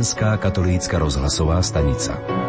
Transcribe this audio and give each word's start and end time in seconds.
Slovenská 0.00 0.40
katolícka 0.40 0.96
rozhlasová 0.96 1.60
stanica. 1.60 2.39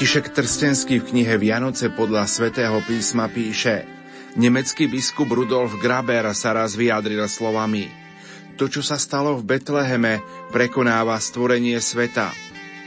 František 0.00 0.32
Trstenský 0.32 0.96
v 1.04 1.12
knihe 1.12 1.36
Vianoce 1.36 1.92
podľa 1.92 2.24
svätého 2.24 2.72
písma 2.88 3.28
píše 3.28 3.84
Nemecký 4.32 4.88
biskup 4.88 5.28
Rudolf 5.28 5.76
Graber 5.76 6.24
sa 6.32 6.56
raz 6.56 6.72
vyjadril 6.72 7.20
slovami 7.28 7.84
To, 8.56 8.64
čo 8.64 8.80
sa 8.80 8.96
stalo 8.96 9.36
v 9.36 9.44
Betleheme, 9.44 10.24
prekonáva 10.56 11.20
stvorenie 11.20 11.76
sveta. 11.84 12.32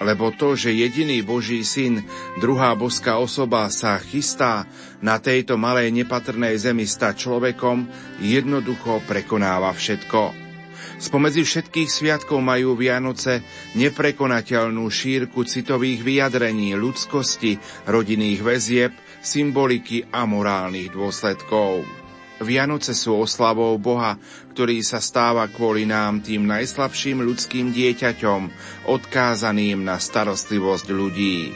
Lebo 0.01 0.33
to, 0.33 0.57
že 0.57 0.73
jediný 0.73 1.21
Boží 1.21 1.61
syn, 1.61 2.01
druhá 2.41 2.73
boská 2.73 3.21
osoba 3.21 3.69
sa 3.69 4.01
chystá 4.01 4.65
na 4.97 5.21
tejto 5.21 5.53
malej 5.53 5.93
nepatrnej 5.93 6.57
zemi 6.57 6.89
stať 6.89 7.29
človekom, 7.29 7.93
jednoducho 8.25 9.05
prekonáva 9.05 9.69
všetko. 9.69 10.42
Spomedzi 11.03 11.43
všetkých 11.43 11.91
sviatkov 11.91 12.39
majú 12.39 12.79
Vianoce 12.79 13.43
neprekonateľnú 13.75 14.87
šírku 14.87 15.43
citových 15.43 15.99
vyjadrení, 15.99 16.79
ľudskosti, 16.79 17.59
rodinných 17.91 18.39
väzieb, 18.39 18.95
symboliky 19.19 20.07
a 20.07 20.23
morálnych 20.23 20.95
dôsledkov. 20.95 21.83
Vianoce 22.39 22.95
sú 22.95 23.19
oslavou 23.19 23.75
Boha, 23.83 24.15
ktorý 24.55 24.79
sa 24.79 25.03
stáva 25.03 25.43
kvôli 25.51 25.83
nám 25.83 26.23
tým 26.23 26.47
najslabším 26.47 27.19
ľudským 27.19 27.75
dieťaťom, 27.75 28.41
odkázaným 28.87 29.83
na 29.83 29.99
starostlivosť 29.99 30.87
ľudí. 30.87 31.51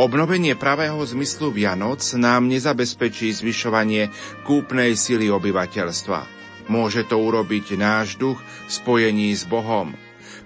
Obnovenie 0.00 0.56
pravého 0.56 1.04
zmyslu 1.04 1.52
Vianoc 1.52 2.00
nám 2.16 2.48
nezabezpečí 2.48 3.28
zvyšovanie 3.28 4.08
kúpnej 4.48 4.96
sily 4.96 5.28
obyvateľstva. 5.28 6.39
Môže 6.70 7.02
to 7.02 7.18
urobiť 7.18 7.74
náš 7.74 8.14
duch 8.14 8.38
v 8.38 8.70
spojení 8.70 9.34
s 9.34 9.42
Bohom. 9.42 9.90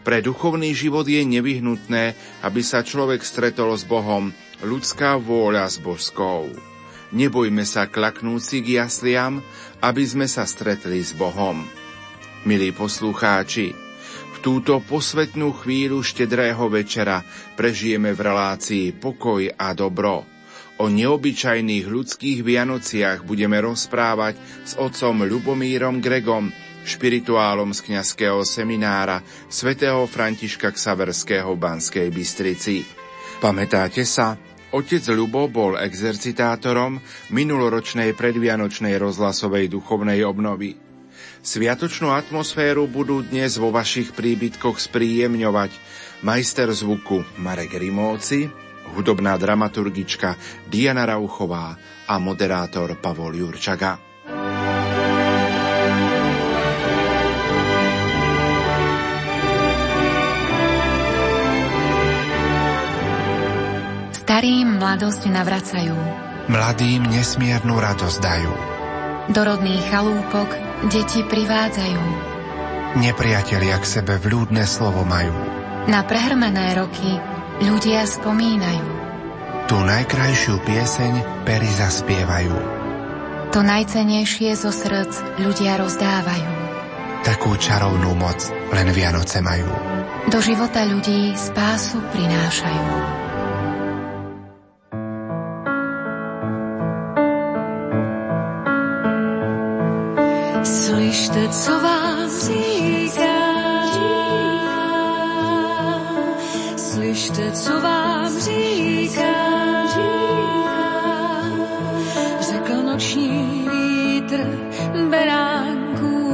Pre 0.01 0.25
duchovný 0.25 0.73
život 0.73 1.05
je 1.05 1.21
nevyhnutné, 1.21 2.17
aby 2.41 2.61
sa 2.65 2.81
človek 2.81 3.21
stretol 3.21 3.77
s 3.77 3.85
Bohom, 3.85 4.33
ľudská 4.65 5.21
vôľa 5.21 5.69
s 5.69 5.77
božskou. 5.85 6.49
Nebojme 7.13 7.69
sa 7.69 7.85
klaknúci 7.85 8.65
k 8.65 8.81
jasliam, 8.81 9.45
aby 9.85 10.03
sme 10.09 10.25
sa 10.25 10.49
stretli 10.49 11.05
s 11.05 11.13
Bohom. 11.13 11.61
Milí 12.49 12.73
poslucháči, 12.73 13.77
v 14.33 14.37
túto 14.41 14.81
posvetnú 14.81 15.53
chvíľu 15.53 16.01
štedrého 16.01 16.73
večera 16.73 17.21
prežijeme 17.53 18.17
v 18.17 18.21
relácii 18.25 18.97
pokoj 18.97 19.45
a 19.61 19.77
dobro– 19.77 20.25
O 20.75 20.91
neobyčajných 20.91 21.87
ľudských 21.87 22.43
Vianociach 22.43 23.23
budeme 23.23 23.63
rozprávať 23.63 24.35
s 24.67 24.75
otcom 24.75 25.23
Lubomírom 25.23 26.03
Gregom, 26.03 26.51
špirituálom 26.83 27.71
z 27.71 27.81
kňazského 27.87 28.43
seminára 28.43 29.23
svätého 29.47 30.03
Františka 30.11 30.75
Ksaverského 30.75 31.55
v 31.55 31.63
Banskej 31.63 32.09
Bystrici. 32.11 32.83
Pamätáte 33.39 34.03
sa? 34.03 34.35
Otec 34.75 35.07
Ľubo 35.15 35.47
bol 35.47 35.79
exercitátorom 35.79 36.99
minuloročnej 37.31 38.11
predvianočnej 38.19 38.99
rozhlasovej 38.99 39.71
duchovnej 39.71 40.27
obnovy. 40.27 40.75
Sviatočnú 41.47 42.11
atmosféru 42.11 42.91
budú 42.91 43.23
dnes 43.23 43.55
vo 43.63 43.71
vašich 43.71 44.11
príbytkoch 44.11 44.83
spríjemňovať 44.83 45.71
majster 46.27 46.67
zvuku 46.75 47.23
Marek 47.39 47.79
Rimóci, 47.79 48.64
hudobná 48.93 49.39
dramaturgička 49.41 50.37
Diana 50.69 51.09
Rauchová 51.09 51.77
a 52.05 52.15
moderátor 52.21 53.01
Pavol 53.01 53.41
Jurčaga. 53.41 53.97
Starým 64.25 64.81
mladosť 64.81 65.23
navracajú. 65.29 65.97
Mladým 66.49 67.09
nesmiernu 67.09 67.77
radosť 67.77 68.19
dajú. 68.21 68.53
Do 69.33 69.41
rodných 69.41 69.85
chalúpok 69.89 70.49
deti 70.93 71.25
privádzajú. 71.25 72.03
Nepriatelia 73.01 73.81
k 73.81 73.87
sebe 73.89 74.21
vľúdne 74.21 74.65
slovo 74.69 75.05
majú. 75.05 75.33
Na 75.89 76.05
prehrmené 76.05 76.73
roky 76.77 77.34
ľudia 77.63 78.03
spomínajú. 78.09 78.87
Tú 79.65 79.77
najkrajšiu 79.81 80.61
pieseň 80.67 81.13
pery 81.47 81.71
zaspievajú. 81.71 82.57
To 83.55 83.61
najcenejšie 83.63 84.59
zo 84.59 84.75
srdc 84.75 85.41
ľudia 85.41 85.79
rozdávajú. 85.79 86.51
Takú 87.25 87.57
čarovnú 87.57 88.13
moc 88.19 88.37
len 88.75 88.93
Vianoce 88.93 89.41
majú. 89.41 89.71
Do 90.29 90.39
života 90.43 90.85
ľudí 90.85 91.33
spásu 91.39 92.03
prinášajú. 92.13 92.87
Slyšte, 100.65 101.49
co 101.49 101.73
vám 101.81 102.29
říká 102.29 102.84
slyšte, 107.25 107.53
co 107.53 107.81
vám 107.81 108.39
říká. 108.39 109.35
Řekl 112.41 112.83
noční 112.83 113.69
vítr 113.73 114.41
beránků. 115.11 116.31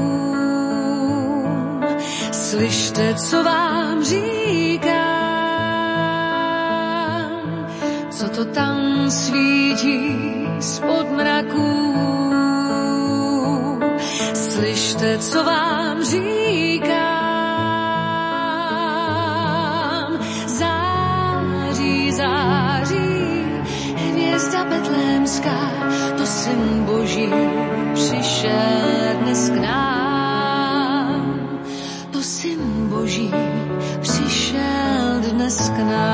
Slyšte, 2.32 3.14
co 3.14 3.42
vám 3.42 4.04
říká. 4.04 5.20
Co 8.10 8.28
to 8.28 8.44
tam 8.44 9.10
svítí 9.10 10.16
spod 10.60 11.10
mraků. 11.10 11.94
Slyšte, 14.34 15.18
co 15.18 15.44
vám 15.44 16.04
říká. 16.04 17.19
Betlémská, 24.90 25.70
to 26.18 26.26
syn 26.26 26.84
Boží 26.84 27.30
přišel 27.94 29.14
dnes 29.22 29.50
k 29.50 29.54
nám. 29.54 31.40
To 32.10 32.22
syn 32.22 32.88
Boží 32.88 33.30
přišel 34.00 35.20
dnes 35.30 35.70
k 35.70 35.78
nám. 35.78 36.09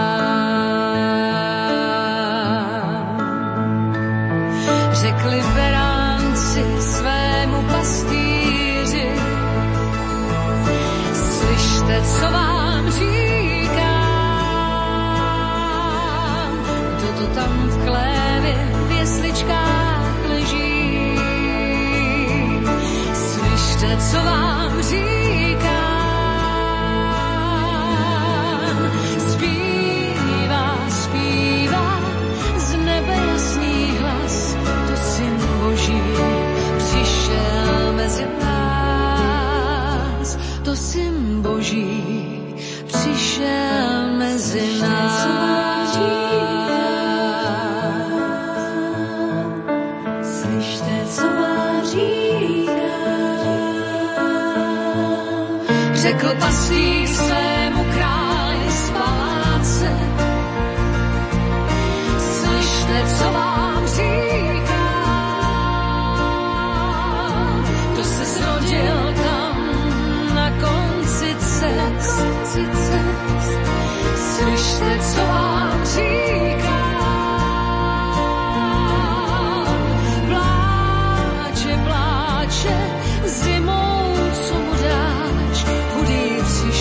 Co 23.99 24.17
vám 24.17 24.83
říkám. 24.83 25.97
Zpívá, 29.33 30.91
zpívá 30.91 32.01
z 32.57 32.77
nebe 32.77 33.17
jasný 33.33 33.93
hlas, 34.01 34.57
to 34.89 34.97
syn 34.97 35.37
Boží 35.61 36.03
přišel 36.79 37.93
mezi 37.93 38.27
nás. 38.45 40.39
To 40.65 40.77
syn 40.77 41.43
Boží 41.43 42.43
přišel 42.87 44.17
mezi 44.19 44.81
nás. 44.81 44.96
Řekl 56.19 56.35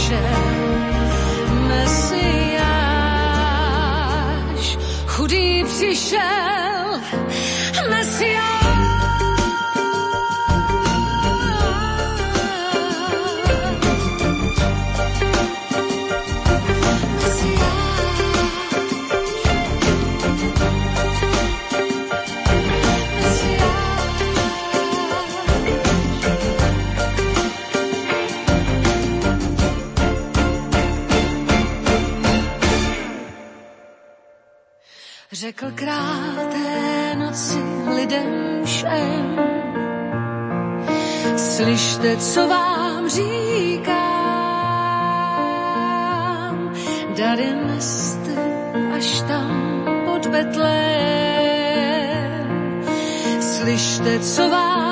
duše. 0.06 0.22
Mesiáš 1.68 2.58
chudý 5.08 5.64
přišel, 5.64 6.65
Řekl 35.46 35.72
král 35.76 36.36
té 36.52 37.16
noci 37.16 37.64
lidem 37.96 38.62
všem, 38.66 39.40
slyšte, 41.38 42.18
co 42.18 42.48
vám 42.48 43.10
říkám, 43.10 44.06
dary 47.18 47.54
neste 47.68 48.36
až 48.96 49.22
tam 49.22 49.86
pod 50.06 50.28
Betlém. 50.28 50.66
Slyšte, 53.42 54.20
co 54.20 54.50
vám 54.50 54.85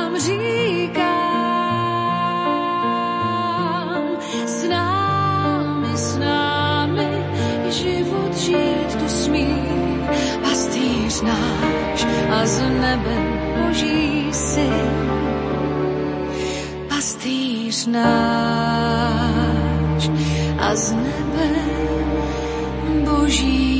pastýř 11.24 11.26
náš 11.26 12.06
a 12.30 12.46
z 12.46 12.62
nebe 12.62 13.16
boží 13.58 14.34
syn. 14.34 14.74
Pastýř 16.90 17.88
náš 17.88 18.04
a 20.60 20.76
z 20.76 20.94
nebe 20.94 21.50
boží 23.04 23.73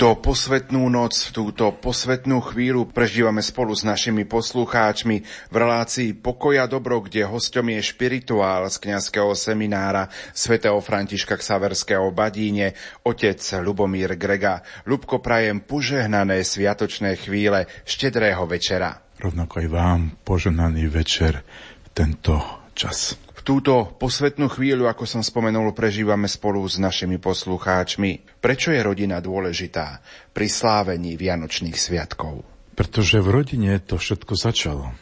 túto 0.00 0.32
posvetnú 0.32 0.88
noc, 0.88 1.12
túto 1.28 1.76
posvetnú 1.76 2.40
chvíľu 2.40 2.88
prežívame 2.88 3.44
spolu 3.44 3.76
s 3.76 3.84
našimi 3.84 4.24
poslucháčmi 4.24 5.16
v 5.52 5.54
relácii 5.60 6.16
Pokoja 6.16 6.64
dobro, 6.64 7.04
kde 7.04 7.28
hostom 7.28 7.68
je 7.68 7.84
špirituál 7.84 8.64
z 8.72 8.80
kňazského 8.80 9.28
seminára 9.36 10.08
svätého 10.32 10.80
Františka 10.80 11.36
Ksaverského 11.36 12.08
Badíne, 12.16 12.72
otec 13.04 13.44
Lubomír 13.60 14.16
Grega. 14.16 14.64
Lubko 14.88 15.20
prajem 15.20 15.60
požehnané 15.60 16.48
sviatočné 16.48 17.20
chvíle 17.20 17.68
štedrého 17.84 18.48
večera. 18.48 19.04
Rovnako 19.20 19.60
aj 19.60 19.68
vám 19.68 20.00
požehnaný 20.24 20.88
večer 20.88 21.44
v 21.84 21.88
tento 21.92 22.40
čas. 22.72 23.20
Túto 23.40 23.96
posvetnú 23.96 24.52
chvíľu, 24.52 24.84
ako 24.84 25.08
som 25.08 25.22
spomenul, 25.24 25.72
prežívame 25.72 26.28
spolu 26.28 26.60
s 26.68 26.76
našimi 26.76 27.16
poslucháčmi. 27.16 28.38
Prečo 28.38 28.68
je 28.70 28.80
rodina 28.84 29.18
dôležitá 29.18 30.04
pri 30.36 30.46
slávení 30.46 31.16
Vianočných 31.16 31.76
sviatkov? 31.76 32.44
Pretože 32.76 33.20
v 33.24 33.28
rodine 33.32 33.80
to 33.80 33.96
všetko 33.96 34.32
začalo. 34.36 34.92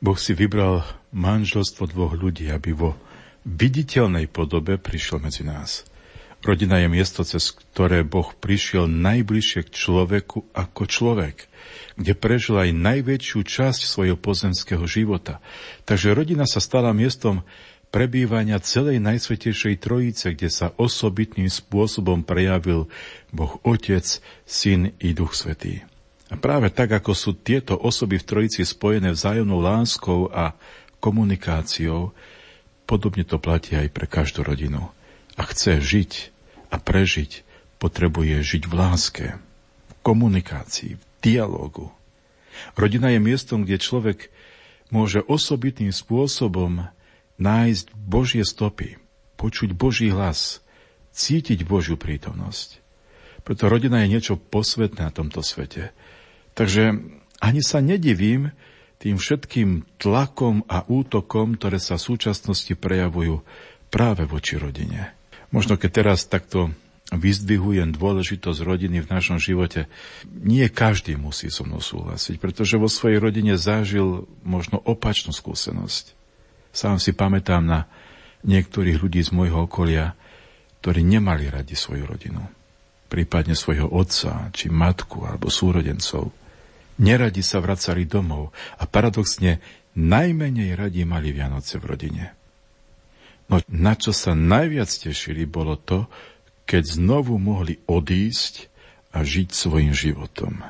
Boh 0.00 0.18
si 0.20 0.36
vybral 0.36 0.84
manželstvo 1.12 1.88
dvoch 1.88 2.12
ľudí, 2.16 2.48
aby 2.52 2.76
vo 2.76 2.96
viditeľnej 3.44 4.28
podobe 4.28 4.80
prišiel 4.80 5.20
medzi 5.20 5.44
nás. 5.44 5.84
Rodina 6.44 6.76
je 6.76 6.92
miesto, 6.92 7.24
cez 7.24 7.56
ktoré 7.56 8.04
Boh 8.04 8.36
prišiel 8.36 8.84
najbližšie 8.84 9.64
k 9.64 9.70
človeku 9.72 10.52
ako 10.52 10.82
človek, 10.84 11.48
kde 11.94 12.12
prežil 12.18 12.58
aj 12.58 12.74
najväčšiu 12.74 13.40
časť 13.46 13.80
svojho 13.86 14.18
pozemského 14.18 14.82
života. 14.84 15.38
Takže 15.86 16.14
rodina 16.14 16.42
sa 16.44 16.58
stala 16.58 16.90
miestom 16.90 17.46
prebývania 17.94 18.58
celej 18.58 18.98
Najsvetejšej 18.98 19.78
Trojice, 19.78 20.34
kde 20.34 20.50
sa 20.50 20.74
osobitným 20.74 21.46
spôsobom 21.46 22.26
prejavil 22.26 22.90
Boh 23.30 23.62
Otec, 23.62 24.02
Syn 24.42 24.90
i 24.98 25.14
Duch 25.14 25.38
Svetý. 25.38 25.86
A 26.26 26.34
práve 26.34 26.74
tak, 26.74 26.90
ako 26.90 27.14
sú 27.14 27.30
tieto 27.38 27.78
osoby 27.78 28.18
v 28.18 28.26
Trojici 28.26 28.66
spojené 28.66 29.14
vzájomnou 29.14 29.62
láskou 29.62 30.26
a 30.34 30.58
komunikáciou, 30.98 32.10
podobne 32.90 33.22
to 33.22 33.38
platí 33.38 33.78
aj 33.78 33.94
pre 33.94 34.10
každú 34.10 34.42
rodinu. 34.42 34.90
A 35.38 35.46
chce 35.46 35.78
žiť 35.78 36.12
a 36.74 36.82
prežiť, 36.82 37.46
potrebuje 37.78 38.42
žiť 38.42 38.62
v 38.66 38.74
láske, 38.74 39.26
komunikácii, 40.04 41.00
v 41.00 41.04
dialogu. 41.24 41.88
Rodina 42.76 43.08
je 43.10 43.18
miestom, 43.18 43.64
kde 43.64 43.80
človek 43.80 44.28
môže 44.92 45.24
osobitným 45.24 45.90
spôsobom 45.90 46.86
nájsť 47.40 47.86
Božie 47.96 48.44
stopy, 48.44 49.00
počuť 49.40 49.74
Boží 49.74 50.12
hlas, 50.12 50.62
cítiť 51.16 51.66
Božiu 51.66 51.98
prítomnosť. 51.98 52.84
Preto 53.42 53.68
rodina 53.68 54.04
je 54.04 54.12
niečo 54.12 54.34
posvetné 54.36 55.08
na 55.08 55.12
tomto 55.12 55.42
svete. 55.44 55.90
Takže 56.54 57.00
ani 57.42 57.60
sa 57.60 57.82
nedivím 57.82 58.54
tým 59.02 59.18
všetkým 59.20 59.84
tlakom 60.00 60.64
a 60.70 60.86
útokom, 60.86 61.58
ktoré 61.58 61.76
sa 61.76 62.00
v 62.00 62.06
súčasnosti 62.14 62.72
prejavujú 62.72 63.44
práve 63.92 64.24
voči 64.24 64.56
rodine. 64.56 65.12
Možno 65.52 65.76
keď 65.76 65.90
teraz 65.92 66.24
takto 66.24 66.72
vyzdvihujem 67.12 67.92
dôležitosť 67.92 68.64
rodiny 68.64 69.04
v 69.04 69.10
našom 69.12 69.36
živote, 69.36 69.92
nie 70.24 70.64
každý 70.72 71.20
musí 71.20 71.52
so 71.52 71.68
mnou 71.68 71.84
súhlasiť, 71.84 72.40
pretože 72.40 72.80
vo 72.80 72.88
svojej 72.88 73.20
rodine 73.20 73.60
zažil 73.60 74.24
možno 74.40 74.80
opačnú 74.80 75.36
skúsenosť. 75.36 76.16
Sám 76.72 76.96
si 76.96 77.12
pamätám 77.12 77.60
na 77.60 77.80
niektorých 78.48 79.00
ľudí 79.04 79.20
z 79.20 79.30
môjho 79.36 79.68
okolia, 79.68 80.16
ktorí 80.80 81.04
nemali 81.04 81.48
radi 81.48 81.76
svoju 81.76 82.08
rodinu, 82.08 82.44
prípadne 83.12 83.52
svojho 83.52 83.88
otca, 83.88 84.48
či 84.52 84.72
matku, 84.72 85.28
alebo 85.28 85.52
súrodencov. 85.52 86.32
Neradi 87.00 87.42
sa 87.44 87.60
vracali 87.60 88.08
domov 88.08 88.54
a 88.80 88.84
paradoxne 88.88 89.60
najmenej 89.96 90.76
radi 90.76 91.02
mali 91.04 91.30
Vianoce 91.34 91.78
v 91.80 91.84
rodine. 91.88 92.24
No 93.48 93.60
na 93.68 93.92
čo 93.94 94.12
sa 94.12 94.32
najviac 94.32 94.88
tešili, 94.88 95.44
bolo 95.44 95.76
to, 95.76 96.08
keď 96.64 96.96
znovu 97.00 97.36
mohli 97.36 97.80
odísť 97.84 98.68
a 99.14 99.22
žiť 99.22 99.48
svojim 99.54 99.94
životom. 99.94 100.64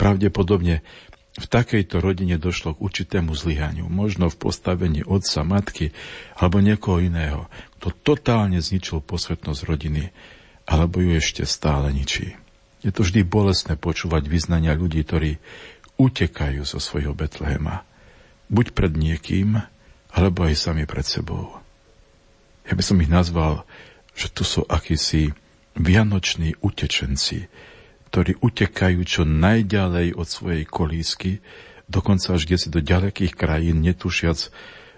Pravdepodobne 0.00 0.80
v 1.38 1.46
takejto 1.46 2.02
rodine 2.02 2.40
došlo 2.40 2.74
k 2.74 2.82
určitému 2.82 3.32
zlyhaniu, 3.36 3.86
možno 3.86 4.32
v 4.32 4.40
postavení 4.40 5.06
otca, 5.06 5.46
matky 5.46 5.94
alebo 6.34 6.58
niekoho 6.58 6.98
iného, 6.98 7.46
kto 7.78 7.94
totálne 8.02 8.58
zničil 8.58 9.04
posvetnosť 9.04 9.60
rodiny 9.68 10.10
alebo 10.66 11.02
ju 11.02 11.16
ešte 11.16 11.46
stále 11.46 11.94
ničí. 11.94 12.34
Je 12.80 12.90
to 12.90 13.04
vždy 13.04 13.26
bolestné 13.26 13.76
počúvať 13.76 14.24
vyznania 14.26 14.72
ľudí, 14.72 15.04
ktorí 15.04 15.36
utekajú 16.00 16.64
zo 16.64 16.80
svojho 16.80 17.12
Betlehema. 17.12 17.84
Buď 18.48 18.72
pred 18.72 18.92
niekým, 18.96 19.60
alebo 20.10 20.48
aj 20.48 20.56
sami 20.56 20.88
pred 20.88 21.04
sebou. 21.04 21.60
Ja 22.64 22.72
by 22.72 22.82
som 22.82 22.98
ich 23.04 23.12
nazval, 23.12 23.68
že 24.14 24.28
tu 24.30 24.42
sú 24.42 24.66
akýsi 24.66 25.32
vianoční 25.78 26.58
utečenci, 26.60 27.46
ktorí 28.10 28.42
utekajú 28.42 29.00
čo 29.06 29.22
najďalej 29.22 30.18
od 30.18 30.26
svojej 30.26 30.64
kolísky, 30.66 31.38
dokonca 31.86 32.34
až 32.34 32.46
si 32.58 32.68
do 32.70 32.82
ďalekých 32.82 33.38
krajín, 33.38 33.82
netušiac, 33.82 34.50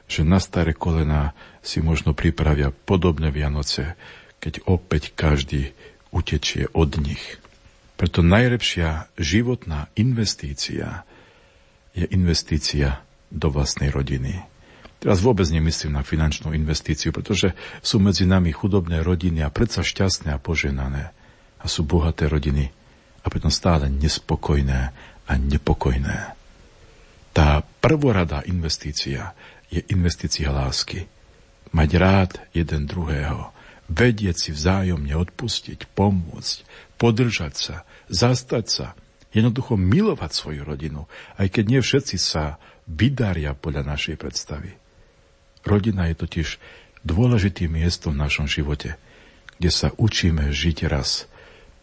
že 0.09 0.23
na 0.29 0.41
staré 0.41 0.77
kolená 0.77 1.37
si 1.65 1.81
možno 1.81 2.13
pripravia 2.13 2.73
podobné 2.73 3.33
Vianoce, 3.33 3.97
keď 4.43 4.65
opäť 4.69 5.17
každý 5.17 5.73
utečie 6.13 6.69
od 6.77 7.01
nich. 7.01 7.41
Preto 7.97 8.21
najlepšia 8.21 9.09
životná 9.15 9.89
investícia 9.95 11.07
je 11.95 12.09
investícia 12.11 13.05
do 13.33 13.49
vlastnej 13.49 13.89
rodiny. 13.89 14.52
Teraz 15.03 15.19
vôbec 15.19 15.51
nemyslím 15.51 15.99
na 15.99 16.07
finančnú 16.07 16.55
investíciu, 16.55 17.11
pretože 17.11 17.59
sú 17.83 17.99
medzi 17.99 18.23
nami 18.23 18.55
chudobné 18.55 19.03
rodiny 19.03 19.43
a 19.43 19.51
predsa 19.51 19.83
šťastné 19.83 20.31
a 20.31 20.39
poženané. 20.39 21.11
A 21.59 21.67
sú 21.67 21.83
bohaté 21.83 22.31
rodiny 22.31 22.71
a 23.23 23.27
potom 23.27 23.51
stále 23.51 23.91
nespokojné 23.91 24.95
a 25.27 25.33
nepokojné. 25.35 26.39
Tá 27.35 27.67
prvorada 27.83 28.47
investícia 28.47 29.35
je 29.75 29.83
investícia 29.91 30.55
lásky. 30.55 31.11
Mať 31.75 31.91
rád 31.99 32.31
jeden 32.55 32.87
druhého, 32.87 33.51
vedieť 33.91 34.37
si 34.39 34.51
vzájomne 34.55 35.19
odpustiť, 35.19 35.91
pomôcť, 35.99 36.57
podržať 36.95 37.55
sa, 37.59 37.77
zastať 38.07 38.67
sa, 38.71 38.87
jednoducho 39.35 39.75
milovať 39.75 40.31
svoju 40.31 40.63
rodinu, 40.63 41.11
aj 41.43 41.59
keď 41.59 41.65
nie 41.67 41.81
všetci 41.83 42.17
sa 42.23 42.63
vydaria 42.87 43.57
podľa 43.57 43.83
našej 43.97 44.15
predstavy. 44.21 44.82
Rodina 45.63 46.11
je 46.11 46.17
totiž 46.19 46.49
dôležitým 47.07 47.79
miestom 47.79 48.19
v 48.19 48.23
našom 48.27 48.47
živote, 48.51 48.99
kde 49.59 49.71
sa 49.71 49.95
učíme 49.95 50.51
žiť 50.51 50.79
raz 50.91 51.31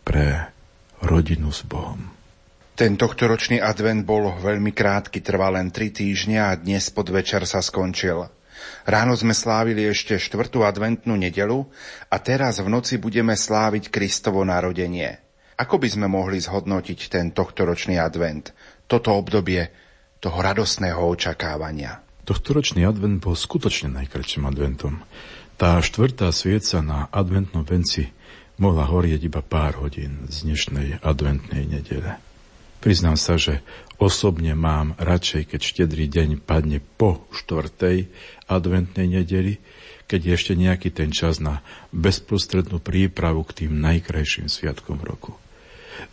pre 0.04 0.52
rodinu 1.00 1.52
s 1.52 1.64
Bohom. 1.64 2.12
Ten 2.80 2.96
tohtoročný 2.96 3.60
advent 3.60 4.08
bol 4.08 4.32
veľmi 4.40 4.72
krátky, 4.72 5.20
trval 5.20 5.60
len 5.60 5.68
tri 5.68 5.92
týždňa 5.92 6.42
a 6.48 6.60
dnes 6.60 6.88
podvečer 6.92 7.44
sa 7.44 7.60
skončil. 7.60 8.32
Ráno 8.88 9.16
sme 9.16 9.36
slávili 9.36 9.88
ešte 9.88 10.16
štvrtú 10.16 10.64
adventnú 10.64 11.16
nedelu 11.16 11.68
a 12.08 12.16
teraz 12.20 12.60
v 12.64 12.72
noci 12.72 12.96
budeme 13.00 13.36
sláviť 13.36 13.92
Kristovo 13.92 14.44
narodenie. 14.48 15.20
Ako 15.60 15.76
by 15.76 15.88
sme 15.92 16.08
mohli 16.08 16.40
zhodnotiť 16.40 17.00
ten 17.12 17.36
tohtoročný 17.36 18.00
advent, 18.00 18.56
toto 18.88 19.12
obdobie 19.12 19.68
toho 20.24 20.40
radostného 20.40 21.04
očakávania? 21.04 22.09
Tohtoročný 22.30 22.86
advent 22.86 23.26
bol 23.26 23.34
skutočne 23.34 23.90
najkračším 23.90 24.46
adventom. 24.46 25.02
Tá 25.58 25.82
štvrtá 25.82 26.30
svieca 26.30 26.78
na 26.86 27.10
adventnom 27.10 27.66
venci 27.66 28.14
mohla 28.62 28.86
horieť 28.86 29.26
iba 29.26 29.42
pár 29.42 29.82
hodín 29.82 30.30
z 30.30 30.46
dnešnej 30.46 31.02
adventnej 31.02 31.66
nedele. 31.66 32.22
Priznám 32.86 33.18
sa, 33.18 33.42
že 33.42 33.66
osobne 33.98 34.54
mám 34.54 34.94
radšej, 35.02 35.58
keď 35.58 35.62
štedrý 35.66 36.06
deň 36.06 36.46
padne 36.46 36.86
po 37.02 37.26
štvrtej 37.34 38.14
adventnej 38.46 39.10
nedeli, 39.10 39.58
keď 40.06 40.20
je 40.22 40.32
ešte 40.38 40.54
nejaký 40.54 40.94
ten 40.94 41.10
čas 41.10 41.42
na 41.42 41.66
bezprostrednú 41.90 42.78
prípravu 42.78 43.42
k 43.42 43.66
tým 43.66 43.82
najkrajším 43.82 44.54
sviatkom 44.54 45.02
roku. 45.02 45.34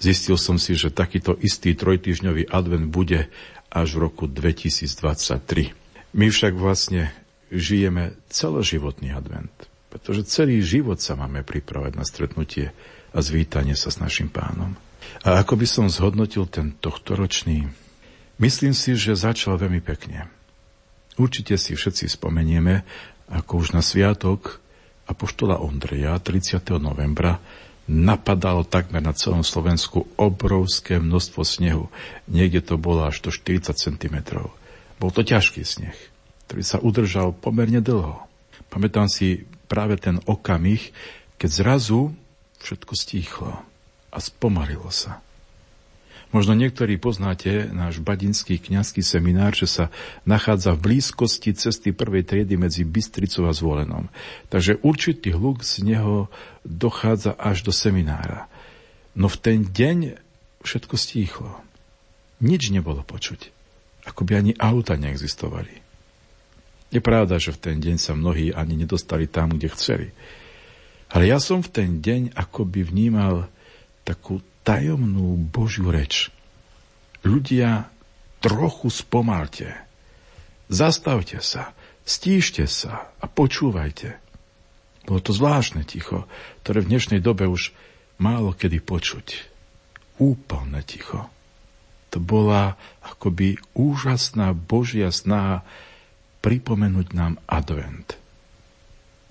Zistil 0.00 0.40
som 0.40 0.56
si, 0.56 0.80
že 0.80 0.88
takýto 0.88 1.36
istý 1.44 1.76
trojtyžňový 1.76 2.48
advent 2.48 2.88
bude 2.88 3.28
až 3.68 4.00
v 4.00 4.08
roku 4.08 4.24
2023. 4.24 5.84
My 6.16 6.32
však 6.32 6.56
vlastne 6.56 7.12
žijeme 7.52 8.16
celoživotný 8.32 9.12
advent, 9.12 9.52
pretože 9.92 10.24
celý 10.32 10.64
život 10.64 10.96
sa 10.96 11.12
máme 11.12 11.44
pripravať 11.44 11.92
na 11.92 12.08
stretnutie 12.08 12.72
a 13.12 13.18
zvítanie 13.20 13.76
sa 13.76 13.92
s 13.92 14.00
našim 14.00 14.32
pánom. 14.32 14.80
A 15.22 15.44
ako 15.44 15.60
by 15.60 15.66
som 15.68 15.92
zhodnotil 15.92 16.48
ten 16.48 16.72
tohtoročný? 16.80 17.68
Myslím 18.40 18.72
si, 18.72 18.96
že 18.96 19.12
začal 19.12 19.60
veľmi 19.60 19.84
pekne. 19.84 20.32
Určite 21.20 21.56
si 21.60 21.76
všetci 21.76 22.08
spomenieme, 22.08 22.84
ako 23.28 23.64
už 23.64 23.76
na 23.76 23.84
sviatok 23.84 24.60
Apoštola 25.06 25.60
Ondreja 25.60 26.18
30. 26.18 26.80
novembra 26.80 27.38
napadalo 27.86 28.66
takmer 28.66 28.98
na 28.98 29.14
celom 29.14 29.46
Slovensku 29.46 30.10
obrovské 30.18 30.98
množstvo 30.98 31.42
snehu. 31.46 31.86
Niekde 32.26 32.72
to 32.72 32.74
bolo 32.74 33.06
až 33.06 33.22
do 33.22 33.30
40 33.30 33.76
cm. 33.78 34.16
Bol 34.96 35.12
to 35.12 35.20
ťažký 35.20 35.62
sneh, 35.62 35.96
ktorý 36.48 36.62
sa 36.64 36.80
udržal 36.80 37.36
pomerne 37.36 37.84
dlho. 37.84 38.24
Pamätám 38.72 39.08
si 39.12 39.44
práve 39.68 40.00
ten 40.00 40.22
okamih, 40.24 40.92
keď 41.36 41.50
zrazu 41.52 42.16
všetko 42.64 42.92
stíchlo 42.96 43.52
a 44.10 44.18
spomalilo 44.18 44.88
sa. 44.88 45.20
Možno 46.34 46.58
niektorí 46.58 46.98
poznáte 46.98 47.70
náš 47.70 48.02
badinský 48.02 48.58
kňazský 48.58 48.98
seminár, 49.00 49.54
že 49.54 49.70
sa 49.70 49.84
nachádza 50.26 50.74
v 50.74 50.92
blízkosti 50.92 51.54
cesty 51.54 51.94
prvej 51.94 52.26
triedy 52.26 52.58
medzi 52.58 52.82
Bystricou 52.82 53.46
a 53.46 53.54
Zvolenom. 53.54 54.10
Takže 54.50 54.82
určitý 54.82 55.32
hluk 55.32 55.62
z 55.62 55.86
neho 55.86 56.26
dochádza 56.66 57.32
až 57.38 57.62
do 57.62 57.70
seminára. 57.70 58.50
No 59.14 59.30
v 59.30 59.36
ten 59.38 59.58
deň 59.64 60.18
všetko 60.66 60.94
stíchlo. 60.98 61.56
Nič 62.42 62.68
nebolo 62.74 63.06
počuť. 63.06 63.55
Ako 64.06 64.22
by 64.22 64.32
ani 64.38 64.52
auta 64.56 64.94
neexistovali. 64.94 65.82
Je 66.94 67.02
pravda, 67.02 67.42
že 67.42 67.50
v 67.50 67.60
ten 67.60 67.76
deň 67.82 67.96
sa 67.98 68.14
mnohí 68.14 68.54
ani 68.54 68.78
nedostali 68.78 69.26
tam, 69.26 69.58
kde 69.58 69.68
chceli. 69.74 70.08
Ale 71.10 71.26
ja 71.26 71.42
som 71.42 71.62
v 71.62 71.70
ten 71.70 71.90
deň 71.98 72.38
akoby 72.38 72.86
vnímal 72.86 73.50
takú 74.06 74.42
tajomnú 74.62 75.34
Božiu 75.50 75.90
reč. 75.90 76.30
Ľudia, 77.26 77.90
trochu 78.38 78.90
spomalte. 78.90 79.74
Zastavte 80.70 81.42
sa, 81.42 81.74
stíšte 82.06 82.66
sa 82.70 83.10
a 83.18 83.26
počúvajte. 83.26 84.18
Bolo 85.06 85.22
to 85.22 85.30
zvláštne 85.30 85.86
ticho, 85.86 86.26
ktoré 86.62 86.82
v 86.82 86.90
dnešnej 86.94 87.22
dobe 87.22 87.46
už 87.46 87.70
málo 88.18 88.54
kedy 88.54 88.82
počuť. 88.82 89.26
Úplne 90.18 90.82
ticho. 90.82 91.30
To 92.16 92.24
bola 92.24 92.80
akoby 93.04 93.60
úžasná 93.76 94.56
Božia 94.56 95.12
snaha 95.12 95.68
pripomenúť 96.40 97.12
nám 97.12 97.36
advent. 97.44 98.16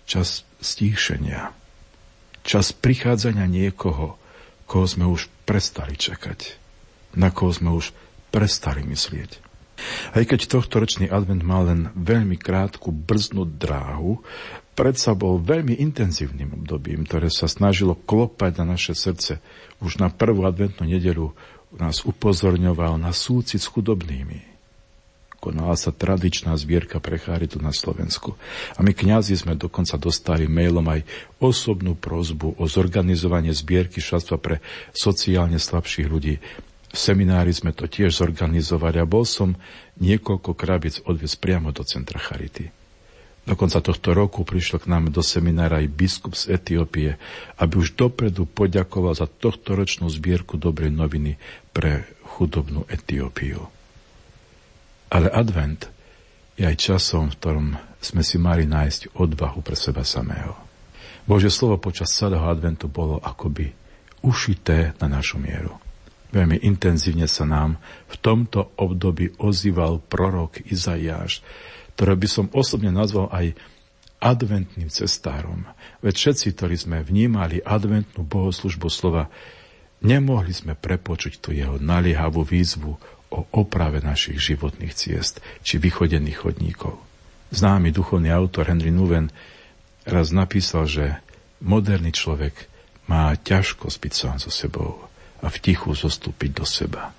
Čas 0.05 0.45
stíšenia. 0.61 1.49
Čas 2.45 2.77
prichádzania 2.77 3.49
niekoho, 3.49 4.21
koho 4.69 4.85
sme 4.85 5.09
už 5.09 5.33
prestali 5.49 5.97
čakať, 5.97 6.61
na 7.17 7.33
koho 7.33 7.57
sme 7.57 7.73
už 7.73 7.89
prestali 8.29 8.85
myslieť. 8.85 9.41
Aj 10.13 10.21
keď 10.21 10.45
tohto 10.45 10.77
ročný 10.77 11.09
advent 11.09 11.41
mal 11.41 11.65
len 11.65 11.89
veľmi 11.97 12.37
krátku 12.37 12.93
brznú 12.93 13.49
dráhu, 13.49 14.21
predsa 14.77 15.17
bol 15.17 15.41
veľmi 15.41 15.73
intenzívnym 15.81 16.53
obdobím, 16.53 17.01
ktoré 17.09 17.33
sa 17.33 17.49
snažilo 17.49 17.97
klopať 17.97 18.61
na 18.61 18.77
naše 18.77 18.93
srdce. 18.93 19.41
Už 19.81 19.97
na 19.97 20.13
prvú 20.13 20.45
adventnú 20.45 20.85
nedelu 20.85 21.33
nás 21.77 22.03
upozorňoval 22.07 22.99
na 22.99 23.11
súcit 23.11 23.59
s 23.59 23.67
chudobnými 23.67 24.55
konala 25.45 25.77
sa 25.77 25.93
tradičná 25.93 26.57
zbierka 26.57 26.97
pre 26.97 27.21
charitu 27.21 27.61
na 27.61 27.69
Slovensku. 27.69 28.33
A 28.73 28.81
my 28.81 28.97
kňazi 28.97 29.37
sme 29.37 29.53
dokonca 29.53 29.93
dostali 30.01 30.49
mailom 30.49 30.81
aj 30.89 31.05
osobnú 31.37 31.93
prozbu 31.93 32.57
o 32.57 32.65
zorganizovanie 32.65 33.53
zbierky 33.53 34.01
šatstva 34.01 34.41
pre 34.41 34.57
sociálne 34.89 35.61
slabších 35.61 36.09
ľudí. 36.09 36.41
V 36.89 36.97
seminári 36.97 37.53
sme 37.53 37.77
to 37.77 37.85
tiež 37.85 38.17
zorganizovali 38.17 38.97
a 38.97 39.05
bol 39.05 39.21
som 39.21 39.53
niekoľko 40.01 40.57
krabic 40.57 41.05
odviesť 41.05 41.37
priamo 41.37 41.69
do 41.69 41.85
centra 41.85 42.17
Charity. 42.17 42.84
Do 43.45 43.53
konca 43.53 43.77
tohto 43.77 44.17
roku 44.17 44.41
prišiel 44.41 44.81
k 44.81 44.89
nám 44.89 45.13
do 45.13 45.21
seminára 45.21 45.77
aj 45.77 45.93
biskup 45.93 46.33
z 46.33 46.57
Etiópie, 46.57 47.21
aby 47.61 47.73
už 47.77 47.93
dopredu 47.93 48.49
poďakoval 48.49 49.13
za 49.13 49.29
tohtoročnú 49.29 50.09
zbierku 50.09 50.57
dobrej 50.57 50.89
noviny 50.89 51.37
pre 51.69 52.09
chudobnú 52.25 52.89
Etiópiu. 52.89 53.69
Ale 55.13 55.29
advent 55.29 55.85
je 56.57 56.65
aj 56.65 56.77
časom, 56.81 57.29
v 57.29 57.37
ktorom 57.37 57.67
sme 58.01 58.25
si 58.25 58.41
mali 58.41 58.65
nájsť 58.65 59.13
odvahu 59.13 59.61
pre 59.61 59.77
seba 59.77 60.01
samého. 60.01 60.57
Bože 61.29 61.53
slovo 61.53 61.77
počas 61.77 62.13
celého 62.17 62.49
adventu 62.49 62.89
bolo 62.89 63.21
akoby 63.21 63.69
ušité 64.25 64.97
na 64.97 65.21
našu 65.21 65.37
mieru. 65.37 65.77
Veľmi 66.33 66.65
intenzívne 66.65 67.29
sa 67.29 67.45
nám 67.45 67.77
v 68.09 68.15
tomto 68.17 68.73
období 68.81 69.37
ozýval 69.37 70.01
prorok 70.01 70.65
Izaiáš, 70.65 71.45
ktoré 71.95 72.19
by 72.19 72.27
som 72.27 72.51
osobne 72.51 72.91
nazval 72.91 73.31
aj 73.31 73.55
adventným 74.19 74.91
cestárom. 74.91 75.63
Veď 76.03 76.13
všetci, 76.15 76.45
ktorí 76.55 76.75
sme 76.75 76.97
vnímali 77.03 77.63
adventnú 77.63 78.27
bohoslužbu 78.27 78.87
slova, 78.91 79.31
nemohli 80.03 80.51
sme 80.51 80.75
prepočuť 80.75 81.39
tú 81.39 81.55
jeho 81.55 81.79
naliehavú 81.79 82.43
výzvu 82.43 82.99
o 83.31 83.39
oprave 83.51 83.99
našich 84.03 84.39
životných 84.39 84.93
ciest 84.95 85.39
či 85.63 85.79
vychodených 85.79 86.39
chodníkov. 86.39 86.99
Známy 87.55 87.95
duchovný 87.95 88.31
autor 88.31 88.67
Henry 88.67 88.91
Nuven 88.91 89.31
raz 90.03 90.35
napísal, 90.35 90.87
že 90.87 91.05
moderný 91.63 92.11
človek 92.11 92.53
má 93.05 93.31
ťažko 93.37 93.87
spíť 93.87 94.13
sám 94.13 94.37
so 94.41 94.49
sebou 94.49 95.05
a 95.39 95.47
v 95.47 95.57
tichu 95.61 95.93
zostúpiť 95.93 96.51
do 96.51 96.65
seba. 96.65 97.13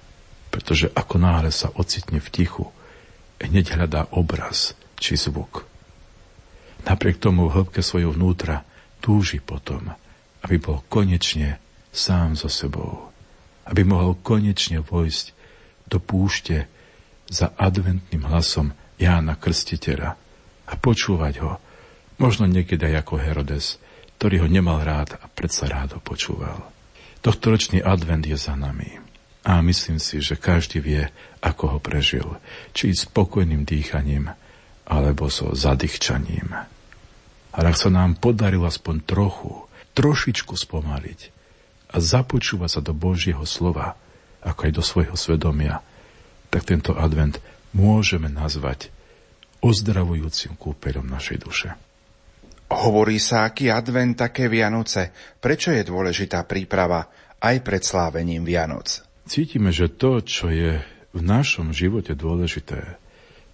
Pretože 0.50 0.90
ako 0.90 1.16
náhle 1.20 1.52
sa 1.54 1.70
ocitne 1.78 2.18
v 2.18 2.28
tichu, 2.32 2.66
hneď 3.40 3.76
hľadá 3.76 4.08
obraz 4.12 4.72
či 4.96 5.16
zvuk. 5.16 5.68
Napriek 6.86 7.18
tomu 7.18 7.50
v 7.50 7.54
hĺbke 7.60 7.82
svojho 7.82 8.14
vnútra 8.14 8.62
túži 9.02 9.42
potom, 9.42 9.92
aby 10.46 10.56
bol 10.62 10.86
konečne 10.86 11.58
sám 11.90 12.38
so 12.38 12.46
sebou. 12.46 13.10
Aby 13.66 13.82
mohol 13.82 14.14
konečne 14.22 14.78
vojsť 14.78 15.34
do 15.90 15.98
púšte 15.98 16.70
za 17.26 17.50
adventným 17.58 18.22
hlasom 18.30 18.70
Jána 18.96 19.34
Krstiteľa 19.34 20.14
a 20.66 20.72
počúvať 20.78 21.34
ho, 21.42 21.58
možno 22.22 22.46
niekedy 22.46 22.94
aj 22.94 23.06
ako 23.06 23.14
Herodes, 23.18 23.82
ktorý 24.16 24.46
ho 24.46 24.48
nemal 24.48 24.80
rád 24.86 25.18
a 25.18 25.26
predsa 25.26 25.66
rád 25.66 25.98
ho 25.98 26.00
počúval. 26.00 26.62
Tohtoročný 27.20 27.82
advent 27.82 28.22
je 28.22 28.38
za 28.38 28.54
nami. 28.54 29.05
A 29.46 29.62
myslím 29.62 30.02
si, 30.02 30.18
že 30.18 30.34
každý 30.34 30.82
vie, 30.82 31.06
ako 31.38 31.76
ho 31.76 31.78
prežil. 31.78 32.26
Či 32.74 32.98
spokojným 32.98 33.62
dýchaním, 33.62 34.34
alebo 34.86 35.30
so 35.30 35.54
zadýchčaním. 35.54 36.50
Ale 37.54 37.66
ak 37.70 37.78
sa 37.78 37.86
nám 37.86 38.18
podarilo 38.18 38.66
aspoň 38.66 39.06
trochu, 39.06 39.54
trošičku 39.94 40.50
spomaliť 40.58 41.20
a 41.94 41.96
započúvať 42.02 42.70
sa 42.70 42.80
do 42.82 42.90
Božieho 42.90 43.46
slova, 43.46 43.94
ako 44.42 44.60
aj 44.66 44.72
do 44.74 44.82
svojho 44.82 45.14
svedomia, 45.14 45.78
tak 46.50 46.66
tento 46.66 46.98
advent 46.98 47.38
môžeme 47.70 48.26
nazvať 48.26 48.90
ozdravujúcim 49.62 50.58
kúpeľom 50.58 51.06
našej 51.06 51.38
duše. 51.38 51.70
Hovorí 52.66 53.22
sa, 53.22 53.46
aký 53.46 53.70
advent, 53.70 54.18
také 54.18 54.50
Vianoce. 54.50 55.14
Prečo 55.38 55.70
je 55.70 55.86
dôležitá 55.86 56.42
príprava 56.42 57.06
aj 57.38 57.62
pred 57.62 57.82
slávením 57.82 58.42
Vianoc? 58.42 59.06
Cítime, 59.26 59.74
že 59.74 59.90
to, 59.90 60.22
čo 60.22 60.54
je 60.54 60.78
v 61.10 61.20
našom 61.20 61.74
živote 61.74 62.14
dôležité, 62.14 62.94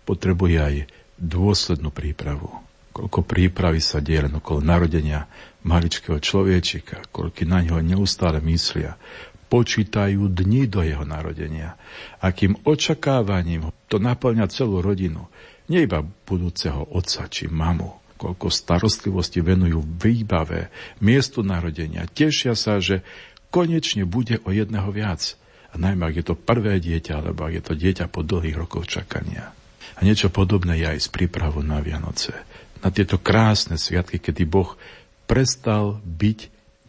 potrebuje 0.04 0.56
aj 0.60 0.74
dôslednú 1.16 1.88
prípravu. 1.88 2.52
Koľko 2.92 3.24
prípravy 3.24 3.80
sa 3.80 4.04
deje 4.04 4.28
len 4.28 4.36
okolo 4.36 4.60
narodenia 4.60 5.24
maličkého 5.64 6.20
človečika, 6.20 7.08
koľko 7.08 7.48
na 7.48 7.64
neho 7.64 7.80
neustále 7.80 8.44
myslia, 8.44 9.00
počítajú 9.48 10.28
dni 10.28 10.68
do 10.68 10.84
jeho 10.84 11.08
narodenia, 11.08 11.80
akým 12.20 12.60
očakávaním 12.68 13.72
to 13.88 13.96
naplňa 13.96 14.52
celú 14.52 14.84
rodinu, 14.84 15.24
nie 15.72 15.88
iba 15.88 16.04
budúceho 16.04 16.84
otca 16.92 17.24
či 17.32 17.48
mamu, 17.48 17.96
koľko 18.20 18.52
starostlivosti 18.52 19.40
venujú 19.40 19.80
výbave, 19.80 20.68
miestu 21.00 21.40
narodenia, 21.40 22.04
tešia 22.12 22.52
sa, 22.52 22.76
že 22.76 23.00
konečne 23.48 24.04
bude 24.04 24.36
o 24.44 24.52
jedného 24.52 24.92
viac– 24.92 25.24
a 25.72 25.74
najmä 25.80 26.04
ak 26.04 26.14
je 26.20 26.26
to 26.28 26.36
prvé 26.36 26.76
dieťa, 26.78 27.24
alebo 27.24 27.48
ak 27.48 27.52
je 27.56 27.64
to 27.64 27.74
dieťa 27.74 28.12
po 28.12 28.20
dlhých 28.20 28.60
rokoch 28.60 28.84
čakania. 28.84 29.56
A 29.96 30.04
niečo 30.04 30.28
podobné 30.28 30.76
je 30.80 30.86
aj 30.88 30.98
s 31.00 31.08
prípravou 31.08 31.64
na 31.64 31.80
Vianoce. 31.80 32.36
Na 32.84 32.92
tieto 32.92 33.16
krásne 33.16 33.80
sviatky, 33.80 34.20
kedy 34.20 34.44
Boh 34.44 34.76
prestal 35.24 36.02
byť 36.04 36.38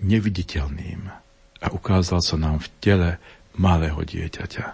neviditeľným 0.04 1.02
a 1.64 1.68
ukázal 1.72 2.20
sa 2.20 2.36
nám 2.36 2.60
v 2.60 2.68
tele 2.84 3.10
malého 3.56 4.04
dieťaťa. 4.04 4.66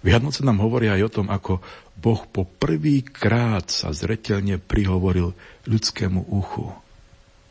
Vianoce 0.00 0.46
nám 0.46 0.62
hovoria 0.62 0.94
aj 0.96 1.02
o 1.10 1.14
tom, 1.20 1.26
ako 1.28 1.58
Boh 1.98 2.22
po 2.30 2.46
prvý 2.46 3.04
krát 3.04 3.68
sa 3.68 3.92
zretelne 3.92 4.56
prihovoril 4.56 5.36
ľudskému 5.68 6.32
uchu. 6.32 6.72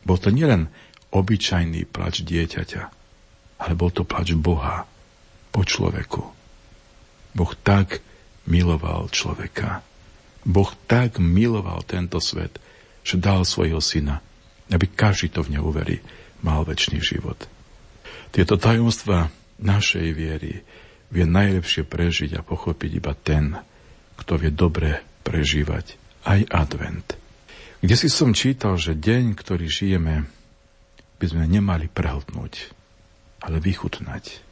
Bol 0.02 0.18
to 0.18 0.32
nielen 0.32 0.72
obyčajný 1.12 1.86
plač 1.86 2.24
dieťaťa, 2.26 2.82
ale 3.60 3.72
bol 3.76 3.92
to 3.92 4.02
plač 4.02 4.34
Boha, 4.34 4.88
po 5.50 5.66
človeku. 5.66 6.22
Boh 7.34 7.52
tak 7.62 8.02
miloval 8.46 9.10
človeka. 9.10 9.82
Boh 10.42 10.72
tak 10.88 11.20
miloval 11.20 11.84
tento 11.84 12.18
svet, 12.18 12.58
že 13.04 13.20
dal 13.20 13.44
svojho 13.44 13.78
syna, 13.78 14.24
aby 14.72 14.86
každý 14.88 15.30
to 15.30 15.44
v 15.44 15.60
neuverí, 15.60 15.98
mal 16.40 16.64
väčší 16.64 16.98
život. 16.98 17.36
Tieto 18.32 18.56
tajomstva 18.56 19.28
našej 19.60 20.08
viery 20.16 20.62
vie 21.10 21.26
najlepšie 21.26 21.84
prežiť 21.84 22.38
a 22.38 22.46
pochopiť 22.46 22.90
iba 23.02 23.12
ten, 23.12 23.58
kto 24.16 24.38
vie 24.38 24.50
dobre 24.54 25.02
prežívať 25.26 25.98
aj 26.24 26.40
advent. 26.48 27.08
Kde 27.80 27.96
si 27.96 28.08
som 28.12 28.36
čítal, 28.36 28.76
že 28.76 28.92
deň, 28.92 29.34
ktorý 29.34 29.66
žijeme, 29.66 30.28
by 31.20 31.26
sme 31.26 31.44
nemali 31.48 31.88
prehltnúť, 31.88 32.72
ale 33.40 33.56
vychutnať. 33.60 34.49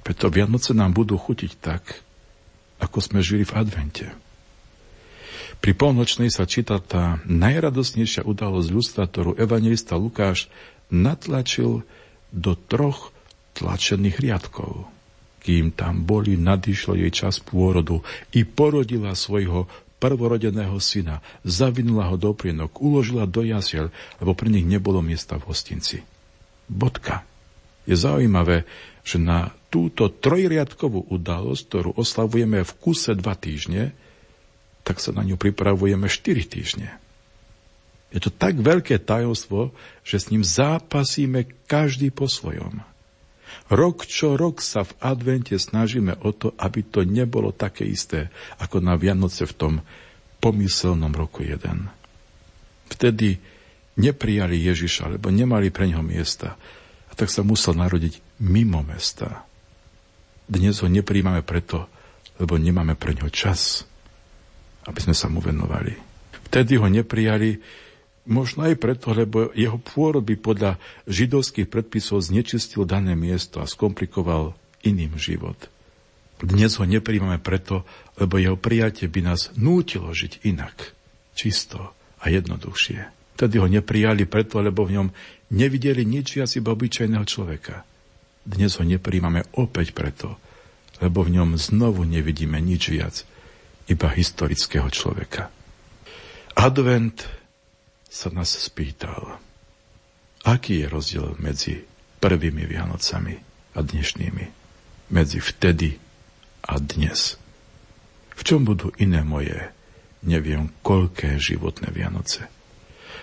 Preto 0.00 0.32
Vianoce 0.32 0.72
nám 0.72 0.96
budú 0.96 1.20
chutiť 1.20 1.52
tak, 1.60 1.82
ako 2.80 2.98
sme 2.98 3.20
žili 3.20 3.44
v 3.44 3.56
advente. 3.56 4.06
Pri 5.60 5.76
polnočnej 5.76 6.32
sa 6.32 6.48
číta 6.48 6.80
tá 6.80 7.20
najradosnejšia 7.28 8.24
udalosť 8.24 8.68
ľudstva, 8.72 9.04
ktorú 9.04 9.30
evangelista 9.36 10.00
Lukáš 10.00 10.48
natlačil 10.88 11.84
do 12.32 12.52
troch 12.56 13.12
tlačených 13.60 14.16
riadkov. 14.16 14.88
Kým 15.44 15.72
tam 15.76 16.04
boli, 16.08 16.40
nadišlo 16.40 16.96
jej 16.96 17.12
čas 17.12 17.44
pôrodu 17.44 18.00
i 18.32 18.44
porodila 18.44 19.12
svojho 19.12 19.68
prvorodeného 20.00 20.80
syna, 20.80 21.20
zavinula 21.44 22.08
ho 22.08 22.16
do 22.16 22.32
prienok, 22.32 22.80
uložila 22.80 23.28
do 23.28 23.44
jasiel, 23.44 23.92
lebo 24.16 24.32
pri 24.32 24.48
nich 24.48 24.64
nebolo 24.64 25.04
miesta 25.04 25.36
v 25.36 25.52
hostinci. 25.52 26.00
Bodka. 26.64 27.20
Je 27.84 27.96
zaujímavé, 27.96 28.64
že 29.04 29.20
na 29.20 29.52
túto 29.70 30.10
trojriadkovú 30.10 31.08
udalosť, 31.14 31.62
ktorú 31.70 31.90
oslavujeme 31.94 32.66
v 32.66 32.72
kuse 32.82 33.14
dva 33.14 33.38
týždne, 33.38 33.94
tak 34.82 34.98
sa 34.98 35.14
na 35.14 35.22
ňu 35.22 35.38
pripravujeme 35.38 36.10
4 36.10 36.50
týždne. 36.50 36.90
Je 38.10 38.18
to 38.18 38.34
tak 38.34 38.58
veľké 38.58 38.98
tajomstvo, 38.98 39.70
že 40.02 40.18
s 40.18 40.34
ním 40.34 40.42
zápasíme 40.42 41.46
každý 41.70 42.10
po 42.10 42.26
svojom. 42.26 42.82
Rok 43.70 44.02
čo 44.02 44.34
rok 44.34 44.58
sa 44.58 44.82
v 44.82 44.98
advente 44.98 45.54
snažíme 45.54 46.18
o 46.26 46.34
to, 46.34 46.50
aby 46.58 46.82
to 46.82 47.06
nebolo 47.06 47.54
také 47.54 47.86
isté, 47.86 48.34
ako 48.58 48.82
na 48.82 48.98
Vianoce 48.98 49.46
v 49.46 49.54
tom 49.54 49.74
pomyselnom 50.42 51.14
roku 51.14 51.46
jeden. 51.46 51.86
Vtedy 52.90 53.38
neprijali 53.94 54.58
Ježiša, 54.58 55.14
lebo 55.14 55.30
nemali 55.30 55.70
pre 55.70 55.86
ňoho 55.86 56.02
miesta. 56.02 56.58
A 57.10 57.12
tak 57.14 57.30
sa 57.30 57.46
musel 57.46 57.78
narodiť 57.78 58.42
mimo 58.42 58.82
mesta. 58.82 59.46
Dnes 60.50 60.82
ho 60.82 60.90
nepríjmame 60.90 61.46
preto, 61.46 61.86
lebo 62.42 62.58
nemáme 62.58 62.98
pre 62.98 63.14
ňo 63.14 63.30
čas, 63.30 63.86
aby 64.82 64.98
sme 64.98 65.14
sa 65.14 65.30
mu 65.30 65.38
venovali. 65.38 65.94
Vtedy 66.50 66.74
ho 66.74 66.90
neprijali 66.90 67.62
možno 68.26 68.66
aj 68.66 68.74
preto, 68.82 69.14
lebo 69.14 69.54
jeho 69.54 69.78
pôrod 69.78 70.26
by 70.26 70.34
podľa 70.34 70.82
židovských 71.06 71.70
predpisov 71.70 72.26
znečistil 72.26 72.82
dané 72.82 73.14
miesto 73.14 73.62
a 73.62 73.70
skomplikoval 73.70 74.58
iným 74.82 75.14
život. 75.14 75.70
Dnes 76.42 76.74
ho 76.82 76.84
nepríjmame 76.88 77.38
preto, 77.38 77.86
lebo 78.18 78.40
jeho 78.40 78.58
prijatie 78.58 79.06
by 79.06 79.30
nás 79.30 79.54
nútilo 79.54 80.10
žiť 80.10 80.42
inak, 80.50 80.98
čisto 81.38 81.94
a 82.18 82.24
jednoduchšie. 82.26 82.98
Vtedy 83.38 83.54
ho 83.62 83.70
neprijali 83.70 84.26
preto, 84.26 84.58
lebo 84.58 84.82
v 84.82 84.98
ňom 84.98 85.08
nevideli 85.54 86.02
nič 86.02 86.42
viac 86.42 86.50
iba 86.58 86.74
obyčajného 86.74 87.22
človeka. 87.22 87.86
Dnes 88.44 88.76
ho 88.80 88.84
nepríjmame 88.84 89.44
opäť 89.56 89.92
preto, 89.92 90.40
lebo 91.00 91.24
v 91.24 91.40
ňom 91.40 91.56
znovu 91.56 92.04
nevidíme 92.04 92.56
nič 92.60 92.92
viac, 92.92 93.24
iba 93.90 94.08
historického 94.08 94.86
človeka. 94.88 95.50
Advent 96.54 97.26
sa 98.10 98.28
nás 98.30 98.52
spýtal, 98.52 99.38
aký 100.44 100.84
je 100.84 100.86
rozdiel 100.86 101.26
medzi 101.40 101.84
prvými 102.20 102.68
Vianocami 102.68 103.36
a 103.74 103.78
dnešnými, 103.80 104.44
medzi 105.10 105.38
vtedy 105.40 105.96
a 106.66 106.76
dnes. 106.78 107.40
V 108.36 108.40
čom 108.44 108.64
budú 108.64 108.92
iné 109.00 109.24
moje, 109.24 109.56
neviem, 110.24 110.68
koľké 110.84 111.36
životné 111.40 111.92
Vianoce. 111.92 112.59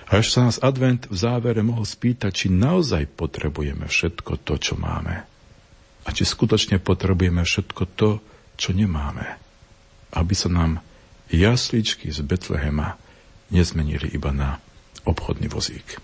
Až 0.08 0.32
sa 0.32 0.48
nás 0.48 0.58
advent 0.64 1.04
v 1.12 1.20
závere 1.20 1.60
mohol 1.60 1.84
spýtať, 1.84 2.32
či 2.32 2.48
naozaj 2.48 3.12
potrebujeme 3.20 3.92
všetko 3.92 4.40
to, 4.40 4.56
čo 4.56 4.80
máme. 4.80 5.28
A 6.08 6.10
či 6.16 6.24
skutočne 6.24 6.80
potrebujeme 6.80 7.44
všetko 7.44 7.84
to, 8.00 8.24
čo 8.56 8.72
nemáme. 8.72 9.36
Aby 10.16 10.32
sa 10.32 10.48
nám 10.48 10.80
jasličky 11.28 12.08
z 12.08 12.24
Betlehema 12.24 12.96
nezmenili 13.52 14.08
iba 14.16 14.32
na 14.32 14.64
obchodný 15.04 15.52
vozík. 15.52 16.00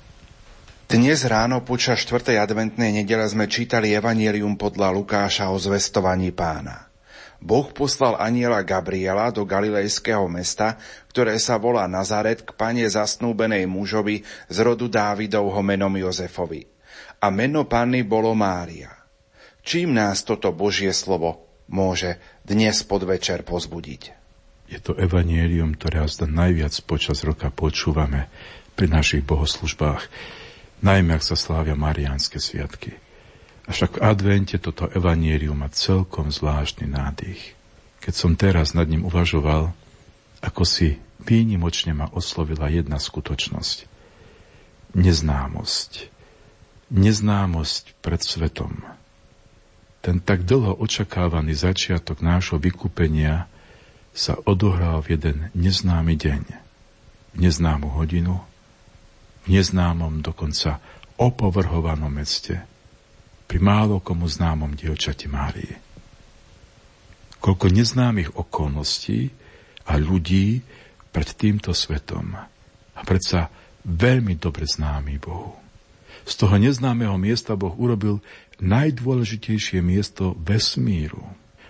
Dnes 0.92 1.24
ráno 1.24 1.64
počas 1.64 2.04
4. 2.04 2.36
adventnej 2.36 2.92
nedele 2.92 3.24
sme 3.26 3.48
čítali 3.48 3.96
Evangelium 3.96 4.60
podľa 4.60 4.92
Lukáša 4.92 5.48
o 5.48 5.56
zvestovaní 5.56 6.36
pána. 6.36 6.93
Boh 7.44 7.68
poslal 7.76 8.16
aniela 8.24 8.64
Gabriela 8.64 9.28
do 9.28 9.44
galilejského 9.44 10.24
mesta, 10.32 10.80
ktoré 11.12 11.36
sa 11.44 11.60
volá 11.60 11.84
Nazaret 11.92 12.40
k 12.40 12.56
pane 12.56 12.88
zasnúbenej 12.88 13.68
mužovi 13.68 14.24
z 14.48 14.58
rodu 14.64 14.88
Dávidovho 14.88 15.60
menom 15.60 15.92
Jozefovi. 15.92 16.64
A 17.20 17.28
meno 17.28 17.68
panny 17.68 18.08
bolo 18.08 18.32
Mária. 18.32 18.96
Čím 19.60 19.92
nás 19.92 20.24
toto 20.24 20.56
Božie 20.56 20.96
slovo 20.96 21.44
môže 21.68 22.16
dnes 22.48 22.80
podvečer 22.88 23.44
pozbudiť? 23.44 24.02
Je 24.72 24.80
to 24.80 24.96
evanielium, 24.96 25.76
ktoré 25.76 26.08
azda 26.08 26.24
najviac 26.24 26.72
počas 26.88 27.28
roka 27.28 27.52
počúvame 27.52 28.32
pri 28.80 28.88
našich 28.88 29.28
bohoslužbách, 29.28 30.08
najmä 30.80 31.20
ak 31.20 31.24
sa 31.28 31.36
slávia 31.36 31.76
mariánske 31.76 32.40
sviatky. 32.40 33.03
Avšak 33.64 34.00
v 34.00 34.04
advente 34.04 34.60
toto 34.60 34.92
evanierium 34.92 35.64
má 35.64 35.72
celkom 35.72 36.28
zvláštny 36.28 36.84
nádych. 36.84 37.56
Keď 38.04 38.14
som 38.14 38.36
teraz 38.36 38.76
nad 38.76 38.92
ním 38.92 39.08
uvažoval, 39.08 39.72
ako 40.44 40.64
si 40.68 41.00
výnimočne 41.24 41.96
ma 41.96 42.12
oslovila 42.12 42.68
jedna 42.68 43.00
skutočnosť. 43.00 43.88
Neznámosť. 45.00 46.12
Neznámosť 46.92 47.84
pred 48.04 48.20
svetom. 48.20 48.84
ten 50.04 50.20
tak 50.20 50.44
dlho 50.44 50.76
očakávaný 50.84 51.56
začiatok 51.56 52.20
nášho 52.20 52.60
vykúpenia 52.60 53.48
sa 54.12 54.36
odohral 54.44 55.00
v 55.00 55.16
jeden 55.16 55.38
neznámy 55.56 56.20
deň, 56.20 56.44
v 57.34 57.38
neznámu 57.40 57.88
hodinu, 57.96 58.44
v 59.48 59.58
neznámom 59.58 60.20
dokonca 60.20 60.84
opovrhovanom 61.16 62.12
meste, 62.12 62.68
pri 63.54 63.62
málo 63.62 64.02
komu 64.02 64.26
známom 64.26 64.74
dievčati 64.74 65.30
Márie. 65.30 65.78
Koľko 67.38 67.70
neznámych 67.70 68.34
okolností 68.34 69.30
a 69.86 69.94
ľudí 70.02 70.66
pred 71.14 71.30
týmto 71.38 71.70
svetom 71.70 72.34
a 72.34 73.00
predsa 73.06 73.54
veľmi 73.86 74.42
dobre 74.42 74.66
známy 74.66 75.22
Bohu. 75.22 75.54
Z 76.26 76.34
toho 76.42 76.58
neznámeho 76.58 77.14
miesta 77.22 77.54
Boh 77.54 77.78
urobil 77.78 78.26
najdôležitejšie 78.58 79.86
miesto 79.86 80.34
vesmíru. 80.42 81.22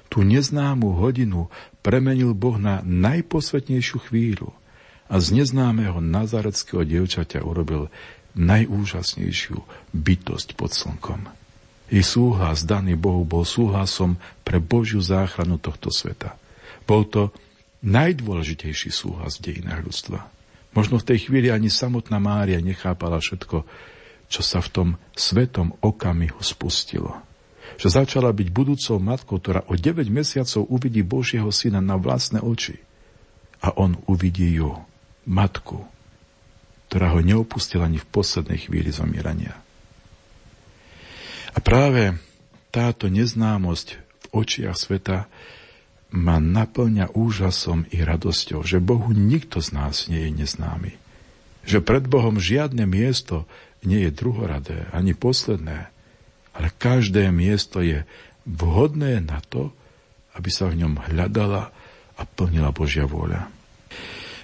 Tú 0.07 0.23
neznámu 0.23 1.03
hodinu 1.03 1.51
premenil 1.83 2.31
Boh 2.31 2.55
na 2.55 2.79
najposvetnejšiu 2.79 4.07
chvíľu 4.07 4.55
a 5.11 5.19
z 5.19 5.35
neznámeho 5.35 5.99
nazareckého 5.99 6.87
dievčaťa 6.87 7.43
urobil 7.43 7.91
najúžasnejšiu 8.39 9.59
bytosť 9.91 10.55
pod 10.55 10.71
slnkom. 10.71 11.42
Jej 11.93 12.17
súhlas 12.17 12.65
daný 12.65 12.97
Bohu 12.97 13.21
bol 13.21 13.45
súhlasom 13.45 14.17
pre 14.41 14.57
Božiu 14.57 14.97
záchranu 14.97 15.61
tohto 15.61 15.93
sveta. 15.93 16.33
Bol 16.89 17.05
to 17.05 17.29
najdôležitejší 17.85 18.89
súhlas 18.89 19.37
v 19.37 19.53
dejinách 19.53 19.85
ľudstva. 19.85 20.25
Možno 20.73 20.97
v 20.97 21.13
tej 21.13 21.29
chvíli 21.29 21.53
ani 21.53 21.69
samotná 21.69 22.17
Mária 22.17 22.57
nechápala 22.57 23.21
všetko, 23.21 23.61
čo 24.25 24.41
sa 24.41 24.57
v 24.65 24.69
tom 24.73 24.87
svetom 25.13 25.77
okamihu 25.85 26.41
spustilo. 26.41 27.13
Že 27.77 28.03
začala 28.03 28.33
byť 28.33 28.47
budúcou 28.49 28.97
matkou, 28.97 29.37
ktorá 29.37 29.61
o 29.69 29.77
9 29.77 30.09
mesiacov 30.09 30.65
uvidí 30.65 31.05
Božieho 31.05 31.53
syna 31.53 31.77
na 31.77 31.93
vlastné 31.93 32.41
oči. 32.41 32.81
A 33.61 33.69
on 33.77 34.01
uvidí 34.09 34.57
ju, 34.57 34.81
matku, 35.29 35.85
ktorá 36.89 37.13
ho 37.13 37.21
neopustila 37.21 37.85
ani 37.85 38.01
v 38.01 38.09
poslednej 38.09 38.65
chvíli 38.65 38.89
zomierania. 38.89 39.62
A 41.53 41.57
práve 41.61 42.17
táto 42.73 43.05
neznámosť 43.09 43.87
v 43.97 44.25
očiach 44.33 44.77
sveta 44.77 45.29
ma 46.13 46.37
naplňa 46.37 47.13
úžasom 47.13 47.89
i 47.89 48.01
radosťou, 48.01 48.61
že 48.61 48.81
Bohu 48.81 49.13
nikto 49.13 49.61
z 49.61 49.69
nás 49.73 50.09
nie 50.09 50.29
je 50.29 50.45
neznámy. 50.45 50.91
Že 51.65 51.79
pred 51.81 52.05
Bohom 52.05 52.37
žiadne 52.37 52.85
miesto 52.85 53.49
nie 53.85 54.05
je 54.05 54.11
druhoradé 54.13 54.89
ani 54.93 55.17
posledné, 55.17 55.89
ale 56.53 56.67
každé 56.77 57.33
miesto 57.33 57.81
je 57.81 58.05
vhodné 58.45 59.21
na 59.25 59.41
to, 59.49 59.73
aby 60.33 60.49
sa 60.49 60.69
v 60.69 60.85
ňom 60.85 61.01
hľadala 61.09 61.73
a 62.17 62.21
plnila 62.25 62.73
Božia 62.73 63.05
vôľa. 63.09 63.49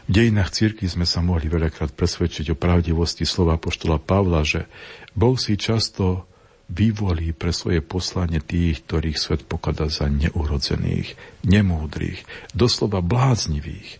V 0.09 0.17
dejinách 0.17 0.49
círky 0.53 0.89
sme 0.89 1.05
sa 1.05 1.21
mohli 1.21 1.45
veľakrát 1.45 1.93
presvedčiť 1.93 2.49
o 2.53 2.57
pravdivosti 2.57 3.29
slova 3.29 3.61
poštola 3.61 4.01
Pavla, 4.01 4.41
že 4.41 4.65
Boh 5.13 5.37
si 5.37 5.53
často 5.53 6.28
vyvolí 6.69 7.33
pre 7.33 7.49
svoje 7.49 7.81
poslanie 7.81 8.37
tých, 8.39 8.85
ktorých 8.85 9.17
svet 9.17 9.41
pokladá 9.49 9.89
za 9.89 10.05
neurodzených, 10.05 11.17
nemúdrych, 11.41 12.21
doslova 12.53 13.01
bláznivých. 13.01 13.97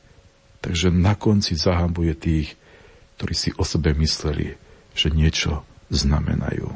Takže 0.62 0.93
na 0.93 1.17
konci 1.17 1.58
zahambuje 1.58 2.13
tých, 2.13 2.53
ktorí 3.17 3.34
si 3.34 3.49
o 3.58 3.65
sebe 3.65 3.97
mysleli, 3.97 4.55
že 4.93 5.10
niečo 5.10 5.65
znamenajú. 5.89 6.69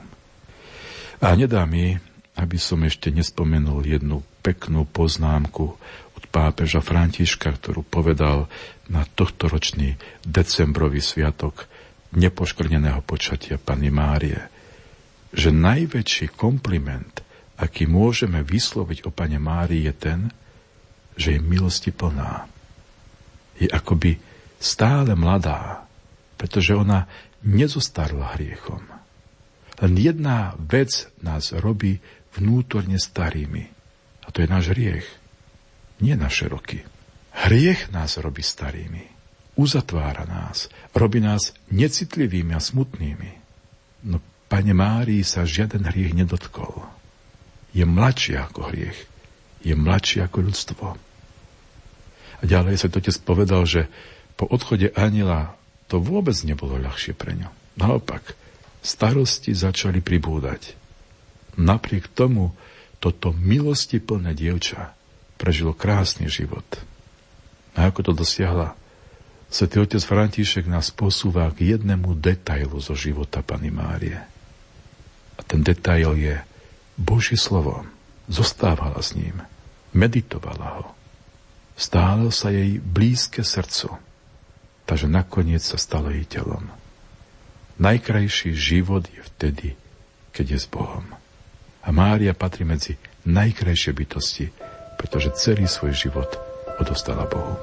A 1.23 1.27
nedá 1.37 1.63
mi, 1.69 1.95
aby 2.35 2.57
som 2.57 2.81
ešte 2.83 3.13
nespomenul 3.13 3.85
jednu 3.85 4.25
peknú 4.41 4.89
poznámku 4.89 5.65
od 6.17 6.23
pápeža 6.33 6.81
Františka, 6.81 7.53
ktorú 7.53 7.85
povedal 7.85 8.49
na 8.89 9.05
tohtoročný 9.05 9.95
decembrový 10.25 10.99
sviatok 10.99 11.69
nepoškrneného 12.17 12.99
počatia 13.05 13.61
Pany 13.61 13.93
Márie, 13.93 14.52
že 15.33 15.49
najväčší 15.49 16.37
kompliment, 16.37 17.25
aký 17.57 17.89
môžeme 17.89 18.45
vysloviť 18.45 19.09
o 19.09 19.09
Pane 19.09 19.41
Márii, 19.41 19.89
je 19.89 19.93
ten, 19.93 20.19
že 21.17 21.37
je 21.37 21.39
milosti 21.41 21.89
plná. 21.89 22.45
Je 23.57 23.69
akoby 23.69 24.21
stále 24.61 25.17
mladá, 25.17 25.85
pretože 26.37 26.77
ona 26.77 27.09
nezostarla 27.41 28.37
hriechom. 28.37 28.81
Len 29.81 29.93
jedna 29.97 30.53
vec 30.61 31.09
nás 31.19 31.51
robí 31.51 31.97
vnútorne 32.37 33.01
starými. 33.01 33.67
A 34.23 34.31
to 34.31 34.45
je 34.45 34.47
náš 34.47 34.71
hriech. 34.71 35.07
Nie 35.99 36.15
naše 36.15 36.47
roky. 36.47 36.85
Hriech 37.33 37.91
nás 37.91 38.21
robí 38.21 38.45
starými. 38.45 39.09
Uzatvára 39.57 40.25
nás. 40.25 40.69
Robí 40.93 41.21
nás 41.21 41.53
necitlivými 41.69 42.53
a 42.53 42.61
smutnými. 42.61 43.31
No 44.07 44.17
Pane 44.53 44.69
Márii 44.69 45.25
sa 45.25 45.49
žiaden 45.49 45.81
hriech 45.89 46.13
nedotkol. 46.13 46.85
Je 47.73 47.89
mladší 47.89 48.37
ako 48.37 48.69
hriech. 48.69 49.09
Je 49.65 49.73
mladší 49.73 50.21
ako 50.21 50.45
ľudstvo. 50.45 50.93
A 52.37 52.43
ďalej 52.45 52.77
sa 52.77 52.85
to 52.85 53.01
povedal, 53.25 53.65
že 53.65 53.89
po 54.37 54.45
odchode 54.45 54.93
aniela 54.93 55.57
to 55.89 55.97
vôbec 55.97 56.37
nebolo 56.45 56.77
ľahšie 56.77 57.17
pre 57.17 57.33
ňo. 57.33 57.49
Naopak, 57.81 58.37
starosti 58.85 59.57
začali 59.57 60.05
pribúdať. 60.05 60.77
Napriek 61.57 62.13
tomu 62.13 62.53
toto 63.01 63.33
milosti 63.33 63.97
plné 63.97 64.37
dievča 64.37 64.93
prežilo 65.41 65.73
krásny 65.73 66.29
život. 66.29 66.77
A 67.73 67.89
ako 67.89 68.05
to 68.05 68.21
dosiahla? 68.21 68.77
Svetý 69.49 69.81
otec 69.81 70.05
František 70.05 70.69
nás 70.69 70.93
posúva 70.93 71.49
k 71.49 71.73
jednému 71.73 72.13
detailu 72.21 72.77
zo 72.77 72.93
života 72.93 73.41
Pany 73.41 73.73
Márie. 73.73 74.32
A 75.37 75.41
ten 75.43 75.65
detail 75.65 76.13
je 76.17 76.35
Božie 76.97 77.39
slovo. 77.39 77.85
Zostávala 78.29 79.01
s 79.01 79.17
ním. 79.17 79.43
Meditovala 79.93 80.67
ho. 80.81 80.85
Stále 81.73 82.29
sa 82.29 82.53
jej 82.53 82.77
blízke 82.77 83.41
srdcu 83.41 83.97
takže 84.85 85.07
nakoniec 85.07 85.63
sa 85.63 85.79
stalo 85.79 86.11
jej 86.11 86.27
telom. 86.27 86.67
Najkrajší 87.79 88.53
život 88.53 89.09
je 89.09 89.21
vtedy, 89.33 89.67
keď 90.35 90.45
je 90.53 90.59
s 90.59 90.67
Bohom. 90.69 91.07
A 91.83 91.89
Mária 91.91 92.37
patrí 92.37 92.63
medzi 92.63 92.95
najkrajšie 93.27 93.91
bytosti, 93.91 94.45
pretože 94.99 95.35
celý 95.35 95.67
svoj 95.67 95.95
život 95.95 96.29
odostala 96.79 97.27
Bohu. 97.27 97.57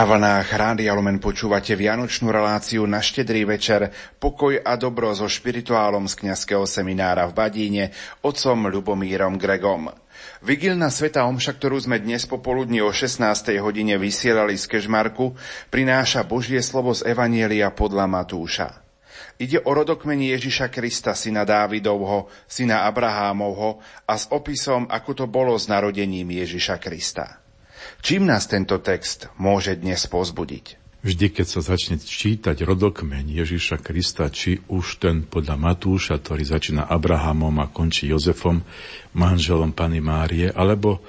Na 0.00 0.08
vlnách 0.08 0.48
Rádia 0.56 0.96
Lumen 0.96 1.20
počúvate 1.20 1.76
Vianočnú 1.76 2.32
reláciu 2.32 2.88
na 2.88 3.04
štedrý 3.04 3.44
večer 3.44 3.92
Pokoj 4.16 4.56
a 4.56 4.72
dobro 4.80 5.12
so 5.12 5.28
špirituálom 5.28 6.08
z 6.08 6.24
kňazského 6.24 6.64
seminára 6.64 7.28
v 7.28 7.36
Badíne 7.36 7.84
otcom 8.24 8.72
Ľubomírom 8.72 9.36
Gregom. 9.36 9.92
Vigilná 10.40 10.88
sveta 10.88 11.28
omša, 11.28 11.52
ktorú 11.52 11.84
sme 11.84 12.00
dnes 12.00 12.24
popoludní 12.24 12.80
o 12.80 12.88
16. 12.88 13.20
hodine 13.60 14.00
vysielali 14.00 14.56
z 14.56 14.72
Kežmarku, 14.72 15.36
prináša 15.68 16.24
Božie 16.24 16.64
slovo 16.64 16.96
z 16.96 17.04
Evanielia 17.04 17.68
podľa 17.68 18.08
Matúša. 18.08 18.80
Ide 19.36 19.60
o 19.60 19.68
rodokmeni 19.68 20.32
Ježiša 20.32 20.72
Krista, 20.72 21.12
syna 21.12 21.44
Dávidovho, 21.44 22.32
syna 22.48 22.88
Abrahámovho 22.88 23.84
a 24.08 24.16
s 24.16 24.32
opisom, 24.32 24.88
ako 24.88 25.10
to 25.12 25.24
bolo 25.28 25.60
s 25.60 25.68
narodením 25.68 26.32
Ježiša 26.40 26.80
Krista. 26.80 27.39
Čím 28.00 28.24
nás 28.24 28.48
tento 28.48 28.80
text 28.80 29.28
môže 29.36 29.76
dnes 29.76 30.08
pozbudiť? 30.08 30.80
Vždy, 31.00 31.32
keď 31.32 31.46
sa 31.48 31.60
začne 31.64 31.96
čítať 31.96 32.60
rodokmeň 32.64 33.44
Ježiša 33.44 33.80
Krista, 33.80 34.28
či 34.28 34.60
už 34.68 35.00
ten 35.00 35.24
podľa 35.24 35.56
Matúša, 35.56 36.20
ktorý 36.20 36.44
začína 36.44 36.88
Abrahamom 36.88 37.56
a 37.60 37.68
končí 37.68 38.08
Jozefom, 38.08 38.64
manželom 39.16 39.72
Pany 39.72 40.00
Márie, 40.04 40.48
alebo 40.52 41.00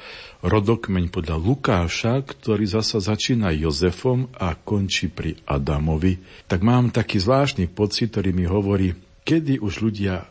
rodokmeň 0.43 1.11
podľa 1.11 1.39
Lukáša, 1.39 2.23
ktorý 2.23 2.67
zasa 2.67 2.99
začína 2.99 3.55
Jozefom 3.55 4.31
a 4.35 4.55
končí 4.55 5.07
pri 5.07 5.39
Adamovi, 5.47 6.19
tak 6.47 6.59
mám 6.63 6.91
taký 6.91 7.19
zvláštny 7.19 7.71
pocit, 7.71 8.15
ktorý 8.15 8.35
mi 8.35 8.47
hovorí, 8.47 8.95
kedy 9.23 9.63
už 9.63 9.79
ľudia 9.79 10.27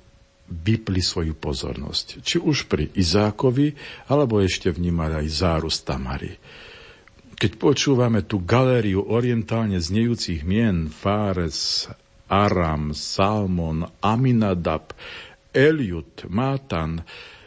vypli 0.51 0.99
svoju 0.99 1.39
pozornosť. 1.39 2.27
Či 2.27 2.43
už 2.43 2.67
pri 2.67 2.91
Izákovi, 2.91 3.73
alebo 4.11 4.43
ešte 4.43 4.75
vnímali 4.75 5.25
aj 5.25 5.29
zárus 5.31 5.79
Tamary. 5.87 6.35
Keď 7.41 7.57
počúvame 7.57 8.27
tú 8.27 8.45
galériu 8.45 9.01
orientálne 9.07 9.81
znejúcich 9.81 10.45
mien 10.45 10.93
Fáres, 10.93 11.89
Aram, 12.29 12.93
Salmon, 12.93 13.89
Aminadab, 14.05 14.93
Eliud, 15.51 16.29
Mátan, 16.29 17.01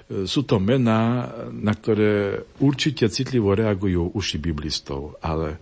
sú 0.10 0.44
to 0.44 0.60
mená, 0.60 1.32
na 1.54 1.74
ktoré 1.78 2.44
určite 2.60 3.08
citlivo 3.08 3.56
reagujú 3.56 4.12
uši 4.12 4.38
biblistov, 4.42 5.16
ale 5.24 5.62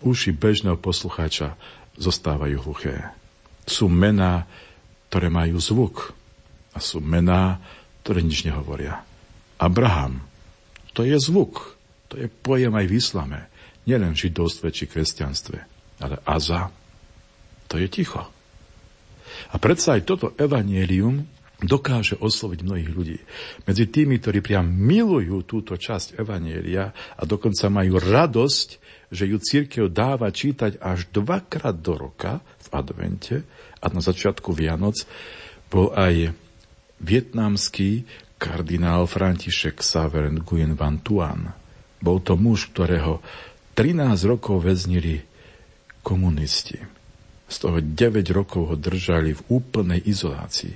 uši 0.00 0.32
bežného 0.32 0.78
poslucháča 0.80 1.54
zostávajú 2.00 2.56
hluché. 2.64 3.12
Sú 3.68 3.86
mená, 3.92 4.48
ktoré 5.12 5.28
majú 5.28 5.60
zvuk, 5.60 6.16
a 6.72 6.78
sú 6.80 6.98
mená, 7.04 7.60
ktoré 8.02 8.24
nič 8.24 8.44
nehovoria. 8.48 9.04
Abraham, 9.60 10.24
to 10.92 11.06
je 11.06 11.16
zvuk, 11.20 11.78
to 12.10 12.18
je 12.18 12.28
pojem 12.28 12.74
aj 12.74 12.86
v 12.88 12.96
islame, 12.98 13.40
nielen 13.86 14.12
v 14.12 14.28
židovstve 14.28 14.68
či 14.74 14.84
kresťanstve, 14.90 15.58
ale 16.02 16.16
Aza, 16.26 16.68
to 17.70 17.78
je 17.78 17.88
ticho. 17.88 18.26
A 19.52 19.56
predsa 19.56 19.96
aj 19.96 20.02
toto 20.04 20.36
evanielium 20.36 21.24
dokáže 21.62 22.18
osloviť 22.18 22.60
mnohých 22.66 22.90
ľudí. 22.90 23.18
Medzi 23.64 23.86
tými, 23.86 24.18
ktorí 24.18 24.42
priam 24.42 24.66
milujú 24.66 25.46
túto 25.46 25.78
časť 25.78 26.18
Evanielia 26.18 26.90
a 26.90 27.22
dokonca 27.22 27.70
majú 27.70 28.02
radosť, 28.02 28.68
že 29.14 29.24
ju 29.30 29.38
církev 29.38 29.86
dáva 29.86 30.28
čítať 30.34 30.82
až 30.82 31.06
dvakrát 31.14 31.78
do 31.78 31.94
roka 31.94 32.42
v 32.42 32.68
advente 32.74 33.36
a 33.78 33.86
na 33.94 34.02
začiatku 34.02 34.50
Vianoc, 34.50 35.06
bol 35.70 35.94
aj 35.94 36.34
vietnamský 37.02 38.06
kardinál 38.38 39.10
František 39.10 39.82
Saveren 39.82 40.42
Nguyen 40.42 40.78
Van 40.78 41.02
Tuan. 41.02 41.50
Bol 42.02 42.18
to 42.22 42.34
muž, 42.34 42.70
ktorého 42.74 43.22
13 43.78 44.26
rokov 44.26 44.62
väznili 44.62 45.22
komunisti. 46.02 46.78
Z 47.46 47.56
toho 47.62 47.78
9 47.78 48.26
rokov 48.34 48.74
ho 48.74 48.76
držali 48.78 49.36
v 49.36 49.44
úplnej 49.52 50.00
izolácii. 50.02 50.74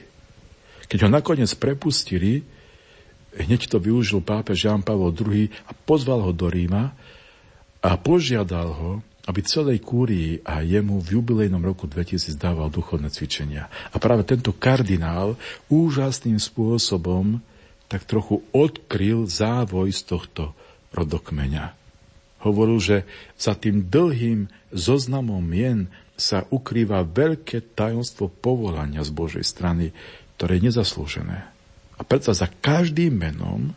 Keď 0.86 0.98
ho 1.06 1.08
nakoniec 1.10 1.50
prepustili, 1.58 2.46
hneď 3.34 3.66
to 3.66 3.82
využil 3.82 4.22
pápež 4.22 4.70
Jan 4.70 4.86
Pavel 4.86 5.10
II 5.10 5.50
a 5.66 5.72
pozval 5.74 6.22
ho 6.22 6.30
do 6.30 6.46
Ríma 6.46 6.94
a 7.82 7.90
požiadal 7.98 8.70
ho, 8.70 8.90
aby 9.26 9.40
celej 9.42 9.82
kúrii 9.82 10.38
a 10.46 10.62
jemu 10.62 11.02
v 11.02 11.18
jubilejnom 11.18 11.58
roku 11.58 11.90
2000 11.90 12.38
dával 12.38 12.70
duchovné 12.70 13.10
cvičenia. 13.10 13.66
A 13.90 13.98
práve 13.98 14.22
tento 14.22 14.54
kardinál 14.54 15.34
úžasným 15.66 16.38
spôsobom 16.38 17.42
tak 17.90 18.06
trochu 18.06 18.42
odkryl 18.54 19.26
závoj 19.26 19.90
z 19.90 20.00
tohto 20.06 20.42
rodokmeňa. 20.94 21.74
Hovoril, 22.46 22.78
že 22.78 22.96
za 23.34 23.58
tým 23.58 23.90
dlhým 23.90 24.46
zoznamom 24.70 25.42
mien 25.42 25.90
sa 26.14 26.46
ukrýva 26.48 27.02
veľké 27.02 27.74
tajomstvo 27.74 28.30
povolania 28.30 29.02
z 29.02 29.10
Božej 29.10 29.44
strany, 29.44 29.90
ktoré 30.38 30.62
je 30.62 30.70
nezaslúžené. 30.70 31.50
A 31.98 32.00
predsa 32.06 32.30
za 32.30 32.46
každým 32.46 33.12
menom 33.12 33.74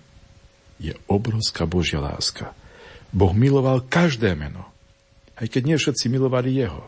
je 0.77 0.93
obrovská 1.09 1.65
Božia 1.65 1.99
láska. 1.99 2.53
Boh 3.09 3.33
miloval 3.33 3.81
každé 3.81 4.37
meno 4.37 4.69
aj 5.39 5.47
keď 5.47 5.61
nie 5.63 5.77
všetci 5.79 6.05
milovali 6.11 6.59
jeho. 6.59 6.83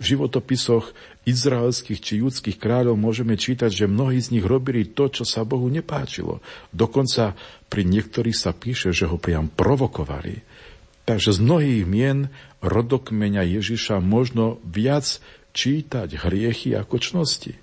V 0.00 0.16
životopisoch 0.16 0.96
izraelských 1.28 2.00
či 2.00 2.24
judských 2.24 2.56
kráľov 2.56 2.96
môžeme 2.96 3.36
čítať, 3.36 3.68
že 3.68 3.84
mnohí 3.84 4.16
z 4.16 4.32
nich 4.32 4.46
robili 4.48 4.88
to, 4.88 5.12
čo 5.12 5.28
sa 5.28 5.44
Bohu 5.44 5.68
nepáčilo. 5.68 6.40
Dokonca 6.72 7.36
pri 7.68 7.82
niektorých 7.84 8.32
sa 8.32 8.56
píše, 8.56 8.96
že 8.96 9.04
ho 9.04 9.20
priam 9.20 9.52
provokovali. 9.52 10.40
Takže 11.04 11.36
z 11.36 11.40
mnohých 11.44 11.84
mien 11.84 12.32
rodokmeňa 12.64 13.44
Ježiša 13.60 14.00
možno 14.00 14.56
viac 14.64 15.20
čítať 15.52 16.16
hriechy 16.16 16.72
ako 16.72 16.96
čnosti. 16.96 17.60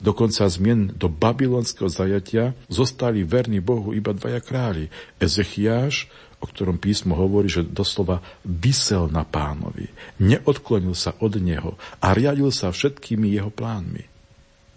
Dokonca 0.00 0.48
zmien 0.48 0.96
do 0.96 1.12
babylonského 1.12 1.92
zajatia 1.92 2.56
zostali 2.72 3.20
verní 3.20 3.60
Bohu 3.60 3.92
iba 3.92 4.16
dvaja 4.16 4.40
králi. 4.40 4.88
Ezechiáš, 5.20 6.08
o 6.40 6.48
ktorom 6.48 6.80
písmo 6.80 7.12
hovorí, 7.14 7.52
že 7.52 7.68
doslova 7.68 8.24
vysel 8.42 9.12
na 9.12 9.28
pánovi, 9.28 9.92
neodklonil 10.16 10.96
sa 10.96 11.12
od 11.20 11.36
neho 11.36 11.76
a 12.00 12.16
riadil 12.16 12.48
sa 12.48 12.72
všetkými 12.72 13.36
jeho 13.36 13.52
plánmi. 13.52 14.04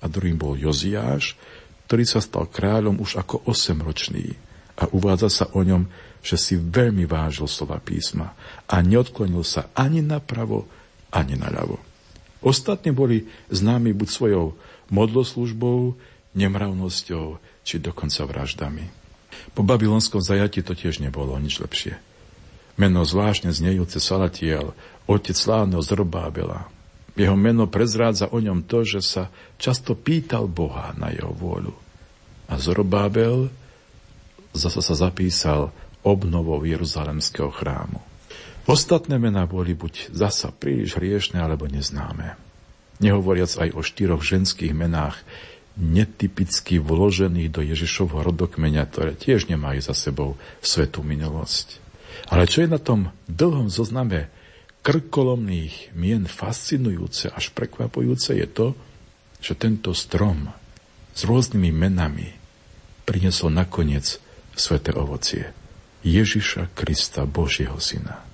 A 0.03 0.05
druhým 0.11 0.35
bol 0.35 0.59
Joziáš, 0.59 1.39
ktorý 1.87 2.03
sa 2.03 2.19
stal 2.19 2.51
kráľom 2.51 2.99
už 2.99 3.23
ako 3.23 3.47
osemročný 3.47 4.35
a 4.75 4.91
uvádza 4.91 5.31
sa 5.31 5.45
o 5.55 5.63
ňom, 5.63 5.87
že 6.23 6.35
si 6.39 6.55
veľmi 6.59 7.07
vážil 7.07 7.47
slova 7.47 7.79
písma 7.79 8.35
a 8.67 8.75
neodklonil 8.83 9.43
sa 9.43 9.71
ani 9.75 10.03
napravo, 10.03 10.67
ani 11.11 11.39
naľavo. 11.39 11.79
Ostatní 12.43 12.91
boli 12.91 13.23
známi 13.47 13.95
buď 13.95 14.09
svojou 14.11 14.45
modloslužbou, 14.91 15.95
nemravnosťou, 16.35 17.39
či 17.63 17.79
dokonca 17.79 18.27
vraždami. 18.27 19.02
Po 19.53 19.61
babylonskom 19.61 20.21
zajati 20.21 20.65
to 20.65 20.73
tiež 20.73 20.97
nebolo 20.99 21.37
nič 21.37 21.61
lepšie. 21.61 21.97
Meno 22.73 23.05
zvláštne 23.05 23.53
znejúce 23.53 24.01
Salatiel, 24.01 24.73
otec 25.05 25.37
slávneho 25.37 25.85
Zrobábela. 25.85 26.65
Jeho 27.13 27.37
meno 27.37 27.69
prezrádza 27.69 28.33
o 28.33 28.41
ňom 28.41 28.65
to, 28.65 28.81
že 28.81 29.05
sa 29.05 29.23
často 29.61 29.93
pýtal 29.93 30.49
Boha 30.49 30.97
na 30.97 31.13
jeho 31.13 31.29
vôľu. 31.29 31.77
A 32.49 32.57
Zorobábel 32.57 33.53
zasa 34.57 34.81
sa 34.81 34.97
zapísal 34.97 35.69
obnovou 36.01 36.65
Jeruzalemského 36.65 37.53
chrámu. 37.53 38.01
Ostatné 38.65 39.21
mená 39.21 39.45
boli 39.45 39.77
buď 39.77 40.09
zasa 40.09 40.49
príliš 40.49 40.97
hriešne 40.97 41.37
alebo 41.37 41.69
neznáme. 41.69 42.33
Nehovoriac 43.03 43.51
aj 43.59 43.69
o 43.75 43.81
štyroch 43.85 44.23
ženských 44.25 44.73
menách, 44.73 45.19
netypicky 45.77 46.77
vložených 46.77 47.49
do 47.49 47.61
Ježišovho 47.65 48.21
rodokmeňa, 48.21 48.83
ktoré 48.89 49.11
tiež 49.17 49.49
nemajú 49.49 49.81
za 49.81 49.97
sebou 49.97 50.37
svetú 50.61 51.01
minulosť. 51.01 51.81
Ale 52.29 52.45
čo 52.45 52.61
je 52.61 52.69
na 52.69 52.77
tom 52.77 53.09
dlhom 53.25 53.73
zozname 53.73 54.29
krkolomných 54.83 55.95
mien 55.97 56.27
fascinujúce 56.27 57.31
až 57.31 57.55
prekvapujúce 57.55 58.35
je 58.37 58.47
to, 58.47 58.67
že 59.39 59.57
tento 59.57 59.95
strom 59.95 60.51
s 61.15 61.21
rôznymi 61.23 61.71
menami 61.71 62.29
priniesol 63.07 63.51
nakoniec 63.51 64.19
sveté 64.53 64.93
ovocie. 64.93 65.51
Ježiša 66.03 66.75
Krista, 66.75 67.23
Božieho 67.23 67.79
Syna. 67.79 68.27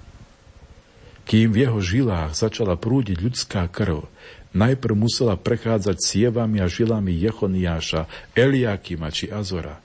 Kým 1.30 1.54
v 1.54 1.70
jeho 1.70 1.78
žilách 1.78 2.34
začala 2.34 2.74
prúdiť 2.74 3.22
ľudská 3.22 3.70
krv, 3.70 4.10
najprv 4.54 4.96
musela 4.98 5.38
prechádzať 5.38 5.98
cievami 6.00 6.62
a 6.62 6.68
žilami 6.68 7.14
Jechoniáša, 7.14 8.34
Eliakima 8.34 9.14
či 9.14 9.30
Azora. 9.30 9.78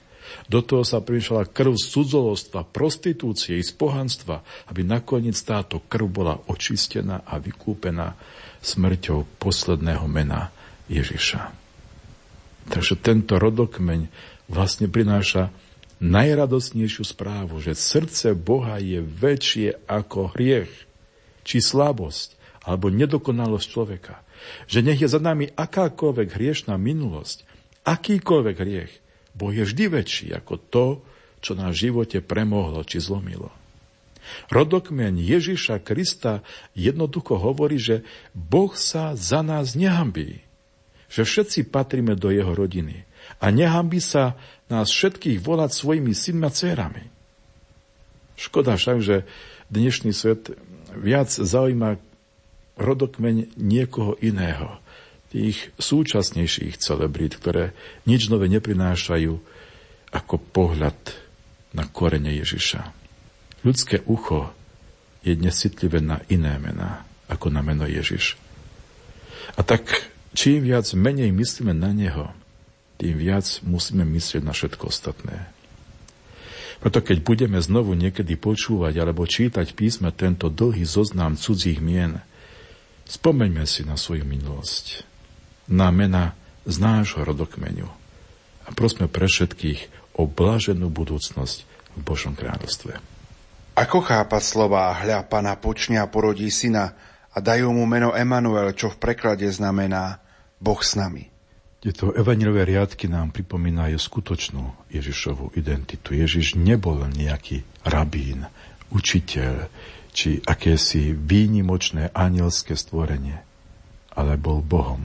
Do 0.49 0.61
toho 0.61 0.81
sa 0.81 1.01
primiešala 1.01 1.49
krv 1.49 1.77
z 1.77 1.85
cudzolostva, 1.95 2.65
prostitúcie 2.65 3.61
i 3.61 3.63
z 3.65 3.73
pohanstva, 3.77 4.41
aby 4.69 4.81
nakoniec 4.81 5.37
táto 5.41 5.81
krv 5.85 6.05
bola 6.09 6.35
očistená 6.49 7.25
a 7.25 7.37
vykúpená 7.37 8.17
smrťou 8.61 9.37
posledného 9.37 10.05
mena 10.09 10.49
Ježiša. 10.89 11.53
Takže 12.65 12.97
tento 12.97 13.37
rodokmeň 13.37 14.09
vlastne 14.49 14.89
prináša 14.89 15.53
najradosnejšiu 16.01 17.05
správu, 17.05 17.61
že 17.61 17.77
srdce 17.77 18.33
Boha 18.33 18.81
je 18.81 18.99
väčšie 19.01 19.85
ako 19.85 20.33
hriech, 20.33 20.73
či 21.45 21.61
slabosť, 21.61 22.33
alebo 22.65 22.89
nedokonalosť 22.89 23.67
človeka. 23.69 24.24
Že 24.65 24.79
nech 24.81 24.99
je 25.01 25.09
za 25.09 25.21
nami 25.21 25.49
akákoľvek 25.53 26.33
hriešná 26.35 26.75
minulosť, 26.75 27.45
akýkoľvek 27.85 28.55
hriech, 28.57 28.93
Boh 29.35 29.51
je 29.51 29.67
vždy 29.67 29.85
väčší 29.91 30.27
ako 30.31 30.55
to, 30.71 30.85
čo 31.43 31.53
na 31.53 31.69
živote 31.75 32.23
premohlo 32.23 32.81
či 32.87 33.03
zlomilo. 33.03 33.51
Rodokmeň 34.49 35.21
Ježiša 35.21 35.85
Krista 35.85 36.41
jednoducho 36.73 37.37
hovorí, 37.37 37.77
že 37.77 38.01
Boh 38.33 38.73
sa 38.73 39.13
za 39.13 39.45
nás 39.45 39.77
nehambí, 39.77 40.41
že 41.11 41.21
všetci 41.21 41.69
patríme 41.69 42.17
do 42.17 42.33
jeho 42.33 42.49
rodiny 42.49 43.05
a 43.37 43.53
nehambí 43.53 44.01
sa 44.01 44.33
nás 44.65 44.89
všetkých 44.89 45.37
volať 45.37 45.71
svojimi 45.77 46.13
synmi 46.17 46.45
a 46.47 46.49
dcerami. 46.49 47.05
Škoda 48.35 48.75
však, 48.75 48.97
že 49.05 49.15
dnešný 49.69 50.11
svet 50.11 50.57
viac 50.97 51.29
zaujíma 51.29 52.01
rodokmeň 52.75 53.55
niekoho 53.55 54.19
iného, 54.19 54.79
tých 55.35 55.75
súčasnejších 55.75 56.79
celebrít, 56.79 57.35
ktoré 57.35 57.75
nič 58.07 58.31
nové 58.31 58.47
neprinášajú 58.47 59.35
ako 60.15 60.35
pohľad 60.39 60.95
na 61.75 61.83
korene 61.91 62.31
Ježiša. 62.39 62.87
Ľudské 63.67 63.99
ucho 64.07 64.55
je 65.27 65.35
dnes 65.35 65.51
citlivé 65.51 65.99
na 65.99 66.23
iné 66.31 66.55
mená, 66.55 67.03
ako 67.27 67.51
na 67.51 67.59
meno 67.59 67.83
Ježiš. 67.83 68.39
A 69.59 69.65
tak 69.65 70.07
čím 70.31 70.63
viac 70.63 70.87
menej 70.95 71.35
myslíme 71.35 71.75
na 71.75 71.91
Neho, 71.91 72.31
tým 72.95 73.19
viac 73.19 73.59
musíme 73.65 74.07
myslieť 74.07 74.39
na 74.45 74.55
všetko 74.55 74.87
ostatné. 74.87 75.51
Preto 76.79 77.01
keď 77.01 77.17
budeme 77.25 77.59
znovu 77.59 77.97
niekedy 77.97 78.37
počúvať 78.39 78.93
alebo 79.01 79.27
čítať 79.27 79.73
písme 79.73 80.13
tento 80.15 80.47
dlhý 80.47 80.85
zoznam 80.85 81.35
cudzích 81.35 81.81
mien, 81.81 82.21
spomeňme 83.05 83.63
si 83.69 83.85
na 83.85 83.95
svoju 83.95 84.25
minulosť, 84.25 85.05
na 85.69 85.89
mena 85.89 86.33
z 86.65 86.75
nášho 86.81 87.21
rodokmeňu 87.21 87.89
a 88.65 88.69
prosme 88.73 89.05
pre 89.05 89.29
všetkých 89.29 90.13
o 90.17 90.25
blaženú 90.25 90.89
budúcnosť 90.89 91.57
v 91.95 91.99
Božom 92.01 92.33
kráľovstve. 92.33 92.97
Ako 93.75 93.99
chápať 94.01 94.43
slova 94.43 94.95
hľa 94.95 95.27
pana 95.27 95.59
počnia 95.59 96.07
porodí 96.07 96.47
syna 96.47 96.95
a 97.35 97.37
dajú 97.43 97.75
mu 97.75 97.83
meno 97.83 98.15
Emanuel, 98.15 98.71
čo 98.71 98.87
v 98.87 98.99
preklade 98.99 99.45
znamená 99.51 100.23
Boh 100.63 100.79
s 100.79 100.95
nami? 100.95 101.27
Tieto 101.83 102.15
evanilové 102.15 102.65
riadky 102.65 103.05
nám 103.05 103.29
pripomínajú 103.35 103.99
skutočnú 103.99 104.89
Ježišovú 104.89 105.53
identitu. 105.53 106.17
Ježiš 106.17 106.57
nebol 106.57 107.03
nejaký 107.05 107.61
rabín, 107.85 108.47
učiteľ, 108.89 109.69
či 110.15 110.39
akési 110.47 111.11
výnimočné 111.11 112.15
anielské 112.15 112.79
stvorenie, 112.79 113.43
ale 114.15 114.39
bol 114.39 114.63
Bohom. 114.63 115.03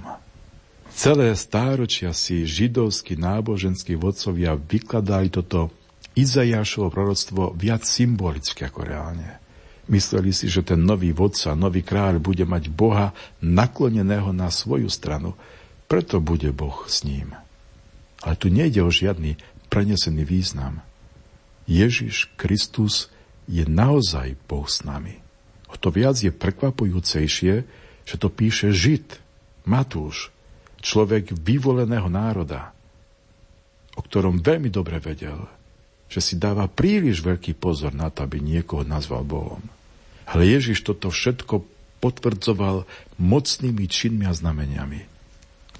Celé 0.94 1.34
stáročia 1.34 2.14
si 2.14 2.46
židovskí 2.46 3.18
náboženskí 3.18 3.98
vodcovia 3.98 4.54
vykladali 4.54 5.34
toto 5.34 5.74
Izajašovo 6.14 6.90
proroctvo 6.90 7.54
viac 7.58 7.82
symbolicky 7.82 8.66
ako 8.66 8.86
reálne. 8.86 9.38
Mysleli 9.90 10.30
si, 10.30 10.46
že 10.46 10.62
ten 10.62 10.78
nový 10.78 11.10
vodca, 11.10 11.58
nový 11.58 11.82
kráľ 11.82 12.22
bude 12.22 12.46
mať 12.46 12.70
Boha 12.70 13.10
nakloneného 13.42 14.30
na 14.30 14.46
svoju 14.46 14.86
stranu– 14.86 15.34
preto 15.90 16.22
bude 16.22 16.54
Boh 16.54 16.86
s 16.86 17.02
ním. 17.02 17.34
Ale 18.22 18.38
tu 18.38 18.46
nejde 18.46 18.78
o 18.86 18.94
žiadny 18.94 19.34
prenesený 19.66 20.22
význam. 20.22 20.86
Ježiš 21.66 22.30
Kristus 22.38 23.10
je 23.50 23.66
naozaj 23.66 24.38
Boh 24.46 24.66
s 24.70 24.86
nami. 24.86 25.18
O 25.66 25.74
to 25.74 25.90
viac 25.90 26.22
je 26.22 26.30
prekvapujúcejšie, 26.30 27.54
že 28.06 28.14
to 28.16 28.30
píše 28.30 28.70
Žid, 28.70 29.18
Matúš, 29.66 30.30
človek 30.78 31.34
vyvoleného 31.34 32.06
národa, 32.06 32.70
o 33.98 34.00
ktorom 34.00 34.38
veľmi 34.38 34.70
dobre 34.70 35.02
vedel, 35.02 35.50
že 36.06 36.22
si 36.22 36.34
dáva 36.38 36.70
príliš 36.70 37.22
veľký 37.22 37.58
pozor 37.58 37.90
na 37.90 38.10
to, 38.10 38.22
aby 38.22 38.38
niekoho 38.38 38.86
nazval 38.86 39.26
Bohom. 39.26 39.62
Ale 40.30 40.46
Ježiš 40.46 40.86
toto 40.86 41.10
všetko 41.10 41.66
potvrdzoval 41.98 42.86
mocnými 43.18 43.84
činmi 43.90 44.24
a 44.26 44.32
znameniami 44.32 45.10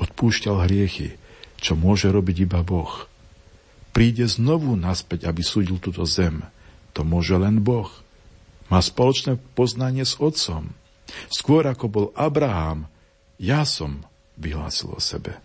odpúšťal 0.01 0.65
hriechy, 0.65 1.21
čo 1.61 1.77
môže 1.77 2.09
robiť 2.09 2.49
iba 2.49 2.65
Boh. 2.65 3.05
Príde 3.93 4.25
znovu 4.25 4.73
naspäť, 4.75 5.29
aby 5.29 5.45
súdil 5.45 5.77
túto 5.77 6.03
zem. 6.09 6.41
To 6.95 7.07
môže 7.07 7.37
len 7.39 7.63
Boh. 7.63 7.91
Má 8.71 8.79
spoločné 8.79 9.39
poznanie 9.59 10.07
s 10.07 10.19
Otcom. 10.19 10.71
Skôr 11.27 11.67
ako 11.67 11.87
bol 11.91 12.07
Abraham, 12.15 12.87
ja 13.41 13.67
som 13.67 14.07
vyhlásil 14.39 14.95
o 14.95 15.01
sebe. 15.03 15.39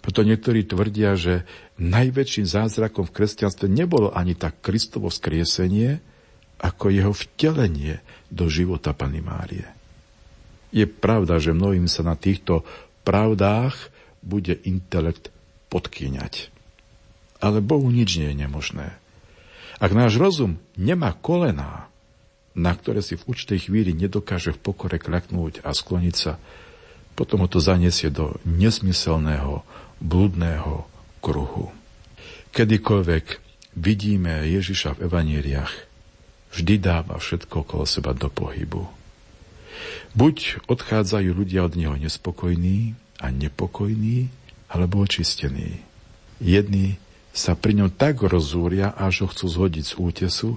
Preto 0.00 0.22
niektorí 0.22 0.64
tvrdia, 0.64 1.18
že 1.18 1.44
najväčším 1.76 2.46
zázrakom 2.46 3.04
v 3.10 3.14
kresťanstve 3.20 3.66
nebolo 3.66 4.14
ani 4.14 4.38
tak 4.38 4.62
Kristovo 4.62 5.10
skriesenie, 5.10 5.98
ako 6.60 6.92
jeho 6.92 7.12
vtelenie 7.16 8.04
do 8.28 8.46
života 8.46 8.92
Pany 8.92 9.24
Márie. 9.24 9.66
Je 10.70 10.86
pravda, 10.86 11.42
že 11.42 11.56
mnohým 11.56 11.90
sa 11.90 12.06
na 12.06 12.14
týchto 12.14 12.62
pravdách 13.02 13.90
bude 14.22 14.54
intelekt 14.68 15.32
podkýňať. 15.72 16.52
Ale 17.40 17.64
Bohu 17.64 17.88
nič 17.88 18.20
nie 18.20 18.30
je 18.30 18.40
nemožné. 18.44 18.99
Ak 19.80 19.96
náš 19.96 20.20
rozum 20.20 20.60
nemá 20.76 21.16
kolená, 21.16 21.88
na 22.52 22.76
ktoré 22.76 23.00
si 23.00 23.16
v 23.16 23.32
určitej 23.32 23.72
chvíli 23.72 23.96
nedokáže 23.96 24.52
v 24.52 24.60
pokore 24.60 25.00
kľaknúť 25.00 25.64
a 25.64 25.72
skloniť 25.72 26.14
sa, 26.14 26.36
potom 27.16 27.42
ho 27.42 27.48
to 27.48 27.64
zaniesie 27.64 28.12
do 28.12 28.36
nesmyselného, 28.44 29.64
blúdneho 30.04 30.84
kruhu. 31.24 31.72
Kedykoľvek 32.52 33.40
vidíme 33.76 34.44
Ježiša 34.44 35.00
v 35.00 35.08
evaníliách, 35.08 35.74
vždy 36.52 36.74
dáva 36.76 37.16
všetko 37.16 37.64
okolo 37.64 37.84
seba 37.88 38.12
do 38.12 38.28
pohybu. 38.28 38.84
Buď 40.12 40.66
odchádzajú 40.66 41.30
ľudia 41.30 41.64
od 41.64 41.78
neho 41.78 41.96
nespokojní 41.96 42.98
a 43.22 43.32
nepokojní, 43.32 44.28
alebo 44.68 45.02
očistení. 45.02 45.82
Jedni 46.42 46.98
sa 47.30 47.54
pri 47.54 47.78
ňom 47.78 47.90
tak 47.94 48.26
rozúria, 48.26 48.90
až 48.98 49.24
ho 49.24 49.28
chcú 49.30 49.46
zhodiť 49.46 49.84
z 49.86 49.94
útesu, 49.96 50.48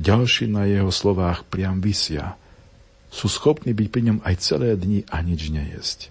ďalší 0.00 0.48
na 0.48 0.64
jeho 0.64 0.88
slovách 0.88 1.44
priam 1.44 1.84
vysia. 1.84 2.40
Sú 3.12 3.28
schopní 3.28 3.76
byť 3.76 3.88
pri 3.92 4.02
ňom 4.08 4.18
aj 4.24 4.34
celé 4.40 4.72
dni 4.72 5.04
a 5.12 5.20
nič 5.20 5.52
nejesť. 5.52 6.08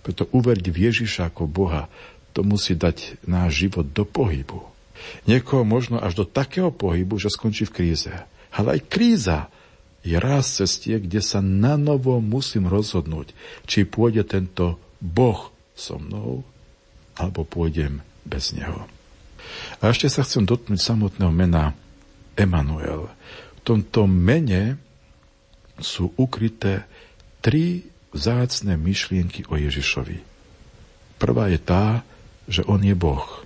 Preto 0.00 0.24
uveriť 0.32 0.66
v 0.72 0.78
Ježiša 0.88 1.28
ako 1.28 1.44
Boha, 1.44 1.92
to 2.32 2.40
musí 2.40 2.72
dať 2.72 3.20
náš 3.28 3.68
život 3.68 3.84
do 3.92 4.08
pohybu. 4.08 4.64
Niekoho 5.28 5.68
možno 5.68 6.00
až 6.00 6.24
do 6.24 6.24
takého 6.24 6.72
pohybu, 6.72 7.20
že 7.20 7.28
skončí 7.28 7.68
v 7.68 7.74
kríze. 7.84 8.14
Ale 8.48 8.80
aj 8.80 8.88
kríza 8.88 9.38
je 10.00 10.16
raz 10.16 10.48
cestie, 10.48 10.96
kde 10.96 11.20
sa 11.20 11.44
na 11.44 11.76
novo 11.76 12.16
musím 12.24 12.64
rozhodnúť, 12.64 13.36
či 13.68 13.84
pôjde 13.84 14.24
tento 14.24 14.80
Boh 15.04 15.52
so 15.76 16.00
mnou, 16.00 16.40
alebo 17.20 17.44
pôjdem 17.44 18.00
bez 18.24 18.56
neho. 18.56 18.97
A 19.78 19.90
ešte 19.90 20.10
sa 20.10 20.26
chcem 20.26 20.44
dotknúť 20.44 20.80
samotného 20.80 21.32
mena 21.32 21.74
Emanuel. 22.38 23.10
V 23.58 23.60
tomto 23.62 24.06
mene 24.06 24.78
sú 25.78 26.14
ukryté 26.18 26.86
tri 27.42 27.86
vzácne 28.10 28.74
myšlienky 28.74 29.46
o 29.50 29.54
Ježišovi. 29.54 30.18
Prvá 31.18 31.50
je 31.50 31.58
tá, 31.58 32.02
že 32.48 32.64
on 32.64 32.80
je 32.80 32.94
Boh. 32.94 33.44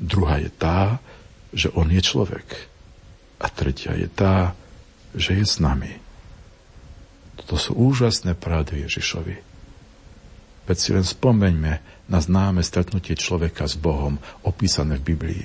Druhá 0.00 0.40
je 0.40 0.50
tá, 0.50 0.98
že 1.52 1.68
on 1.76 1.92
je 1.92 2.00
človek. 2.00 2.46
A 3.40 3.46
tretia 3.52 3.96
je 3.96 4.08
tá, 4.08 4.56
že 5.16 5.36
je 5.36 5.44
s 5.44 5.60
nami. 5.60 5.96
Toto 7.40 7.56
sú 7.56 7.72
úžasné 7.76 8.36
pravdy 8.36 8.84
Ježišovi. 8.84 9.36
Veď 10.68 10.76
si 10.76 10.90
len 10.92 11.06
spomeňme 11.06 11.99
na 12.10 12.18
známe 12.18 12.60
stretnutie 12.66 13.14
človeka 13.14 13.70
s 13.70 13.78
Bohom, 13.78 14.18
opísané 14.42 14.98
v 14.98 15.14
Biblii. 15.14 15.44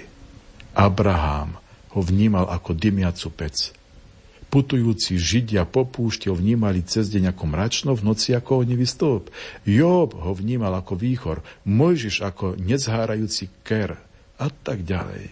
Abraham 0.73 1.61
ho 1.95 2.01
vnímal 2.03 2.49
ako 2.51 2.75
dymiacu 2.75 3.29
pec. 3.31 3.71
Putujúci 4.49 5.15
Židia 5.19 5.63
po 5.67 5.85
púšti 5.85 6.27
ho 6.31 6.35
vnímali 6.35 6.83
cez 6.83 7.11
deň 7.11 7.31
ako 7.31 7.43
mračno, 7.47 7.91
v 7.93 8.05
noci 8.07 8.33
ako 8.33 8.65
ohnivý 8.65 8.87
stĺp. 8.87 9.29
Job 9.67 10.15
ho 10.15 10.31
vnímal 10.35 10.73
ako 10.75 10.97
výchor, 10.97 11.37
Mojžiš 11.63 12.25
ako 12.25 12.57
nezhárajúci 12.59 13.51
ker 13.63 13.99
a 14.35 14.47
tak 14.51 14.83
ďalej. 14.83 15.31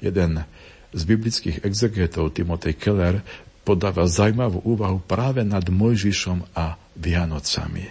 Jeden 0.00 0.44
z 0.90 1.02
biblických 1.04 1.62
exegetov 1.62 2.32
Timotej 2.32 2.74
Keller 2.80 3.20
podáva 3.62 4.08
zaujímavú 4.08 4.64
úvahu 4.64 4.98
práve 5.04 5.44
nad 5.44 5.62
Mojžišom 5.62 6.56
a 6.56 6.80
Vianocami. 6.96 7.86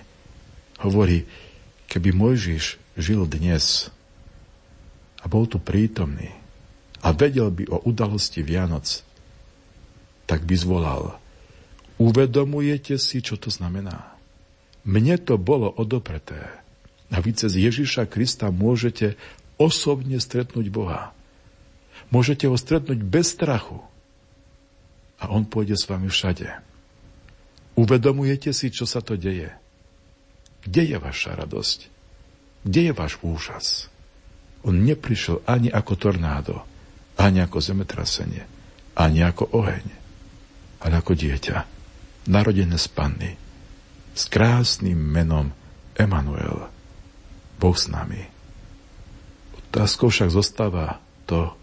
Hovorí, 0.82 1.24
keby 1.90 2.14
Mojžiš 2.14 2.78
žil 2.96 3.26
dnes 3.26 3.90
a 5.20 5.26
bol 5.26 5.50
tu 5.50 5.58
prítomný 5.58 6.30
a 7.02 7.12
vedel 7.12 7.50
by 7.50 7.66
o 7.74 7.78
udalosti 7.90 8.46
Vianoc, 8.46 9.02
tak 10.30 10.46
by 10.46 10.56
zvolal, 10.56 11.18
uvedomujete 11.98 13.02
si, 13.02 13.26
čo 13.26 13.36
to 13.36 13.50
znamená? 13.50 14.14
Mne 14.86 15.18
to 15.18 15.36
bolo 15.42 15.68
odopreté. 15.74 16.62
A 17.10 17.18
vy 17.18 17.34
cez 17.34 17.58
Ježiša 17.58 18.06
Krista 18.06 18.54
môžete 18.54 19.18
osobne 19.58 20.22
stretnúť 20.22 20.70
Boha. 20.70 21.12
Môžete 22.14 22.46
ho 22.46 22.56
stretnúť 22.56 23.02
bez 23.02 23.34
strachu. 23.34 23.82
A 25.20 25.34
on 25.34 25.44
pôjde 25.44 25.76
s 25.76 25.90
vami 25.90 26.08
všade. 26.08 26.48
Uvedomujete 27.76 28.54
si, 28.56 28.72
čo 28.72 28.88
sa 28.88 29.02
to 29.02 29.20
deje? 29.20 29.52
Kde 30.64 30.96
je 30.96 30.98
vaša 31.00 31.40
radosť? 31.40 31.80
Kde 32.68 32.92
je 32.92 32.94
váš 32.96 33.16
úžas? 33.24 33.88
On 34.68 34.76
neprišiel 34.76 35.40
ani 35.48 35.72
ako 35.72 35.96
tornádo, 35.96 36.60
ani 37.16 37.40
ako 37.40 37.64
zemetrasenie, 37.64 38.44
ani 38.96 39.24
ako 39.24 39.48
oheň, 39.56 39.88
ale 40.84 40.94
ako 41.00 41.16
dieťa, 41.16 41.58
narodené 42.28 42.76
z 42.76 42.88
panny, 42.92 43.32
s 44.12 44.28
krásnym 44.28 45.00
menom 45.00 45.56
Emanuel, 45.96 46.68
Boh 47.60 47.76
s 47.76 47.88
nami. 47.88 48.24
Otázkou 49.72 50.12
však 50.12 50.32
zostáva 50.32 51.00
to, 51.24 51.56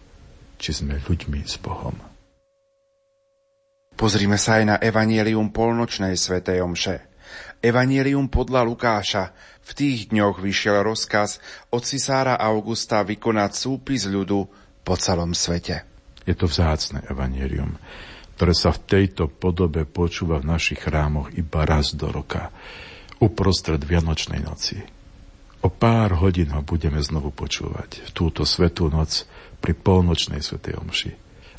či 0.57 0.73
sme 0.73 1.01
ľuďmi 1.01 1.45
s 1.45 1.61
Bohom. 1.61 1.97
Pozrime 3.97 4.37
sa 4.37 4.61
aj 4.61 4.65
na 4.69 4.77
Evangelium 4.77 5.49
polnočnej 5.49 6.21
svätej 6.21 6.61
Omše. 6.61 7.16
Evangelium 7.65 8.29
podľa 8.29 8.63
Lukáša. 8.69 9.33
V 9.67 9.71
tých 9.75 10.15
dňoch 10.15 10.39
vyšiel 10.39 10.87
rozkaz 10.87 11.43
od 11.75 11.83
cisára 11.83 12.39
Augusta 12.39 13.03
vykonať 13.03 13.51
súpis 13.57 14.07
ľudu 14.07 14.47
po 14.87 14.95
celom 14.95 15.35
svete. 15.35 15.83
Je 16.27 16.35
to 16.35 16.47
vzácne 16.47 17.03
evangelium, 17.07 17.79
ktoré 18.39 18.55
sa 18.55 18.71
v 18.75 18.83
tejto 18.87 19.31
podobe 19.31 19.87
počúva 19.87 20.39
v 20.43 20.55
našich 20.55 20.83
chrámoch 20.83 21.35
iba 21.35 21.67
raz 21.67 21.95
do 21.95 22.11
roka, 22.11 22.55
uprostred 23.19 23.83
Vianočnej 23.83 24.43
noci. 24.43 24.79
O 25.65 25.73
pár 25.73 26.23
hodín 26.23 26.55
ho 26.55 26.63
budeme 26.63 27.03
znovu 27.03 27.35
počúvať 27.35 28.07
v 28.07 28.11
túto 28.15 28.47
svetú 28.47 28.87
noc 28.87 29.27
pri 29.59 29.75
polnočnej 29.75 30.39
svetej 30.39 30.79
omši. 30.79 31.13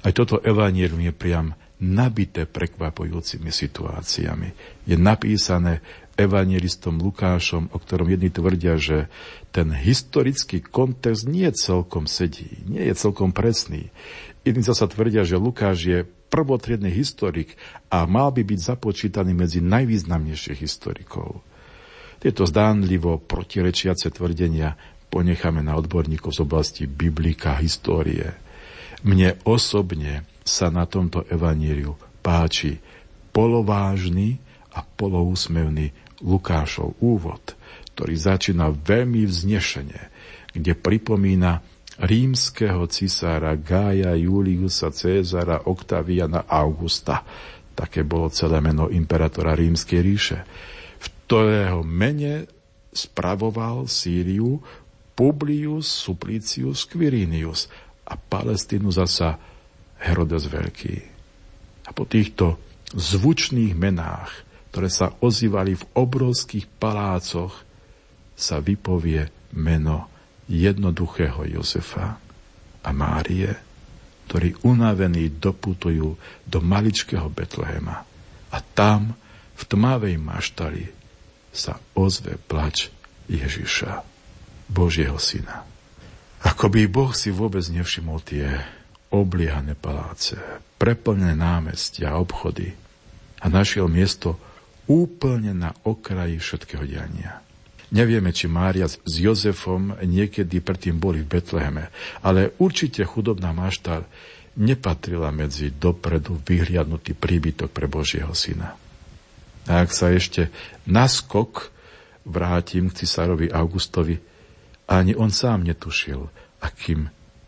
Aj 0.07 0.13
toto 0.15 0.39
evanílium 0.39 1.03
je 1.03 1.11
priam 1.11 1.51
nabité 1.77 2.49
prekvapujúcimi 2.49 3.53
situáciami. 3.53 4.49
Je 4.89 4.97
napísané 4.97 5.85
evangelistom 6.17 6.97
Lukášom, 6.97 7.69
o 7.69 7.77
ktorom 7.77 8.09
jedni 8.09 8.33
tvrdia, 8.33 8.81
že 8.81 9.05
ten 9.53 9.69
historický 9.69 10.65
kontext 10.65 11.29
nie 11.29 11.45
celkom 11.53 12.09
sedí, 12.09 12.65
nie 12.65 12.81
je 12.89 12.97
celkom 12.97 13.29
presný. 13.29 13.93
Iní 14.41 14.65
zasa 14.65 14.89
tvrdia, 14.89 15.21
že 15.21 15.37
Lukáš 15.37 15.77
je 15.85 15.99
prvotriedný 16.33 16.89
historik 16.89 17.53
a 17.93 18.09
mal 18.09 18.33
by 18.33 18.41
byť 18.41 18.59
započítaný 18.73 19.37
medzi 19.37 19.61
najvýznamnejších 19.61 20.59
historikov. 20.59 21.45
Tieto 22.17 22.49
zdánlivo 22.49 23.21
protirečiace 23.21 24.09
tvrdenia 24.09 24.73
ponecháme 25.13 25.61
na 25.61 25.77
odborníkov 25.77 26.33
z 26.33 26.39
oblasti 26.41 26.83
biblika, 26.89 27.61
histórie. 27.61 28.33
Mne 29.05 29.37
osobne 29.45 30.25
sa 30.47 30.71
na 30.71 30.87
tomto 30.87 31.27
evaníliu 31.27 31.93
páči 32.23 32.79
polovážny 33.35 34.39
a 34.73 34.81
poloúsmevný 34.81 35.91
Lukášov 36.23 36.97
úvod, 37.03 37.53
ktorý 37.93 38.15
začína 38.17 38.73
veľmi 38.73 39.27
vznešene, 39.27 40.01
kde 40.55 40.73
pripomína 40.73 41.61
rímskeho 42.01 42.89
cisára 42.89 43.53
Gája 43.57 44.17
Juliusa 44.17 44.89
Cézara 44.89 45.69
Octaviana 45.69 46.45
Augusta. 46.49 47.21
Také 47.77 48.01
bolo 48.01 48.33
celé 48.33 48.57
meno 48.61 48.89
imperatora 48.89 49.53
rímskej 49.53 49.99
ríše, 50.01 50.39
v 50.97 51.05
ktorého 51.25 51.85
mene 51.85 52.49
spravoval 52.89 53.85
Sýriu 53.85 54.57
Publius 55.13 55.85
Suplicius 55.89 56.89
Quirinius 56.89 57.69
a 58.09 58.17
Palestínu 58.17 58.89
zasa 58.89 59.37
Herodes 60.01 60.45
Veľký. 60.49 60.95
A 61.87 61.95
po 61.95 62.03
týchto 62.03 62.59
zvučných 62.93 63.73
menách, 63.75 64.31
ktoré 64.71 64.89
sa 64.91 65.15
ozývali 65.19 65.79
v 65.79 65.87
obrovských 65.95 66.67
palácoch, 66.77 67.63
sa 68.37 68.61
vypovie 68.61 69.33
meno 69.57 70.11
jednoduchého 70.45 71.57
Josefa 71.57 72.21
a 72.85 72.89
Márie, 72.93 73.49
ktorí 74.29 74.61
unavení 74.67 75.33
doputujú 75.41 76.07
do 76.45 76.59
maličkého 76.61 77.31
Betlehema. 77.31 78.05
A 78.53 78.57
tam, 78.61 79.15
v 79.57 79.63
tmavej 79.65 80.15
maštali, 80.21 80.85
sa 81.49 81.81
ozve 81.97 82.37
plač 82.37 82.93
Ježiša. 83.25 84.17
Božieho 84.67 85.15
syna. 85.15 85.63
Ako 86.43 86.67
by 86.67 86.91
Boh 86.91 87.15
si 87.15 87.31
vôbec 87.31 87.63
nevšimol 87.71 88.19
tie 88.21 88.51
obliehané 89.21 89.73
paláce, 89.73 90.37
preplnené 90.77 91.33
námestia 91.33 92.13
a 92.13 92.19
obchody 92.21 92.73
a 93.41 93.45
našiel 93.49 93.89
miesto 93.89 94.37
úplne 94.87 95.53
na 95.53 95.75
okraji 95.83 96.39
všetkého 96.39 96.85
diania. 96.87 97.43
Nevieme, 97.87 98.35
či 98.35 98.51
Mária 98.51 98.87
s 98.87 98.99
Jozefom 99.07 99.95
niekedy 100.03 100.59
predtým 100.59 100.99
boli 100.99 101.23
v 101.23 101.39
Betleheme, 101.39 101.87
ale 102.19 102.51
určite 102.59 103.07
chudobná 103.07 103.55
maštal 103.55 104.03
nepatrila 104.59 105.31
medzi 105.31 105.71
dopredu 105.71 106.35
vyhliadnutý 106.43 107.15
príbytok 107.15 107.71
pre 107.71 107.87
Božieho 107.87 108.33
syna. 108.35 108.75
A 109.67 109.83
ak 109.83 109.91
sa 109.95 110.11
ešte 110.11 110.51
naskok 110.83 111.71
vrátim 112.27 112.91
k 112.91 113.03
cisárovi 113.03 113.51
Augustovi, 113.51 114.19
ani 114.87 115.15
on 115.15 115.31
sám 115.31 115.63
netušil, 115.67 116.27
akým 116.63 117.07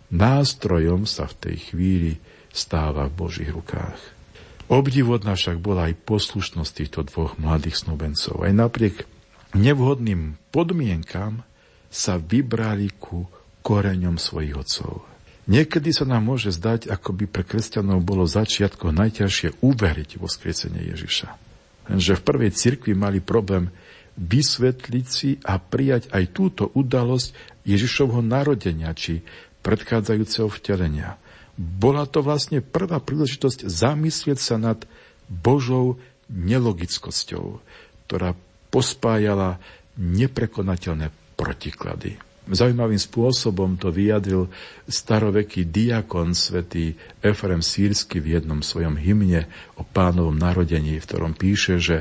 nástrojom 0.10 1.06
sa 1.06 1.30
v 1.30 1.38
tej 1.38 1.58
chvíli 1.72 2.12
stáva 2.50 3.10
v 3.10 3.18
Božích 3.18 3.50
rukách. 3.54 3.98
Obdivodná 4.70 5.34
však 5.34 5.58
bola 5.58 5.90
aj 5.90 5.98
poslušnosť 6.06 6.72
týchto 6.78 7.02
dvoch 7.10 7.42
mladých 7.42 7.86
snúbencov. 7.86 8.46
Aj 8.46 8.54
napriek 8.54 9.06
nevhodným 9.58 10.38
podmienkam 10.54 11.42
sa 11.90 12.22
vybrali 12.22 12.94
ku 13.02 13.26
koreňom 13.66 14.22
svojich 14.22 14.54
otcov. 14.54 15.10
Niekedy 15.50 15.90
sa 15.90 16.06
nám 16.06 16.30
môže 16.30 16.54
zdať, 16.54 16.94
ako 16.94 17.10
by 17.18 17.26
pre 17.26 17.42
kresťanov 17.42 18.06
bolo 18.06 18.30
začiatko 18.30 18.94
najťažšie 18.94 19.66
uveriť 19.66 20.10
vo 20.22 20.30
skriesenie 20.30 20.94
Ježiša. 20.94 21.30
Lenže 21.90 22.22
v 22.22 22.26
prvej 22.26 22.52
cirkvi 22.54 22.94
mali 22.94 23.18
problém 23.18 23.74
vysvetliť 24.14 25.06
si 25.10 25.42
a 25.42 25.58
prijať 25.58 26.14
aj 26.14 26.24
túto 26.30 26.70
udalosť 26.70 27.34
Ježišovho 27.66 28.22
narodenia 28.22 28.94
či 28.94 29.26
predchádzajúceho 29.62 30.48
vtelenia. 30.52 31.20
Bola 31.60 32.08
to 32.08 32.24
vlastne 32.24 32.64
prvá 32.64 33.04
príležitosť 33.04 33.68
zamyslieť 33.68 34.40
sa 34.40 34.56
nad 34.56 34.80
Božou 35.28 36.00
nelogickosťou, 36.32 37.60
ktorá 38.08 38.34
pospájala 38.72 39.60
neprekonateľné 40.00 41.12
protiklady. 41.36 42.16
Zaujímavým 42.50 42.98
spôsobom 42.98 43.78
to 43.78 43.94
vyjadril 43.94 44.50
staroveký 44.90 45.70
diakon 45.70 46.34
svätý 46.34 46.98
Efrem 47.22 47.62
Sírsky 47.62 48.18
v 48.18 48.42
jednom 48.42 48.66
svojom 48.66 48.98
hymne 48.98 49.46
o 49.78 49.86
pánovom 49.86 50.34
narodení, 50.34 50.98
v 50.98 51.06
ktorom 51.06 51.38
píše, 51.38 51.78
že 51.78 51.98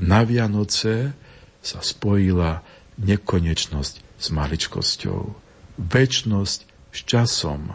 na 0.00 0.24
Vianoce 0.24 1.12
sa 1.60 1.84
spojila 1.84 2.64
nekonečnosť 3.04 3.94
s 4.16 4.26
maličkosťou, 4.32 5.20
väčnosť 5.76 6.71
s 6.92 7.02
časom 7.08 7.72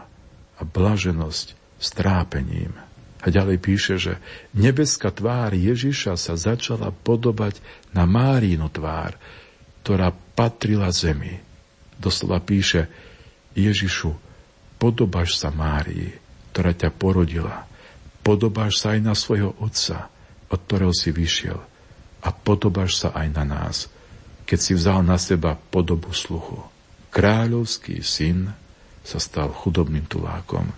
a 0.56 0.60
blaženosť 0.62 1.46
s 1.78 1.88
trápením. 1.92 2.72
A 3.18 3.26
ďalej 3.34 3.58
píše, 3.58 3.94
že 3.98 4.14
nebeská 4.54 5.10
tvár 5.10 5.52
Ježiša 5.52 6.14
sa 6.14 6.34
začala 6.38 6.94
podobať 6.94 7.58
na 7.90 8.06
Márínu 8.06 8.70
tvár, 8.70 9.18
ktorá 9.82 10.14
patrila 10.38 10.88
zemi 10.94 11.48
doslova 11.98 12.38
píše 12.38 12.86
Ježišu, 13.58 14.14
podobáš 14.78 15.34
sa 15.34 15.50
Márii, 15.50 16.14
ktorá 16.54 16.70
ťa 16.72 16.94
porodila. 16.94 17.66
Podobáš 18.22 18.78
sa 18.78 18.94
aj 18.94 19.00
na 19.02 19.14
svojho 19.18 19.58
otca, 19.58 20.06
od 20.48 20.58
ktorého 20.62 20.94
si 20.94 21.10
vyšiel. 21.10 21.58
A 22.22 22.28
podobáš 22.30 23.02
sa 23.02 23.10
aj 23.14 23.28
na 23.34 23.44
nás, 23.44 23.76
keď 24.46 24.58
si 24.58 24.72
vzal 24.78 25.02
na 25.02 25.18
seba 25.18 25.58
podobu 25.58 26.14
sluchu. 26.14 26.62
Kráľovský 27.10 28.00
syn 28.00 28.54
sa 29.02 29.18
stal 29.18 29.50
chudobným 29.52 30.06
tulákom. 30.06 30.68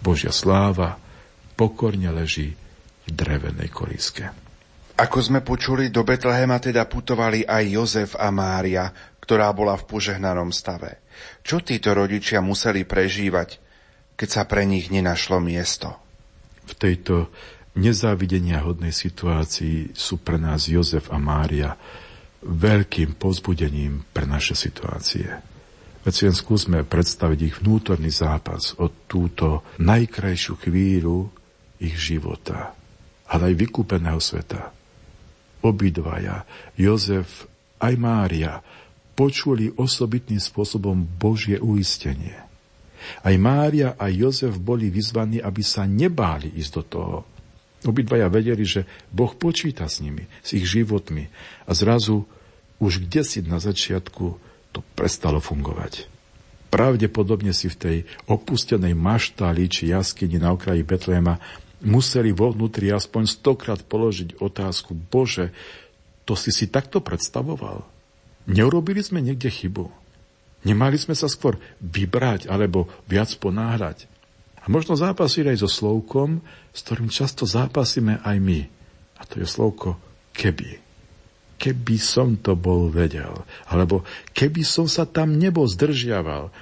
Božia 0.00 0.30
sláva 0.30 1.00
pokorne 1.56 2.12
leží 2.12 2.54
v 3.06 3.08
drevenej 3.10 3.72
kolíske. 3.72 4.28
Ako 4.96 5.20
sme 5.20 5.44
počuli, 5.44 5.92
do 5.92 6.08
Betlehema 6.08 6.56
teda 6.56 6.88
putovali 6.88 7.44
aj 7.44 7.64
Jozef 7.68 8.10
a 8.16 8.32
Mária, 8.32 8.88
ktorá 9.20 9.52
bola 9.52 9.76
v 9.76 9.84
požehnanom 9.84 10.48
stave. 10.54 11.04
Čo 11.44 11.60
títo 11.60 11.92
rodičia 11.92 12.40
museli 12.40 12.88
prežívať, 12.88 13.60
keď 14.16 14.28
sa 14.28 14.42
pre 14.48 14.64
nich 14.64 14.88
nenašlo 14.88 15.36
miesto? 15.36 15.92
V 16.64 16.72
tejto 16.80 17.28
nezávidenia 17.76 18.64
hodnej 18.64 18.94
situácii 18.94 19.92
sú 19.92 20.24
pre 20.24 20.40
nás 20.40 20.64
Jozef 20.64 21.12
a 21.12 21.20
Mária 21.20 21.76
veľkým 22.40 23.20
pozbudením 23.20 24.06
pre 24.16 24.24
naše 24.24 24.56
situácie. 24.56 25.28
Veď 26.06 26.30
len 26.30 26.36
skúsme 26.38 26.86
predstaviť 26.86 27.40
ich 27.42 27.54
vnútorný 27.58 28.14
zápas 28.14 28.78
od 28.78 28.94
túto 29.10 29.66
najkrajšiu 29.82 30.54
chvíľu 30.54 31.26
ich 31.82 31.98
života, 31.98 32.78
ale 33.26 33.50
aj 33.50 33.54
vykúpeného 33.58 34.22
sveta. 34.22 34.70
Obidvaja, 35.66 36.46
Jozef 36.78 37.50
aj 37.82 37.94
Mária, 37.98 38.62
počuli 39.18 39.66
osobitným 39.74 40.38
spôsobom 40.38 40.94
Božie 41.02 41.58
uistenie. 41.58 42.38
Aj 43.26 43.34
Mária 43.34 43.98
a 43.98 44.06
Jozef 44.06 44.62
boli 44.62 44.94
vyzvaní, 44.94 45.42
aby 45.42 45.62
sa 45.66 45.90
nebáli 45.90 46.54
ísť 46.54 46.70
do 46.70 46.82
toho. 46.86 47.16
Obidvaja 47.82 48.30
vedeli, 48.30 48.62
že 48.62 48.86
Boh 49.10 49.34
počíta 49.34 49.90
s 49.90 49.98
nimi, 49.98 50.30
s 50.38 50.54
ich 50.54 50.70
životmi 50.70 51.26
a 51.66 51.74
zrazu 51.74 52.30
už 52.78 53.10
kde 53.10 53.26
si 53.26 53.42
na 53.42 53.58
začiatku 53.58 54.45
to 54.76 54.84
prestalo 54.92 55.40
fungovať. 55.40 56.04
Pravdepodobne 56.68 57.56
si 57.56 57.72
v 57.72 57.80
tej 57.80 57.96
opustenej 58.28 58.92
maštali 58.92 59.64
či 59.64 59.88
jaskyni 59.88 60.36
na 60.36 60.52
okraji 60.52 60.84
Betlema 60.84 61.40
museli 61.80 62.36
vo 62.36 62.52
vnútri 62.52 62.92
aspoň 62.92 63.24
stokrát 63.24 63.80
položiť 63.80 64.36
otázku 64.36 64.92
Bože, 64.92 65.56
to 66.28 66.36
si 66.36 66.52
si 66.52 66.68
takto 66.68 67.00
predstavoval? 67.00 67.86
Neurobili 68.44 69.00
sme 69.00 69.24
niekde 69.24 69.48
chybu. 69.48 69.88
Nemali 70.66 70.98
sme 70.98 71.14
sa 71.14 71.30
skôr 71.30 71.56
vybrať 71.80 72.50
alebo 72.50 72.90
viac 73.06 73.30
ponáhľať. 73.38 74.10
A 74.60 74.66
možno 74.66 74.98
zápasiť 74.98 75.54
aj 75.54 75.62
so 75.62 75.70
slovkom, 75.70 76.42
s 76.74 76.78
ktorým 76.82 77.06
často 77.06 77.46
zápasíme 77.46 78.18
aj 78.26 78.36
my. 78.42 78.60
A 79.16 79.22
to 79.24 79.38
je 79.38 79.46
slovko 79.46 79.94
keby. 80.34 80.85
Keby 81.56 81.96
som 81.96 82.36
to 82.36 82.52
bol 82.52 82.92
vedel. 82.92 83.32
Alebo 83.68 84.04
keby 84.36 84.62
som 84.62 84.84
sa 84.84 85.08
tam 85.08 85.40
nebol 85.40 85.64
zdržiaval 85.64 86.52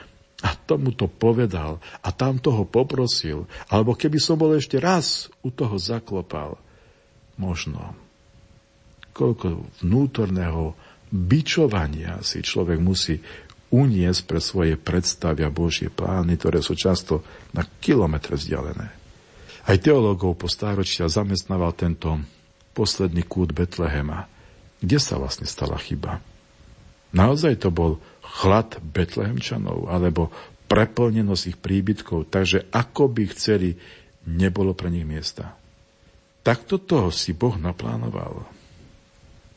a 0.44 0.50
tomu 0.68 0.92
to 0.94 1.10
povedal 1.10 1.82
a 2.04 2.08
tam 2.14 2.38
toho 2.38 2.62
poprosil. 2.68 3.50
Alebo 3.72 3.98
keby 3.98 4.18
som 4.22 4.38
bol 4.38 4.54
ešte 4.54 4.78
raz 4.78 5.26
u 5.42 5.50
toho 5.50 5.74
zaklopal. 5.80 6.60
Možno. 7.34 7.98
Koľko 9.14 9.66
vnútorného 9.82 10.74
bičovania 11.10 12.22
si 12.22 12.42
človek 12.42 12.78
musí 12.82 13.18
uniesť 13.74 14.20
pre 14.26 14.38
svoje 14.38 14.74
predstavy 14.78 15.42
a 15.42 15.50
Božie 15.50 15.90
plány, 15.90 16.38
ktoré 16.38 16.62
sú 16.62 16.78
často 16.78 17.26
na 17.50 17.66
kilometre 17.66 18.38
vzdialené. 18.38 18.88
Aj 19.64 19.76
teológov 19.80 20.38
po 20.38 20.46
stáročia 20.46 21.10
zamestnával 21.10 21.74
tento 21.74 22.20
posledný 22.76 23.24
kút 23.26 23.50
Betlehema. 23.50 24.30
Kde 24.84 25.00
sa 25.00 25.16
vlastne 25.16 25.48
stala 25.48 25.80
chyba? 25.80 26.20
Naozaj 27.16 27.64
to 27.64 27.72
bol 27.72 27.96
chlad 28.20 28.76
Betlehemčanov, 28.84 29.88
alebo 29.88 30.28
preplnenosť 30.68 31.44
ich 31.48 31.58
príbytkov, 31.58 32.28
takže 32.28 32.68
ako 32.68 33.08
by 33.08 33.24
chceli, 33.32 33.80
nebolo 34.28 34.76
pre 34.76 34.92
nich 34.92 35.08
miesta. 35.08 35.56
Takto 36.44 36.76
toho 36.76 37.08
si 37.08 37.32
Boh 37.32 37.56
naplánoval. 37.56 38.44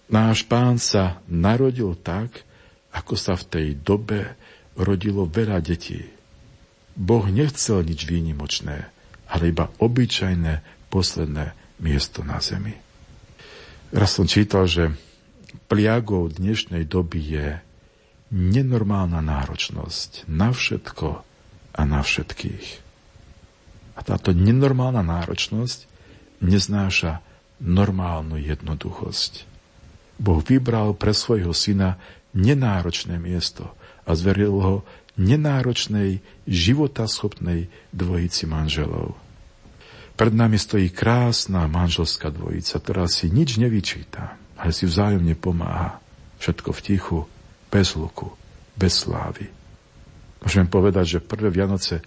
Náš 0.07 0.47
pán 0.47 0.79
sa 0.79 1.19
narodil 1.27 1.91
tak, 1.99 2.47
ako 2.95 3.19
sa 3.19 3.35
v 3.35 3.43
tej 3.51 3.67
dobe 3.75 4.39
rodilo 4.79 5.27
veľa 5.27 5.59
detí. 5.59 6.07
Boh 6.95 7.27
nechcel 7.27 7.83
nič 7.83 8.07
výnimočné, 8.07 8.87
ale 9.27 9.43
iba 9.51 9.67
obyčajné 9.83 10.87
posledné 10.87 11.51
miesto 11.83 12.23
na 12.23 12.39
zemi. 12.39 12.79
Raz 13.91 14.15
som 14.15 14.23
čítal, 14.23 14.63
že 14.67 14.95
pliagou 15.71 16.27
dnešnej 16.27 16.83
doby 16.83 17.19
je 17.19 17.47
nenormálna 18.31 19.23
náročnosť 19.23 20.27
na 20.27 20.51
všetko 20.51 21.23
a 21.77 21.81
na 21.87 22.01
všetkých. 22.03 22.67
A 23.97 23.99
táto 24.03 24.35
nenormálna 24.35 25.01
náročnosť 25.01 25.87
neznáša 26.43 27.23
normálnu 27.63 28.37
jednoduchosť. 28.37 29.47
Boh 30.17 30.41
vybral 30.41 30.93
pre 30.97 31.13
svojho 31.13 31.53
syna 31.53 31.97
nenáročné 32.33 33.17
miesto 33.17 33.73
a 34.05 34.13
zveril 34.13 34.53
ho 34.61 34.75
nenáročnej, 35.17 36.21
životaschopnej 36.45 37.73
dvojici 37.89 38.45
manželov. 38.45 39.17
Pred 40.17 40.33
nami 40.33 40.57
stojí 40.57 40.89
krásna 40.89 41.69
manželská 41.69 42.33
dvojica, 42.33 42.81
ktorá 42.81 43.05
si 43.05 43.29
nič 43.29 43.61
nevyčíta, 43.61 44.37
ale 44.57 44.71
si 44.73 44.89
vzájomne 44.89 45.37
pomáha. 45.37 46.01
Všetko 46.37 46.69
v 46.73 46.83
tichu, 46.83 47.19
bez 47.69 47.97
luku, 47.97 48.29
bez 48.77 49.05
slávy. 49.05 49.49
Môžem 50.41 50.69
povedať, 50.69 51.17
že 51.17 51.25
prvé 51.25 51.49
Vianoce 51.49 52.01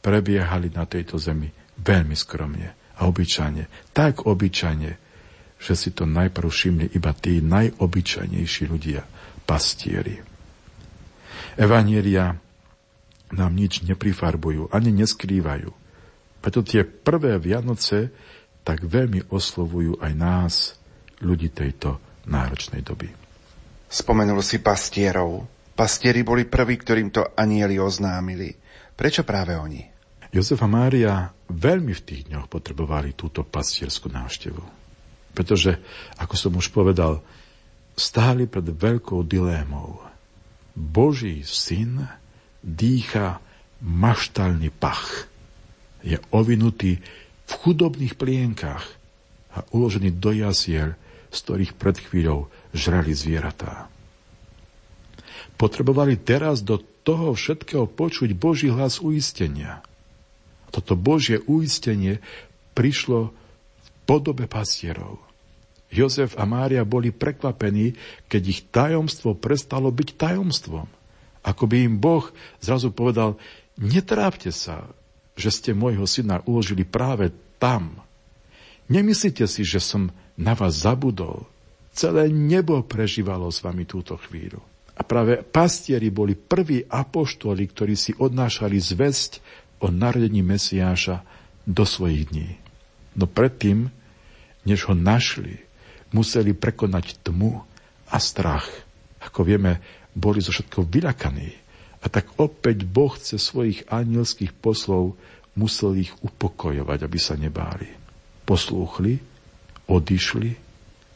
prebiehali 0.00 0.72
na 0.72 0.88
tejto 0.88 1.20
zemi 1.20 1.52
veľmi 1.76 2.16
skromne 2.16 2.72
a 2.96 3.04
obyčajne. 3.04 3.92
Tak 3.92 4.24
obyčajne, 4.24 4.90
že 5.60 5.72
si 5.76 5.92
to 5.92 6.08
najprv 6.08 6.48
všimli 6.48 6.86
iba 6.96 7.12
tí 7.12 7.44
najobyčajnejší 7.44 8.64
ľudia, 8.68 9.04
pastieri. 9.44 10.20
Evanielia 11.56 12.36
nám 13.32 13.52
nič 13.52 13.84
neprifarbujú, 13.84 14.72
ani 14.72 14.92
neskrývajú. 14.92 15.70
Preto 16.44 16.60
tie 16.62 16.84
prvé 16.84 17.36
Vianoce 17.42 18.12
tak 18.62 18.86
veľmi 18.86 19.30
oslovujú 19.32 19.98
aj 19.98 20.12
nás, 20.14 20.54
ľudí 21.22 21.52
tejto 21.52 22.00
náročnej 22.28 22.82
doby. 22.84 23.08
Spomenul 23.86 24.42
si 24.42 24.58
pastierov. 24.60 25.46
Pastieri 25.76 26.24
boli 26.24 26.48
prví, 26.48 26.80
ktorým 26.80 27.12
to 27.12 27.22
anieli 27.36 27.76
oznámili. 27.76 28.50
Prečo 28.96 29.22
práve 29.22 29.54
oni? 29.54 29.84
Jozef 30.32 30.60
a 30.64 30.68
Mária 30.68 31.30
veľmi 31.48 31.92
v 31.94 32.04
tých 32.04 32.22
dňoch 32.28 32.50
potrebovali 32.50 33.14
túto 33.14 33.44
pastierskú 33.46 34.10
návštevu. 34.10 34.60
Pretože, 35.36 35.78
ako 36.16 36.34
som 36.34 36.52
už 36.56 36.72
povedal, 36.72 37.20
stáli 37.96 38.48
pred 38.48 38.64
veľkou 38.64 39.20
dilémou. 39.24 40.00
Boží 40.76 41.44
syn 41.44 42.04
dýcha 42.60 43.40
maštalný 43.80 44.72
pach. 44.72 45.28
Je 46.04 46.20
ovinutý 46.32 47.00
v 47.46 47.52
chudobných 47.64 48.16
plienkach 48.16 48.84
a 49.56 49.64
uložený 49.72 50.20
do 50.20 50.34
jazier, 50.36 50.98
z 51.36 51.44
ktorých 51.44 51.72
pred 51.76 52.00
chvíľou 52.00 52.48
žrali 52.72 53.12
zvieratá. 53.12 53.92
Potrebovali 55.60 56.16
teraz 56.16 56.64
do 56.64 56.80
toho 56.80 57.36
všetkého 57.36 57.84
počuť 57.84 58.32
Boží 58.32 58.72
hlas 58.72 58.98
uistenia. 59.04 59.84
Toto 60.72 60.96
Božie 60.96 61.40
uistenie 61.44 62.24
prišlo 62.72 63.30
v 63.32 63.88
podobe 64.08 64.48
pastierov. 64.48 65.20
Jozef 65.88 66.34
a 66.34 66.44
Mária 66.44 66.82
boli 66.82 67.14
prekvapení, 67.14 67.94
keď 68.26 68.42
ich 68.44 68.60
tajomstvo 68.68 69.38
prestalo 69.38 69.88
byť 69.94 70.08
tajomstvom. 70.18 70.88
Ako 71.46 71.64
by 71.70 71.76
im 71.86 71.96
Boh 72.02 72.26
zrazu 72.58 72.90
povedal, 72.90 73.38
netrápte 73.78 74.50
sa, 74.50 74.90
že 75.38 75.54
ste 75.54 75.70
môjho 75.78 76.04
syna 76.04 76.42
uložili 76.42 76.82
práve 76.82 77.30
tam. 77.62 78.02
Nemyslíte 78.86 79.50
si, 79.50 79.66
že 79.66 79.82
som 79.82 80.14
na 80.38 80.54
vás 80.54 80.86
zabudol. 80.86 81.48
Celé 81.96 82.30
nebo 82.30 82.84
prežívalo 82.86 83.50
s 83.50 83.64
vami 83.64 83.88
túto 83.88 84.14
chvíľu. 84.14 84.62
A 84.96 85.04
práve 85.04 85.42
pastieri 85.44 86.08
boli 86.08 86.38
prví 86.38 86.86
apoštoli, 86.86 87.66
ktorí 87.68 87.94
si 87.98 88.12
odnášali 88.16 88.78
zväzť 88.80 89.44
o 89.84 89.92
narodení 89.92 90.40
Mesiáša 90.40 91.20
do 91.68 91.84
svojich 91.84 92.32
dní. 92.32 92.56
No 93.16 93.28
predtým, 93.28 93.92
než 94.64 94.88
ho 94.88 94.94
našli, 94.96 95.60
museli 96.14 96.54
prekonať 96.56 97.20
tmu 97.26 97.60
a 98.08 98.16
strach. 98.22 98.68
Ako 99.20 99.44
vieme, 99.44 99.82
boli 100.16 100.40
zo 100.40 100.54
všetko 100.54 100.86
vyľakaní. 100.88 101.50
A 102.00 102.06
tak 102.08 102.30
opäť 102.38 102.86
Boh 102.86 103.12
cez 103.18 103.42
svojich 103.42 103.84
anielských 103.90 104.54
poslov 104.54 105.18
musel 105.58 105.96
ich 105.98 106.12
upokojovať, 106.22 106.98
aby 107.02 107.18
sa 107.18 107.34
nebáli. 107.34 108.05
Poslúchli, 108.46 109.18
odišli 109.90 110.50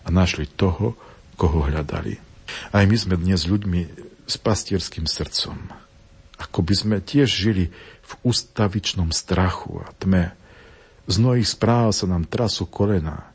a 0.04 0.08
našli 0.10 0.50
toho, 0.50 0.98
koho 1.38 1.70
hľadali. 1.70 2.18
Aj 2.74 2.84
my 2.84 2.96
sme 2.98 3.14
dnes 3.14 3.46
ľuďmi 3.46 3.80
s 4.26 4.34
pastierským 4.36 5.06
srdcom. 5.06 5.56
Ako 6.42 6.66
by 6.66 6.74
sme 6.74 6.96
tiež 6.98 7.30
žili 7.30 7.70
v 8.02 8.12
ustavičnom 8.26 9.14
strachu 9.14 9.86
a 9.86 9.94
tme. 9.94 10.34
Z 11.06 11.14
mnohých 11.22 11.46
správ 11.46 11.94
sa 11.94 12.10
nám 12.10 12.26
trasú 12.26 12.66
kolená. 12.66 13.30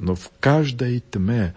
No 0.00 0.16
v 0.16 0.26
každej 0.40 1.04
tme 1.12 1.52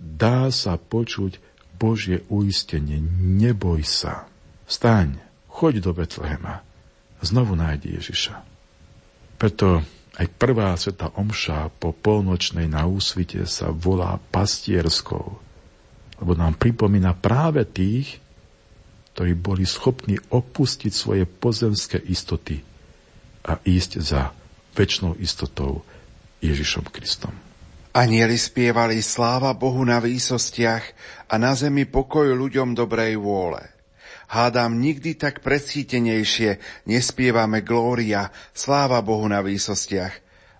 dá 0.00 0.48
sa 0.48 0.80
počuť 0.80 1.40
Božie 1.76 2.24
uistenie. 2.32 2.98
Neboj 3.20 3.84
sa. 3.84 4.26
Staň, 4.68 5.20
choď 5.48 5.84
do 5.84 5.90
Betlehema. 5.92 6.64
Znovu 7.20 7.58
nájdi 7.58 7.98
Ježiša. 7.98 8.34
Preto 9.38 9.82
aj 10.18 10.26
prvá 10.34 10.74
sveta 10.74 11.14
omša 11.14 11.70
po 11.78 11.94
polnočnej 11.94 12.66
na 12.66 12.90
úsvite 12.90 13.46
sa 13.46 13.70
volá 13.70 14.18
pastierskou, 14.34 15.38
lebo 16.18 16.32
nám 16.34 16.58
pripomína 16.58 17.14
práve 17.14 17.62
tých, 17.62 18.18
ktorí 19.14 19.38
boli 19.38 19.62
schopní 19.62 20.18
opustiť 20.18 20.90
svoje 20.90 21.22
pozemské 21.22 22.02
istoty 22.02 22.62
a 23.46 23.62
ísť 23.62 23.92
za 24.02 24.34
väčšnou 24.74 25.14
istotou 25.22 25.86
Ježišom 26.42 26.90
Kristom. 26.90 27.34
Anieli 27.94 28.38
spievali 28.38 29.02
sláva 29.02 29.54
Bohu 29.54 29.82
na 29.82 29.98
výsostiach 29.98 30.84
a 31.30 31.34
na 31.34 31.54
zemi 31.54 31.82
pokoj 31.82 32.30
ľuďom 32.30 32.74
dobrej 32.74 33.18
vôle. 33.18 33.77
Hádam, 34.28 34.76
nikdy 34.76 35.16
tak 35.16 35.40
predsítenejšie 35.40 36.84
nespievame 36.84 37.64
glória, 37.64 38.28
sláva 38.52 39.00
Bohu 39.00 39.24
na 39.24 39.40
výsostiach, 39.40 40.12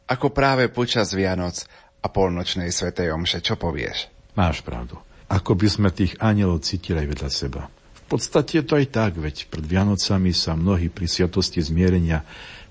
ako 0.09 0.33
práve 0.33 0.73
počas 0.73 1.12
Vianoc 1.12 1.69
a 2.01 2.09
polnočnej 2.09 2.73
svetej 2.73 3.12
omše. 3.12 3.45
Čo 3.45 3.61
povieš? 3.61 4.09
Máš 4.33 4.64
pravdu. 4.64 4.97
Ako 5.29 5.53
by 5.53 5.69
sme 5.69 5.89
tých 5.93 6.16
anielov 6.16 6.64
cítili 6.64 7.05
aj 7.05 7.09
vedľa 7.12 7.31
seba. 7.31 7.62
V 8.09 8.16
podstate 8.16 8.61
je 8.61 8.64
to 8.64 8.81
aj 8.81 8.89
tak, 8.89 9.12
veď 9.21 9.53
pred 9.53 9.64
Vianocami 9.69 10.33
sa 10.33 10.57
mnohí 10.57 10.89
pri 10.89 11.05
sviatosti 11.05 11.61
zmierenia 11.61 12.25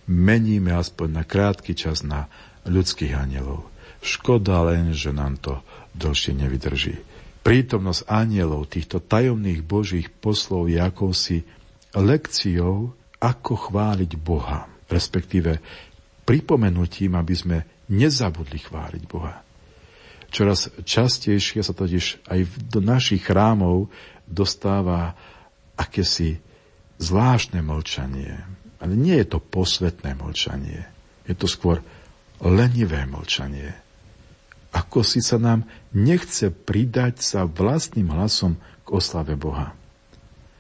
meníme 0.10 0.74
aspoň 0.74 1.22
na 1.22 1.24
krátky 1.28 1.78
čas 1.78 2.02
na 2.02 2.26
ľudských 2.66 3.14
anielov. 3.14 3.70
Škoda 4.02 4.66
len, 4.66 4.98
že 4.98 5.14
nám 5.14 5.38
to 5.38 5.62
dlhšie 5.94 6.34
nevydrží. 6.34 6.98
Prítomnosť 7.48 8.12
anielov, 8.12 8.68
týchto 8.68 9.00
tajomných 9.00 9.64
božích 9.64 10.12
poslov 10.12 10.68
je 10.68 10.84
akousi 10.84 11.48
lekciou, 11.96 12.92
ako 13.24 13.54
chváliť 13.72 14.12
Boha, 14.20 14.68
respektíve 14.92 15.64
pripomenutím, 16.28 17.16
aby 17.16 17.32
sme 17.32 17.58
nezabudli 17.88 18.60
chváliť 18.60 19.04
Boha. 19.08 19.48
Čoraz 20.28 20.68
častejšie 20.84 21.64
sa 21.64 21.72
totiž 21.72 22.28
aj 22.28 22.68
do 22.68 22.84
našich 22.84 23.24
chrámov 23.24 23.88
dostáva 24.28 25.16
akési 25.80 26.44
zvláštne 27.00 27.64
mlčanie. 27.64 28.44
Ale 28.84 29.00
nie 29.00 29.16
je 29.24 29.28
to 29.32 29.40
posvetné 29.40 30.20
mlčanie. 30.20 30.84
Je 31.24 31.32
to 31.32 31.48
skôr 31.48 31.80
lenivé 32.44 33.08
mlčanie 33.08 33.87
ako 34.78 35.02
si 35.02 35.26
sa 35.26 35.42
nám 35.42 35.66
nechce 35.90 36.54
pridať 36.54 37.26
sa 37.26 37.50
vlastným 37.50 38.14
hlasom 38.14 38.62
k 38.86 38.88
oslave 38.94 39.34
Boha. 39.34 39.74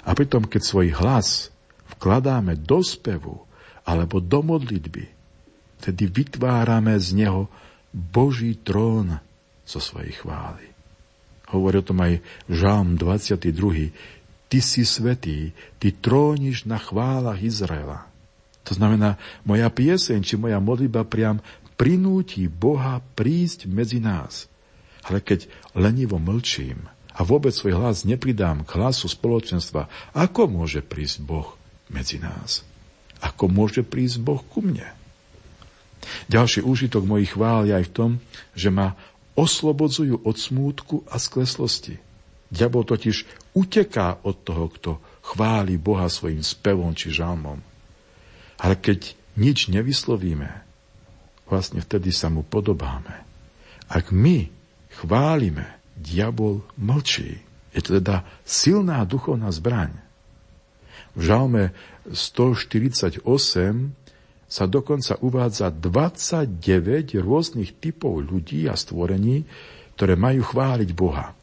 A 0.01 0.09
pritom, 0.17 0.41
keď 0.49 0.61
svoj 0.65 0.89
hlas 0.97 1.53
vkladáme 1.97 2.57
do 2.57 2.81
spevu 2.81 3.45
alebo 3.85 4.17
do 4.17 4.41
modlitby, 4.41 5.05
tedy 5.77 6.09
vytvárame 6.09 6.97
z 6.97 7.13
neho 7.13 7.45
Boží 7.93 8.57
trón 8.57 9.21
zo 9.67 9.77
svojej 9.77 10.17
chvály. 10.17 10.65
Hovorí 11.53 11.79
o 11.79 11.87
tom 11.87 12.01
aj 12.01 12.19
Žalm 12.49 12.99
22. 12.99 13.93
Ty 14.47 14.59
si 14.63 14.83
svetý, 14.87 15.51
ty 15.79 15.91
tróniš 15.91 16.65
na 16.65 16.79
chválach 16.79 17.39
Izraela. 17.39 18.07
To 18.67 18.75
znamená, 18.75 19.15
moja 19.47 19.71
pieseň 19.71 20.19
či 20.23 20.35
moja 20.35 20.59
modlitba 20.59 21.07
priam 21.07 21.39
prinúti 21.77 22.49
Boha 22.49 22.99
prísť 23.13 23.69
medzi 23.69 24.01
nás. 24.01 24.49
Ale 25.07 25.23
keď 25.23 25.47
lenivo 25.71 26.19
mlčím 26.19 26.89
a 27.15 27.23
vôbec 27.23 27.55
svoj 27.55 27.79
hlas 27.79 28.03
nepridám 28.03 28.67
k 28.67 28.75
hlasu 28.75 29.07
spoločenstva, 29.07 29.87
ako 30.11 30.51
môže 30.51 30.83
prísť 30.83 31.23
Boh 31.23 31.55
medzi 31.87 32.19
nás? 32.19 32.67
Ako 33.23 33.47
môže 33.47 33.87
prísť 33.87 34.19
Boh 34.19 34.41
ku 34.43 34.59
mne? 34.59 34.89
Ďalší 36.27 36.61
úžitok 36.65 37.07
mojich 37.07 37.33
chvál 37.33 37.65
je 37.69 37.73
aj 37.73 37.85
v 37.87 37.95
tom, 37.95 38.11
že 38.53 38.69
ma 38.69 38.99
oslobodzujú 39.37 40.25
od 40.25 40.35
smútku 40.35 41.05
a 41.07 41.21
skleslosti. 41.21 42.01
Diabol 42.47 42.87
totiž 42.87 43.27
uteká 43.55 44.23
od 44.23 44.43
toho, 44.43 44.65
kto 44.71 44.91
chváli 45.23 45.75
Boha 45.75 46.07
svojim 46.07 46.43
spevom 46.43 46.95
či 46.95 47.11
žalmom. 47.11 47.59
Ale 48.57 48.75
keď 48.79 49.13
nič 49.37 49.69
nevyslovíme, 49.69 50.66
vlastne 51.47 51.79
vtedy 51.79 52.11
sa 52.11 52.27
mu 52.27 52.43
podobáme. 52.43 53.23
Ak 53.87 54.11
my 54.11 54.51
chválime, 54.91 55.79
diabol 55.97 56.61
mlčí. 56.77 57.41
Je 57.73 57.81
to 57.81 57.99
teda 57.99 58.27
silná 58.43 59.03
duchovná 59.07 59.49
zbraň. 59.49 59.95
V 61.17 61.21
žalme 61.25 61.73
148 62.09 63.25
sa 64.47 64.63
dokonca 64.63 65.19
uvádza 65.19 65.67
29 65.73 67.19
rôznych 67.19 67.75
typov 67.83 68.23
ľudí 68.23 68.69
a 68.71 68.79
stvorení, 68.79 69.43
ktoré 69.99 70.15
majú 70.15 70.45
chváliť 70.45 70.89
Boha. 70.95 71.35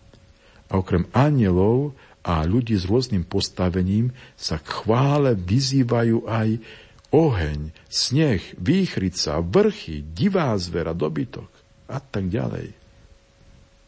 A 0.70 0.72
okrem 0.80 1.04
anielov 1.12 1.92
a 2.24 2.40
ľudí 2.48 2.72
s 2.72 2.88
rôznym 2.88 3.28
postavením 3.28 4.16
sa 4.38 4.56
k 4.56 4.64
chvále 4.80 5.36
vyzývajú 5.36 6.24
aj 6.24 6.48
oheň, 7.14 7.70
sneh, 7.86 8.42
výchrica, 8.58 9.38
vrchy, 9.38 10.02
divá 10.02 10.50
zvera, 10.58 10.90
dobytok 10.90 11.46
a 11.86 12.02
tak 12.02 12.26
ďalej. 12.26 12.74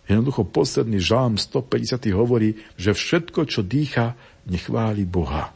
Jednoducho 0.07 0.47
posledný 0.47 1.03
žalm 1.03 1.35
150 1.35 2.07
hovorí, 2.15 2.63
že 2.79 2.95
všetko, 2.95 3.51
čo 3.51 3.67
dýcha, 3.67 4.15
nechváli 4.47 5.03
Boha. 5.03 5.51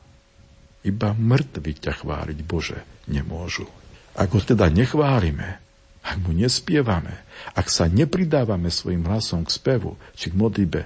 Iba 0.83 1.15
mŕtvi 1.15 1.79
ťa 1.79 2.03
chváliť, 2.03 2.39
Bože, 2.43 2.83
nemôžu. 3.07 3.71
Ak 4.19 4.35
ho 4.35 4.43
teda 4.43 4.67
nechválime, 4.67 5.63
ak 6.03 6.17
mu 6.27 6.35
nespievame, 6.35 7.15
ak 7.55 7.71
sa 7.71 7.87
nepridávame 7.87 8.75
svojim 8.75 9.07
hlasom 9.07 9.47
k 9.47 9.55
spevu 9.55 9.95
či 10.19 10.35
k 10.35 10.35
modlibe, 10.35 10.83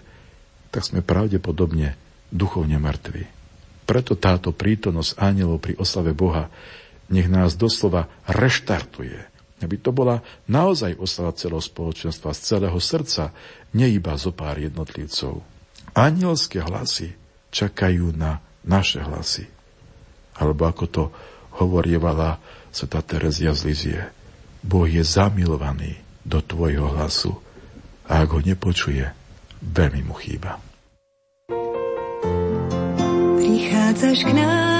tak 0.68 0.84
sme 0.84 1.00
pravdepodobne 1.00 1.96
duchovne 2.28 2.76
mŕtvi. 2.76 3.33
Preto 3.84 4.16
táto 4.16 4.50
prítomnosť 4.50 5.20
anielov 5.20 5.60
pri 5.60 5.76
oslave 5.76 6.16
Boha 6.16 6.48
nech 7.12 7.28
nás 7.28 7.56
doslova 7.56 8.08
reštartuje. 8.24 9.28
Aby 9.60 9.76
to 9.80 9.92
bola 9.92 10.20
naozaj 10.48 10.96
oslava 10.96 11.36
celého 11.36 11.62
spoločenstva 11.62 12.32
z 12.36 12.40
celého 12.42 12.78
srdca, 12.80 13.32
nie 13.76 13.88
iba 13.92 14.16
zo 14.16 14.32
pár 14.32 14.60
jednotlivcov. 14.60 15.40
Anielské 15.94 16.64
hlasy 16.64 17.14
čakajú 17.54 18.12
na 18.16 18.42
naše 18.66 19.04
hlasy. 19.04 19.46
Alebo 20.34 20.66
ako 20.66 20.84
to 20.90 21.04
hovorievala 21.62 22.42
sveta 22.74 23.00
Terezia 23.06 23.54
z 23.54 23.60
Lizie. 23.68 24.00
Boh 24.64 24.88
je 24.88 25.04
zamilovaný 25.04 26.00
do 26.26 26.42
tvojho 26.42 26.90
hlasu 26.98 27.36
a 28.08 28.24
ak 28.24 28.28
ho 28.32 28.40
nepočuje, 28.40 29.06
veľmi 29.62 30.02
mu 30.08 30.16
chýba. 30.18 30.73
Prichádzaš 33.54 34.24
k 34.26 34.34
nám 34.34 34.73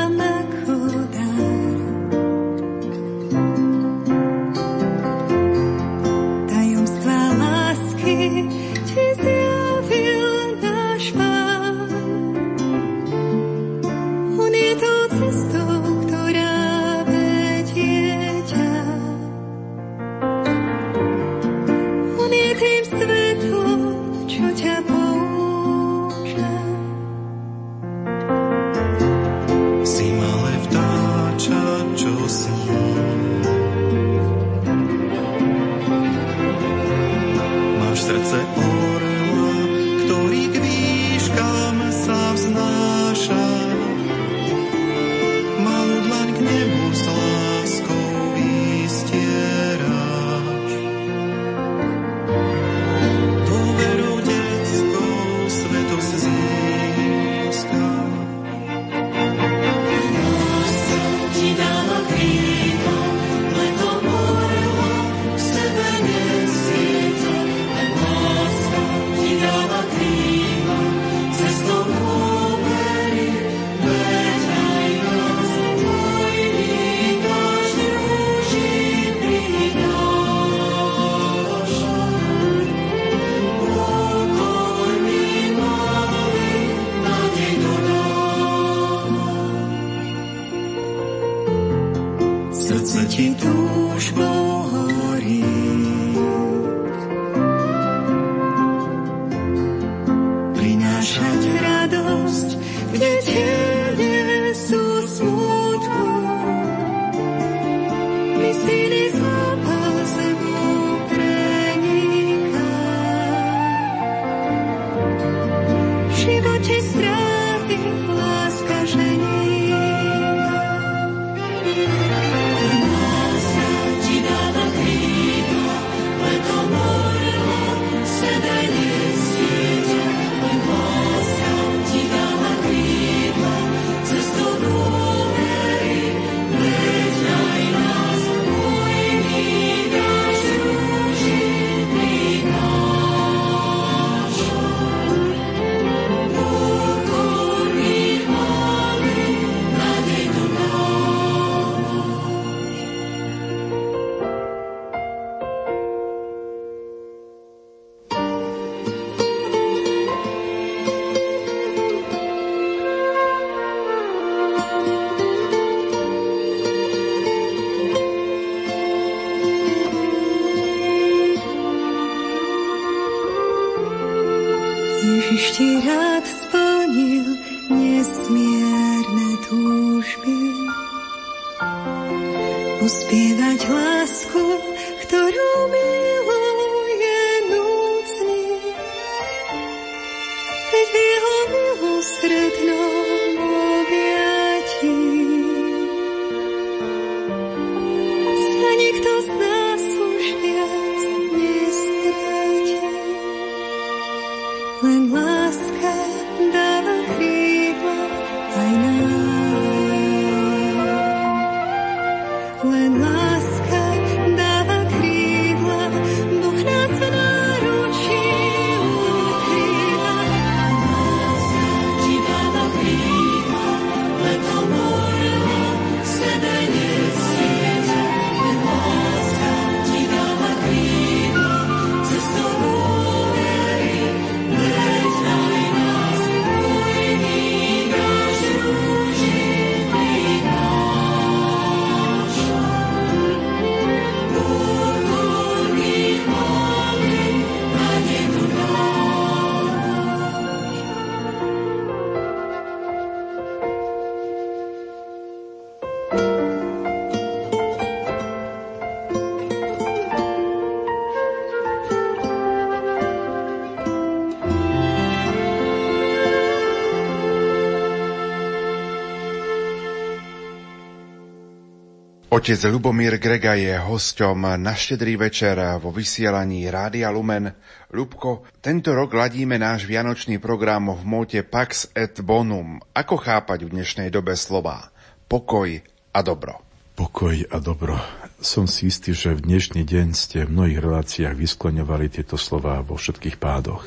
Otec 272.35 272.66
Lubomír 272.66 273.22
Grega 273.22 273.55
je 273.55 273.78
hosťom 273.78 274.59
na 274.59 274.74
štedrý 274.74 275.14
večer 275.14 275.55
vo 275.78 275.95
vysielaní 275.95 276.66
Rádia 276.66 277.07
Lumen. 277.14 277.47
Lubko, 277.95 278.43
tento 278.59 278.91
rok 278.91 279.14
ladíme 279.14 279.55
náš 279.55 279.87
vianočný 279.87 280.43
program 280.43 280.91
v 280.99 281.03
mote 281.07 281.47
Pax 281.47 281.95
et 281.95 282.18
Bonum. 282.26 282.82
Ako 282.91 283.22
chápať 283.22 283.70
v 283.70 283.78
dnešnej 283.78 284.11
dobe 284.11 284.35
slova? 284.35 284.91
Pokoj 285.30 285.78
a 286.11 286.18
dobro. 286.26 286.59
Pokoj 286.99 287.39
a 287.55 287.57
dobro. 287.62 288.03
Som 288.43 288.66
si 288.66 288.91
istý, 288.91 289.14
že 289.14 289.39
v 289.39 289.55
dnešný 289.55 289.87
deň 289.87 290.09
ste 290.18 290.43
v 290.43 290.59
mnohých 290.59 290.82
reláciách 290.82 291.39
vyskloňovali 291.39 292.18
tieto 292.18 292.35
slova 292.35 292.82
vo 292.82 292.99
všetkých 292.99 293.39
pádoch. 293.39 293.87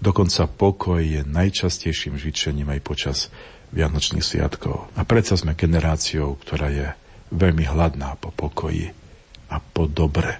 Dokonca 0.00 0.48
pokoj 0.48 1.04
je 1.04 1.28
najčastejším 1.28 2.16
žičením 2.16 2.72
aj 2.72 2.80
počas 2.80 3.18
Vianočných 3.76 4.24
sviatkov. 4.24 4.88
A 4.96 5.04
predsa 5.04 5.36
sme 5.36 5.52
generáciou, 5.52 6.40
ktorá 6.40 6.72
je 6.72 6.88
veľmi 7.32 7.64
hladná 7.64 8.20
po 8.20 8.28
pokoji 8.28 8.92
a 9.48 9.56
po 9.58 9.88
dobre. 9.88 10.38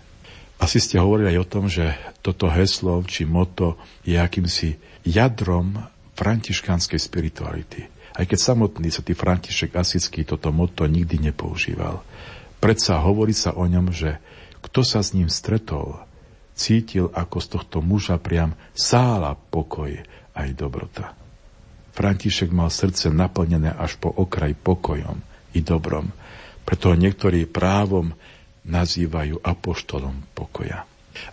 Asi 0.63 0.79
ste 0.79 1.03
hovorili 1.03 1.35
aj 1.35 1.39
o 1.43 1.51
tom, 1.51 1.65
že 1.67 1.97
toto 2.23 2.47
heslo 2.47 3.03
či 3.03 3.27
moto 3.27 3.81
je 4.07 4.15
akýmsi 4.15 4.79
jadrom 5.03 5.75
františkánskej 6.15 7.01
spirituality. 7.03 7.83
Aj 8.13 8.29
keď 8.29 8.39
samotný 8.39 8.93
sa 8.93 9.01
tý 9.01 9.17
František 9.17 9.73
Asický 9.73 10.23
toto 10.23 10.53
moto 10.53 10.85
nikdy 10.85 11.33
nepoužíval. 11.33 12.05
Predsa 12.61 13.01
hovorí 13.03 13.33
sa 13.33 13.57
o 13.57 13.65
ňom, 13.65 13.91
že 13.91 14.21
kto 14.63 14.87
sa 14.87 15.03
s 15.03 15.17
ním 15.17 15.27
stretol, 15.27 15.99
cítil, 16.55 17.11
ako 17.11 17.43
z 17.43 17.47
tohto 17.59 17.79
muža 17.83 18.21
priam 18.21 18.55
sála 18.77 19.35
pokoj 19.35 19.91
aj 20.37 20.49
dobrota. 20.55 21.17
František 21.97 22.55
mal 22.55 22.71
srdce 22.71 23.11
naplnené 23.11 23.73
až 23.73 23.99
po 23.99 24.13
okraj 24.13 24.55
pokojom 24.55 25.19
i 25.57 25.61
dobrom 25.61 26.13
preto 26.63 26.93
ho 26.93 26.97
niektorí 26.97 27.47
právom 27.49 28.15
nazývajú 28.63 29.43
apoštolom 29.43 30.23
pokoja. 30.33 30.87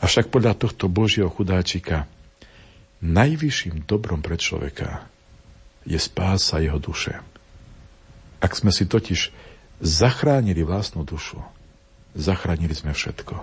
Avšak 0.03 0.34
podľa 0.34 0.57
tohto 0.57 0.91
Božieho 0.91 1.32
chudáčika 1.32 2.09
najvyšším 2.99 3.88
dobrom 3.88 4.19
pre 4.19 4.36
človeka 4.36 5.07
je 5.88 5.95
spása 5.95 6.59
jeho 6.59 6.82
duše. 6.82 7.15
Ak 8.43 8.55
sme 8.55 8.71
si 8.75 8.88
totiž 8.88 9.32
zachránili 9.80 10.63
vlastnú 10.63 11.07
dušu, 11.07 11.39
zachránili 12.15 12.75
sme 12.75 12.91
všetko. 12.91 13.36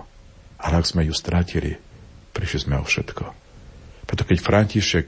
Ale 0.57 0.73
ak 0.81 0.89
sme 0.89 1.05
ju 1.05 1.13
strátili, 1.13 1.77
prišli 2.33 2.69
sme 2.69 2.75
o 2.81 2.85
všetko. 2.85 3.25
Preto 4.09 4.23
keď 4.25 4.37
František 4.41 5.07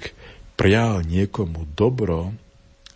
prial 0.59 1.01
niekomu 1.05 1.65
dobro, 1.73 2.33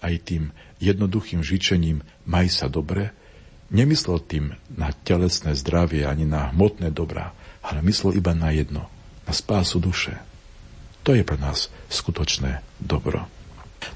aj 0.04 0.14
tým 0.28 0.44
jednoduchým 0.84 1.40
žičením 1.40 2.04
maj 2.28 2.52
sa 2.52 2.68
dobre, 2.68 3.16
Nemyslel 3.72 4.20
tým 4.26 4.58
na 4.74 4.92
telesné 5.06 5.56
zdravie 5.56 6.04
ani 6.04 6.28
na 6.28 6.52
hmotné 6.52 6.92
dobrá, 6.92 7.32
ale 7.64 7.80
myslel 7.86 8.20
iba 8.20 8.36
na 8.36 8.52
jedno, 8.52 8.90
na 9.24 9.32
spásu 9.32 9.80
duše. 9.80 10.20
To 11.04 11.16
je 11.16 11.24
pre 11.24 11.36
nás 11.36 11.68
skutočné 11.92 12.64
dobro. 12.80 13.28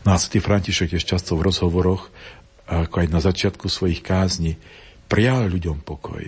No 0.03 0.15
a 0.15 0.19
svätý 0.19 0.43
František 0.43 0.95
je 0.95 1.03
často 1.03 1.39
v 1.39 1.47
rozhovoroch, 1.47 2.11
ako 2.67 2.95
aj 2.99 3.07
na 3.07 3.23
začiatku 3.23 3.71
svojich 3.71 4.03
kázni, 4.03 4.59
prial 5.07 5.47
ľuďom 5.47 5.83
pokoj. 5.87 6.23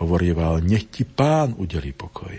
Hovorieval, 0.00 0.64
nech 0.64 0.88
ti 0.88 1.04
pán 1.04 1.52
udeli 1.52 1.92
pokoj. 1.92 2.32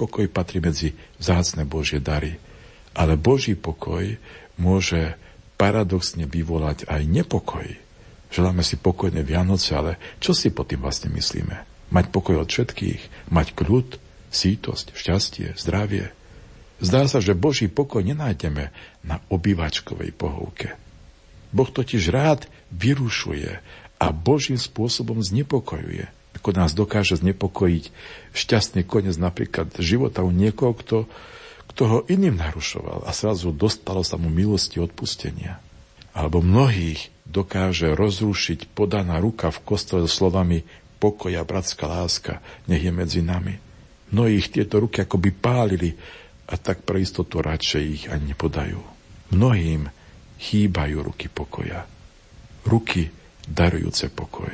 Pokoj 0.00 0.26
patrí 0.32 0.64
medzi 0.64 0.96
vzácne 1.20 1.68
Božie 1.68 2.00
dary, 2.00 2.40
ale 2.96 3.20
Boží 3.20 3.52
pokoj 3.52 4.16
môže 4.56 5.14
paradoxne 5.60 6.24
vyvolať 6.24 6.88
aj 6.88 7.02
nepokoj. 7.04 7.68
Želáme 8.32 8.64
si 8.64 8.80
pokojné 8.80 9.20
Vianoce, 9.20 9.76
ale 9.76 10.00
čo 10.16 10.32
si 10.32 10.48
pod 10.48 10.72
tým 10.72 10.80
vlastne 10.80 11.12
myslíme? 11.12 11.68
Mať 11.92 12.08
pokoj 12.08 12.40
od 12.40 12.48
všetkých, 12.48 13.28
mať 13.28 13.52
kľud, 13.52 14.00
sítosť, 14.32 14.96
šťastie, 14.96 15.52
zdravie. 15.60 16.08
Zdá 16.80 17.04
sa, 17.04 17.20
že 17.20 17.36
Boží 17.36 17.68
pokoj 17.68 18.00
nenájdeme 18.00 18.72
na 19.04 19.20
obývačkovej 19.28 20.16
pohovke. 20.16 20.74
Boh 21.52 21.68
totiž 21.68 22.08
rád 22.08 22.48
vyrušuje 22.72 23.60
a 24.00 24.06
Božím 24.10 24.56
spôsobom 24.56 25.20
znepokojuje. 25.20 26.08
Ako 26.32 26.56
nás 26.56 26.72
dokáže 26.72 27.20
znepokojiť 27.20 27.92
šťastný 28.32 28.88
koniec 28.88 29.20
napríklad 29.20 29.76
života 29.76 30.24
u 30.24 30.32
niekoho, 30.32 30.72
kto, 30.72 30.98
kto 31.68 31.82
ho 31.84 31.98
iným 32.08 32.40
narušoval 32.40 33.04
a 33.04 33.12
zrazu 33.12 33.52
dostalo 33.52 34.00
sa 34.00 34.16
mu 34.16 34.32
milosti 34.32 34.80
odpustenia. 34.80 35.60
Alebo 36.12 36.44
mnohých 36.44 37.08
dokáže 37.24 37.96
rozrušiť 37.96 38.76
podaná 38.76 39.16
ruka 39.16 39.48
v 39.48 39.62
kostole 39.64 40.04
slovami 40.04 40.64
pokoja, 41.00 41.42
bratská 41.42 41.88
láska, 41.88 42.44
nech 42.68 42.84
je 42.84 42.92
medzi 42.92 43.20
nami. 43.24 43.56
Mnohých 44.12 44.52
tieto 44.52 44.76
ruky 44.78 45.02
akoby 45.02 45.32
pálili 45.32 45.96
a 46.52 46.54
tak 46.60 46.84
pre 46.84 47.00
istotu 47.00 47.40
radšej 47.40 47.82
ich 47.82 48.04
ani 48.12 48.36
nepodajú. 48.36 48.76
Mnohým 49.32 49.88
chýbajú 50.36 50.96
ruky 51.00 51.32
pokoja. 51.32 51.88
Ruky 52.68 53.08
darujúce 53.48 54.12
pokoj. 54.12 54.52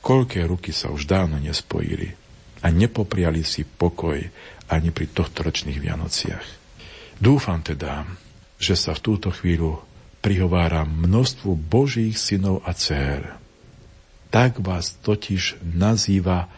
Koľké 0.00 0.48
ruky 0.48 0.72
sa 0.72 0.88
už 0.88 1.04
dávno 1.04 1.36
nespojili 1.36 2.16
a 2.64 2.72
nepopriali 2.72 3.44
si 3.44 3.68
pokoj 3.68 4.16
ani 4.72 4.88
pri 4.90 5.06
tohto 5.12 5.44
ročných 5.44 5.76
Vianociach. 5.76 6.46
Dúfam 7.20 7.60
teda, 7.60 8.08
že 8.56 8.74
sa 8.74 8.96
v 8.96 9.04
túto 9.04 9.28
chvíľu 9.28 9.84
prihovára 10.26 10.82
množstvu 10.82 11.54
Božích 11.54 12.18
synov 12.18 12.66
a 12.66 12.74
dcer. 12.74 13.38
Tak 14.34 14.58
vás 14.58 14.98
totiž 14.98 15.62
nazýva 15.62 16.50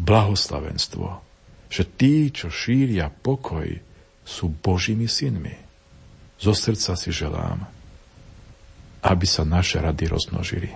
blahoslavenstvo, 0.00 1.20
že 1.68 1.84
tí, 1.84 2.32
čo 2.32 2.48
šíria 2.48 3.12
pokoj, 3.12 3.68
sú 4.24 4.48
Božími 4.48 5.04
synmi. 5.04 5.52
Zo 6.40 6.56
srdca 6.56 6.96
si 6.96 7.12
želám, 7.12 7.68
aby 9.04 9.26
sa 9.28 9.44
naše 9.44 9.84
rady 9.84 10.08
rozmnožili. 10.08 10.72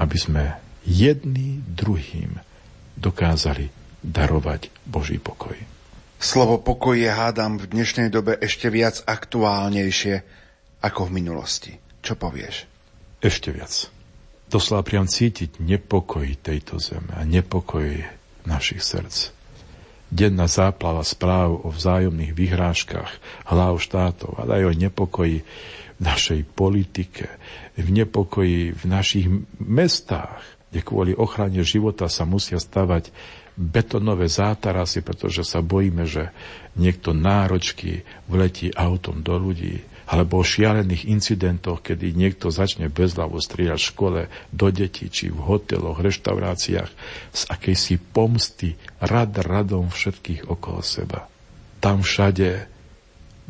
Aby 0.00 0.16
sme 0.16 0.44
jedný 0.88 1.60
druhým 1.68 2.40
dokázali 2.96 3.68
darovať 4.00 4.72
Boží 4.88 5.20
pokoj. 5.20 5.52
Slovo 6.16 6.56
pokoj 6.56 6.96
je, 6.96 7.12
hádam, 7.12 7.60
v 7.60 7.68
dnešnej 7.76 8.08
dobe 8.08 8.40
ešte 8.40 8.72
viac 8.72 9.04
aktuálnejšie 9.04 10.45
ako 10.82 11.08
v 11.08 11.14
minulosti. 11.22 11.72
Čo 12.02 12.14
povieš? 12.14 12.66
Ešte 13.22 13.50
viac. 13.50 13.90
Doslova 14.46 14.86
priam 14.86 15.10
cítiť 15.10 15.58
nepokoj 15.58 16.26
tejto 16.38 16.78
zeme 16.78 17.10
a 17.18 17.26
nepokoj 17.26 18.06
našich 18.46 18.78
srdc. 18.78 19.34
Denná 20.06 20.46
záplava 20.46 21.02
správ 21.02 21.66
o 21.66 21.68
vzájomných 21.74 22.30
vyhrážkach 22.30 23.10
hlav 23.50 23.82
štátov, 23.82 24.38
ale 24.38 24.62
aj 24.62 24.64
o 24.70 24.78
nepokoji 24.78 25.42
v 25.98 26.00
našej 26.00 26.46
politike, 26.54 27.26
v 27.74 27.88
nepokoji 27.90 28.70
v 28.70 28.84
našich 28.86 29.26
mestách, 29.58 30.38
kde 30.70 30.80
kvôli 30.86 31.12
ochrane 31.16 31.66
života 31.66 32.06
sa 32.06 32.22
musia 32.22 32.62
stavať 32.62 33.10
betonové 33.58 34.30
zátarasy, 34.30 35.02
pretože 35.02 35.42
sa 35.42 35.64
bojíme, 35.64 36.06
že 36.06 36.30
niekto 36.78 37.16
náročky 37.16 38.06
vletí 38.30 38.70
autom 38.76 39.26
do 39.26 39.34
ľudí 39.40 39.82
alebo 40.06 40.38
o 40.38 40.46
šialených 40.46 41.10
incidentoch, 41.10 41.82
kedy 41.82 42.14
niekto 42.14 42.54
začne 42.54 42.86
bezľavo 42.86 43.42
strieľať 43.42 43.80
v 43.82 43.90
škole 43.90 44.20
do 44.54 44.66
detí, 44.70 45.10
či 45.10 45.34
v 45.34 45.42
hoteloch, 45.42 45.98
reštauráciách, 45.98 46.90
z 47.34 47.42
akejsi 47.50 47.98
pomsty 48.14 48.78
rad 49.02 49.34
radom 49.34 49.90
všetkých 49.90 50.46
okolo 50.46 50.80
seba. 50.86 51.26
Tam 51.82 52.06
všade 52.06 52.70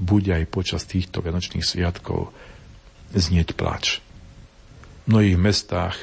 bude 0.01 0.33
aj 0.33 0.45
počas 0.49 0.89
týchto 0.89 1.21
vianočných 1.21 1.65
sviatkov 1.65 2.33
znieť 3.13 3.53
plač. 3.53 4.01
V 5.05 5.15
mnohých 5.15 5.39
mestách 5.39 5.97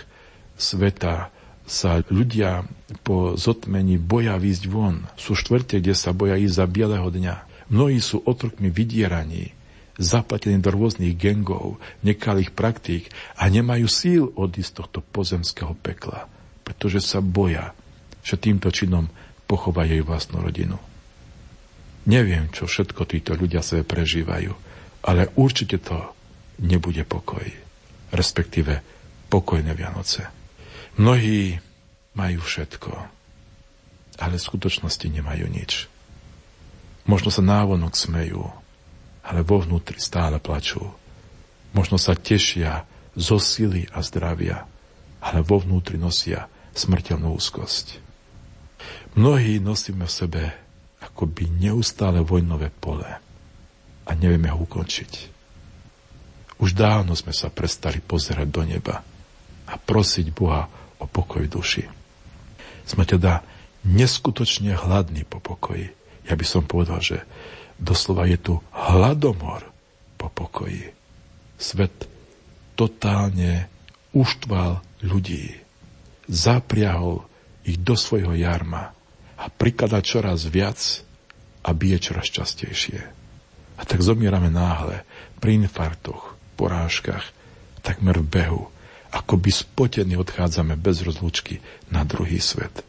sveta 0.58 1.34
sa 1.64 2.04
ľudia 2.12 2.68
po 3.02 3.40
zotmení 3.40 3.98
boja 3.98 4.36
výjsť 4.36 4.64
von. 4.68 5.08
Sú 5.16 5.34
štvrte, 5.34 5.80
kde 5.80 5.96
sa 5.96 6.12
boja 6.12 6.36
ísť 6.36 6.56
za 6.62 6.66
bieleho 6.68 7.08
dňa. 7.08 7.36
Mnohí 7.72 7.98
sú 8.04 8.22
otrokmi 8.22 8.68
vydieraní, 8.68 9.56
zapletení 9.98 10.58
do 10.58 10.74
rôznych 10.74 11.14
gengov, 11.14 11.78
nekalých 12.02 12.54
praktík 12.54 13.14
a 13.38 13.46
nemajú 13.46 13.86
síl 13.86 14.24
odísť 14.34 14.70
z 14.70 14.78
tohto 14.82 15.00
pozemského 15.06 15.74
pekla, 15.78 16.26
pretože 16.66 17.04
sa 17.06 17.22
boja, 17.22 17.78
že 18.26 18.40
týmto 18.40 18.74
činom 18.74 19.12
pochovajú 19.46 19.92
jej 20.00 20.04
vlastnú 20.06 20.42
rodinu. 20.42 20.82
Neviem, 22.10 22.52
čo 22.52 22.68
všetko 22.68 23.06
títo 23.06 23.32
ľudia 23.38 23.64
sebe 23.64 23.86
prežívajú, 23.86 24.52
ale 25.08 25.32
určite 25.40 25.80
to 25.80 26.12
nebude 26.64 27.04
pokoj, 27.08 27.44
respektíve 28.12 28.82
pokojné 29.32 29.72
Vianoce. 29.78 30.28
Mnohí 31.00 31.58
majú 32.18 32.40
všetko, 32.44 32.92
ale 34.20 34.36
v 34.38 34.46
skutočnosti 34.46 35.08
nemajú 35.10 35.46
nič. 35.50 35.88
Možno 37.04 37.34
sa 37.34 37.44
návonok 37.44 37.98
smejú, 38.00 38.48
ale 39.24 39.42
vo 39.42 39.64
vnútri 39.64 39.98
stále 40.00 40.38
plačú. 40.38 40.84
Možno 41.74 41.98
sa 41.98 42.14
tešia 42.14 42.86
zo 43.16 43.40
sily 43.40 43.88
a 43.96 44.04
zdravia, 44.04 44.68
ale 45.24 45.40
vo 45.42 45.64
vnútri 45.64 45.98
nosia 45.98 46.52
smrteľnú 46.76 47.34
úzkosť. 47.34 48.04
Mnohí 49.14 49.62
nosíme 49.62 50.10
v 50.10 50.14
sebe 50.14 50.44
akoby 51.00 51.48
neustále 51.50 52.20
vojnové 52.26 52.74
pole 52.74 53.08
a 54.04 54.12
nevieme 54.18 54.50
ho 54.50 54.60
ukončiť. 54.66 55.12
Už 56.60 56.74
dávno 56.74 57.14
sme 57.14 57.36
sa 57.36 57.52
prestali 57.54 58.00
pozerať 58.00 58.48
do 58.50 58.64
neba 58.66 59.04
a 59.68 59.74
prosiť 59.78 60.28
Boha 60.34 60.68
o 61.00 61.06
pokoj 61.06 61.46
duši. 61.46 61.86
Sme 62.84 63.08
teda 63.08 63.44
neskutočne 63.84 64.76
hladní 64.76 65.28
po 65.28 65.44
pokoji. 65.44 65.92
Ja 66.24 66.40
by 66.40 66.46
som 66.48 66.64
povedal, 66.64 67.04
že 67.04 67.18
doslova 67.84 68.24
je 68.26 68.40
tu 68.40 68.54
hladomor 68.72 69.68
po 70.16 70.32
pokoji. 70.32 70.96
Svet 71.60 72.08
totálne 72.80 73.68
uštval 74.16 74.80
ľudí. 75.04 75.60
Zapriahol 76.32 77.28
ich 77.68 77.84
do 77.84 78.00
svojho 78.00 78.32
jarma 78.34 78.96
a 79.36 79.52
prikladá 79.52 80.00
čoraz 80.00 80.48
viac 80.48 80.80
a 81.64 81.70
bije 81.76 82.00
čoraz 82.00 82.32
častejšie. 82.32 83.00
A 83.76 83.82
tak 83.84 84.00
zomierame 84.00 84.48
náhle 84.48 85.04
pri 85.44 85.60
infarktoch, 85.60 86.40
porážkach, 86.56 87.24
takmer 87.84 88.24
v 88.24 88.28
behu, 88.28 88.64
ako 89.12 89.34
by 89.36 89.52
spotení 89.52 90.16
odchádzame 90.16 90.80
bez 90.80 91.04
rozlučky 91.04 91.60
na 91.92 92.08
druhý 92.08 92.40
svet. 92.40 92.82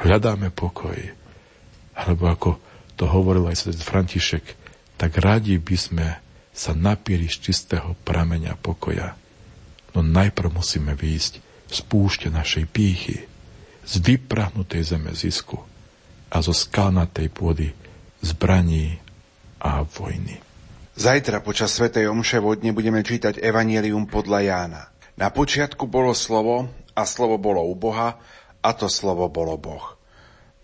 Hľadáme 0.00 0.50
pokoj, 0.50 0.96
alebo 1.94 2.24
ako 2.26 2.50
to 2.94 3.10
hovoril 3.10 3.50
aj 3.50 3.66
svet 3.66 3.78
František, 3.80 4.44
tak 4.94 5.18
radi 5.18 5.58
by 5.58 5.76
sme 5.76 6.06
sa 6.54 6.70
napili 6.70 7.26
z 7.26 7.50
čistého 7.50 7.98
prameňa 8.06 8.54
pokoja. 8.54 9.18
No 9.94 10.02
najprv 10.02 10.54
musíme 10.54 10.94
výjsť 10.94 11.32
z 11.70 11.78
púšte 11.86 12.30
našej 12.30 12.70
pýchy, 12.70 13.26
z 13.84 13.94
vyprahnutej 14.00 14.82
zeme 14.86 15.10
zisku 15.12 15.58
a 16.30 16.36
zo 16.38 16.54
skalnatej 16.54 17.28
pôdy 17.30 17.74
zbraní 18.22 18.98
a 19.58 19.82
vojny. 19.82 20.38
Zajtra 20.94 21.42
počas 21.42 21.74
Svetej 21.74 22.06
Omše 22.06 22.38
vodne 22.38 22.70
budeme 22.70 23.02
čítať 23.02 23.42
Evangelium 23.42 24.06
podľa 24.06 24.40
Jána. 24.46 24.82
Na 25.18 25.34
počiatku 25.34 25.90
bolo 25.90 26.14
slovo 26.14 26.70
a 26.94 27.02
slovo 27.02 27.34
bolo 27.38 27.66
u 27.66 27.74
Boha 27.74 28.14
a 28.62 28.70
to 28.74 28.86
slovo 28.86 29.26
bolo 29.26 29.58
Boh. 29.58 29.93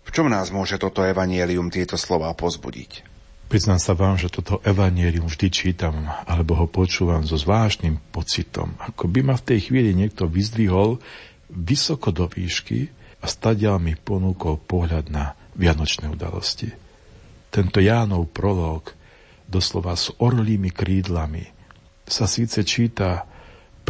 V 0.01 0.09
čom 0.09 0.27
nás 0.27 0.49
môže 0.49 0.81
toto 0.81 1.05
Evangelium 1.05 1.69
tieto 1.69 1.95
slova 1.95 2.33
pozbudiť? 2.33 3.11
Priznám 3.51 3.83
sa 3.83 3.91
vám, 3.91 4.15
že 4.15 4.31
toto 4.31 4.63
evanierium 4.63 5.27
vždy 5.27 5.51
čítam 5.51 6.07
alebo 6.23 6.55
ho 6.55 6.71
počúvam 6.71 7.27
so 7.27 7.35
zvláštnym 7.35 7.99
pocitom. 8.15 8.79
Ako 8.79 9.11
by 9.11 9.27
ma 9.27 9.35
v 9.35 9.43
tej 9.43 9.59
chvíli 9.67 9.91
niekto 9.91 10.23
vyzdvihol 10.23 11.03
vysoko 11.51 12.15
do 12.15 12.31
výšky 12.31 12.87
a 13.19 13.27
stadial 13.27 13.75
mi 13.83 13.99
ponúkol 13.99 14.55
pohľad 14.55 15.11
na 15.11 15.35
vianočné 15.59 16.07
udalosti. 16.07 16.71
Tento 17.51 17.83
Jánov 17.83 18.31
prolog, 18.31 18.95
doslova 19.51 19.99
s 19.99 20.15
orlými 20.15 20.71
krídlami, 20.71 21.43
sa 22.07 22.31
síce 22.31 22.63
číta 22.63 23.27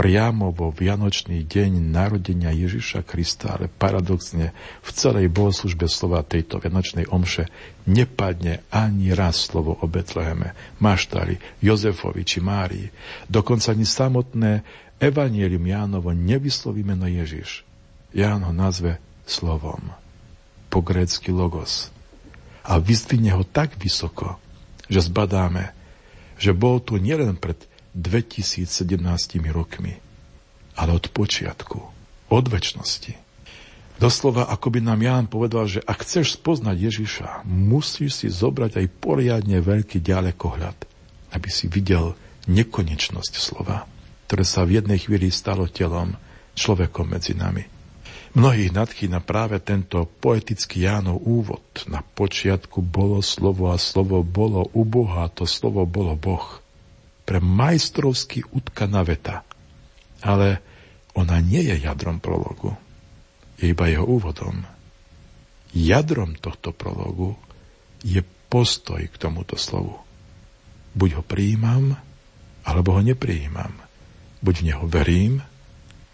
priamo 0.02 0.49
vo 0.49 0.74
Vianočný 0.74 1.45
deň 1.45 1.93
narodenia 1.93 2.49
Ježiša 2.49 3.06
Krista, 3.06 3.54
ale 3.54 3.70
paradoxne 3.70 4.49
v 4.82 4.89
celej 4.97 5.30
bohoslužbe 5.30 5.86
slova 5.86 6.26
tejto 6.26 6.58
Vianočnej 6.58 7.06
omše 7.14 7.45
nepadne 7.86 8.66
ani 8.74 9.14
raz 9.14 9.45
slovo 9.45 9.78
o 9.78 9.86
Betleheme, 9.86 10.58
Maštali, 10.82 11.38
Jozefovi 11.62 12.26
či 12.26 12.41
Márii. 12.41 12.89
Dokonca 13.30 13.78
ani 13.78 13.86
samotné 13.86 14.66
Evangelium 14.97 15.70
Jánovo 15.70 16.10
nevysloví 16.18 16.82
meno 16.82 17.06
Ježiš. 17.06 17.62
Ján 18.10 18.41
ho 18.41 18.49
nazve 18.58 18.97
slovom. 19.30 19.93
Po 20.74 20.82
grécky 20.82 21.30
logos. 21.30 21.93
A 22.66 22.82
vyzdvihne 22.82 23.38
ho 23.38 23.45
tak 23.45 23.78
vysoko, 23.78 24.41
že 24.89 25.06
zbadáme, 25.06 25.78
že 26.41 26.58
bol 26.58 26.82
tu 26.82 26.97
nielen 26.97 27.38
pred 27.38 27.70
2017 27.92 28.72
rokmi, 29.52 30.00
ale 30.80 30.92
od 30.96 31.12
počiatku, 31.12 31.80
od 32.32 32.46
väčšnosti. 32.48 33.14
Doslova, 34.02 34.50
ako 34.50 34.68
by 34.74 34.80
nám 34.82 35.00
Ján 35.06 35.26
povedal, 35.30 35.70
že 35.70 35.84
ak 35.86 36.02
chceš 36.02 36.39
spoznať 36.39 36.89
Ježiša, 36.89 37.46
musíš 37.46 38.26
si 38.26 38.28
zobrať 38.34 38.82
aj 38.82 38.88
poriadne 38.98 39.62
veľký 39.62 40.02
ďalekohľad, 40.02 40.78
aby 41.38 41.50
si 41.54 41.70
videl 41.70 42.18
nekonečnosť 42.50 43.34
slova, 43.38 43.86
ktoré 44.26 44.42
sa 44.42 44.66
v 44.66 44.82
jednej 44.82 44.98
chvíli 44.98 45.30
stalo 45.30 45.70
telom, 45.70 46.18
človekom 46.58 47.14
medzi 47.14 47.38
nami. 47.38 47.62
Mnohých 48.32 48.72
nadchýna 48.72 49.20
práve 49.22 49.60
tento 49.60 50.08
poetický 50.08 50.88
Jánov 50.88 51.20
úvod. 51.22 51.62
Na 51.86 52.00
počiatku 52.00 52.80
bolo 52.80 53.20
slovo 53.20 53.70
a 53.70 53.78
slovo 53.78 54.24
bolo 54.24 54.72
u 54.72 54.88
Boha, 54.88 55.28
a 55.28 55.32
to 55.32 55.44
slovo 55.44 55.84
bolo 55.84 56.16
Boh 56.16 56.64
pre 57.32 57.40
majstrovsky 57.40 58.44
utkaná 58.52 59.08
veta. 59.08 59.48
Ale 60.20 60.60
ona 61.16 61.40
nie 61.40 61.64
je 61.64 61.80
jadrom 61.80 62.20
prologu. 62.20 62.76
Je 63.56 63.72
iba 63.72 63.88
jeho 63.88 64.04
úvodom. 64.04 64.68
Jadrom 65.72 66.36
tohto 66.36 66.76
prologu 66.76 67.40
je 68.04 68.20
postoj 68.52 69.00
k 69.00 69.16
tomuto 69.16 69.56
slovu. 69.56 69.96
Buď 70.92 71.10
ho 71.16 71.24
prijímam, 71.24 71.96
alebo 72.68 73.00
ho 73.00 73.02
neprijímam. 73.02 73.80
Buď 74.44 74.56
v 74.60 74.68
neho 74.68 74.84
verím, 74.92 75.40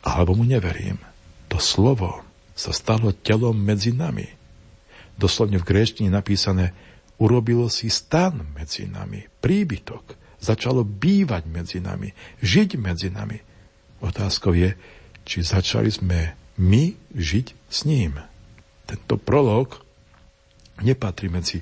alebo 0.06 0.38
mu 0.38 0.46
neverím. 0.46 1.02
To 1.50 1.58
slovo 1.58 2.22
sa 2.54 2.70
stalo 2.70 3.10
telom 3.10 3.58
medzi 3.58 3.90
nami. 3.90 4.30
Doslovne 5.18 5.58
v 5.58 5.66
gréčtine 5.66 6.14
napísané 6.14 6.78
urobilo 7.18 7.74
si 7.74 7.90
stan 7.90 8.38
medzi 8.54 8.86
nami, 8.86 9.26
príbytok 9.42 10.27
začalo 10.38 10.86
bývať 10.86 11.44
medzi 11.50 11.78
nami, 11.82 12.14
žiť 12.42 12.70
medzi 12.78 13.10
nami. 13.10 13.42
Otázkou 14.02 14.54
je, 14.54 14.78
či 15.26 15.42
začali 15.42 15.90
sme 15.90 16.38
my 16.62 16.94
žiť 17.14 17.48
s 17.70 17.84
ním. 17.86 18.22
Tento 18.88 19.18
prolog 19.18 19.82
nepatrí 20.82 21.28
medzi 21.28 21.62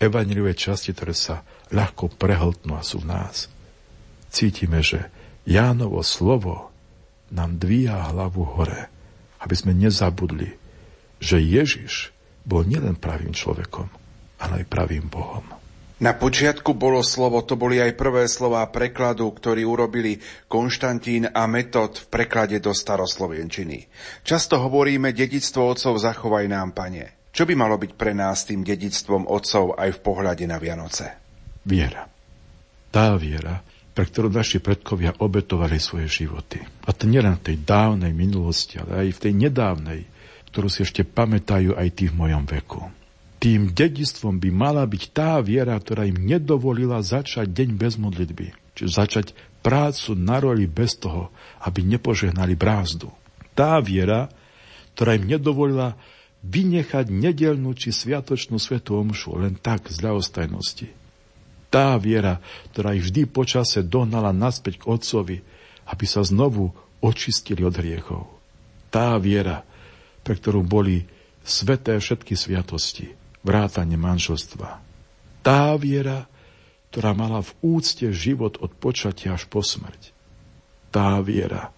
evaniliové 0.00 0.56
časti, 0.56 0.96
ktoré 0.96 1.12
sa 1.16 1.44
ľahko 1.72 2.12
prehltnú 2.16 2.76
a 2.76 2.84
sú 2.84 3.04
v 3.04 3.10
nás. 3.10 3.48
Cítime, 4.30 4.80
že 4.80 5.10
Jánovo 5.44 6.00
slovo 6.04 6.70
nám 7.32 7.58
dvíja 7.58 8.12
hlavu 8.12 8.44
hore, 8.44 8.86
aby 9.40 9.54
sme 9.56 9.72
nezabudli, 9.74 10.54
že 11.20 11.40
Ježiš 11.40 12.12
bol 12.44 12.64
nielen 12.64 12.96
pravým 12.96 13.32
človekom, 13.36 13.88
ale 14.40 14.64
aj 14.64 14.70
pravým 14.72 15.06
Bohom. 15.08 15.59
Na 16.00 16.16
počiatku 16.16 16.72
bolo 16.72 17.04
slovo, 17.04 17.44
to 17.44 17.60
boli 17.60 17.76
aj 17.76 17.92
prvé 17.92 18.24
slová 18.24 18.64
prekladu, 18.72 19.28
ktorý 19.36 19.68
urobili 19.68 20.16
Konštantín 20.48 21.28
a 21.28 21.44
Metod 21.44 22.00
v 22.00 22.06
preklade 22.08 22.56
do 22.56 22.72
staroslovenčiny. 22.72 23.84
Často 24.24 24.56
hovoríme, 24.64 25.12
dedictvo 25.12 25.76
otcov 25.76 26.00
zachovaj 26.00 26.48
nám, 26.48 26.72
pane. 26.72 27.28
Čo 27.36 27.44
by 27.44 27.52
malo 27.52 27.76
byť 27.76 27.92
pre 28.00 28.16
nás 28.16 28.48
tým 28.48 28.64
dedictvom 28.64 29.28
otcov 29.28 29.76
aj 29.76 29.92
v 29.92 30.00
pohľade 30.00 30.48
na 30.48 30.56
Vianoce? 30.56 31.20
Viera. 31.68 32.08
Tá 32.88 33.20
viera, 33.20 33.60
pre 33.92 34.08
ktorú 34.08 34.32
naši 34.32 34.58
predkovia 34.58 35.12
obetovali 35.20 35.76
svoje 35.76 36.08
životy. 36.08 36.64
A 36.88 36.96
to 36.96 37.04
nielen 37.04 37.36
v 37.36 37.52
tej 37.52 37.56
dávnej 37.60 38.16
minulosti, 38.16 38.80
ale 38.80 39.04
aj 39.04 39.20
v 39.20 39.22
tej 39.28 39.32
nedávnej, 39.36 40.00
ktorú 40.48 40.72
si 40.72 40.80
ešte 40.80 41.04
pamätajú 41.04 41.76
aj 41.76 41.88
tí 41.92 42.08
v 42.08 42.18
mojom 42.18 42.48
veku. 42.48 42.99
Tým 43.40 43.72
dedistvom 43.72 44.36
by 44.36 44.52
mala 44.52 44.84
byť 44.84 45.16
tá 45.16 45.40
viera, 45.40 45.72
ktorá 45.72 46.04
im 46.04 46.28
nedovolila 46.28 47.00
začať 47.00 47.48
deň 47.48 47.68
bez 47.80 47.96
modlitby. 47.96 48.52
Čiže 48.76 48.90
začať 48.92 49.26
prácu 49.64 50.12
na 50.12 50.36
roli 50.44 50.68
bez 50.68 51.00
toho, 51.00 51.32
aby 51.64 51.80
nepožehnali 51.80 52.52
brázdu. 52.52 53.08
Tá 53.56 53.80
viera, 53.80 54.28
ktorá 54.92 55.16
im 55.16 55.24
nedovolila 55.24 55.96
vynechať 56.44 57.08
nedelnú 57.08 57.72
či 57.72 57.96
sviatočnú 57.96 58.60
svetú 58.60 59.00
omšu 59.00 59.40
len 59.40 59.56
tak 59.56 59.88
z 59.88 60.04
ľahostajnosti. 60.04 60.92
Tá 61.72 61.96
viera, 61.96 62.44
ktorá 62.76 62.92
ich 62.92 63.08
vždy 63.08 63.24
počase 63.24 63.80
dohnala 63.80 64.36
naspäť 64.36 64.84
k 64.84 64.88
Otcovi, 64.92 65.40
aby 65.88 66.04
sa 66.04 66.20
znovu 66.20 66.76
očistili 67.00 67.64
od 67.64 67.72
hriechov. 67.72 68.28
Tá 68.92 69.16
viera, 69.16 69.64
pre 70.20 70.36
ktorú 70.36 70.60
boli 70.60 71.08
sveté 71.40 71.96
všetky 71.96 72.36
sviatosti 72.36 73.19
vrátanie 73.46 73.96
manželstva. 73.96 74.80
Tá 75.40 75.72
viera, 75.80 76.28
ktorá 76.92 77.16
mala 77.16 77.40
v 77.40 77.52
úcte 77.62 78.10
život 78.10 78.58
od 78.60 78.74
počatia 78.76 79.38
až 79.38 79.48
po 79.48 79.64
smrť. 79.64 80.12
Tá 80.90 81.22
viera, 81.22 81.70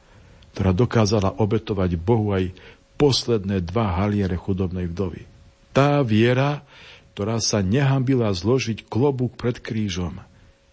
ktorá 0.57 0.73
dokázala 0.73 1.37
obetovať 1.37 2.01
Bohu 2.01 2.33
aj 2.33 2.53
posledné 2.97 3.61
dva 3.65 4.03
haliere 4.03 4.37
chudobnej 4.37 4.89
vdovy. 4.89 5.29
Tá 5.73 6.01
viera, 6.05 6.65
ktorá 7.13 7.41
sa 7.41 7.61
nehambila 7.61 8.33
zložiť 8.33 8.89
klobúk 8.89 9.37
pred 9.37 9.61
krížom, 9.61 10.21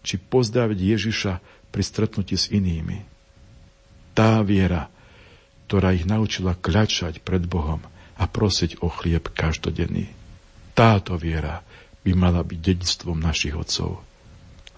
či 0.00 0.16
pozdraviť 0.16 0.78
Ježiša 0.78 1.32
pri 1.68 1.82
stretnutí 1.84 2.36
s 2.36 2.48
inými. 2.48 3.04
Tá 4.16 4.40
viera, 4.40 4.88
ktorá 5.68 5.94
ich 5.94 6.08
naučila 6.08 6.56
kľačať 6.56 7.22
pred 7.22 7.46
Bohom 7.46 7.84
a 8.18 8.24
prosiť 8.26 8.82
o 8.82 8.88
chlieb 8.90 9.30
každodenný. 9.32 10.19
Táto 10.80 11.20
viera 11.20 11.60
by 12.00 12.16
mala 12.16 12.40
byť 12.40 12.56
dedictvom 12.56 13.20
našich 13.20 13.52
otcov, 13.52 14.00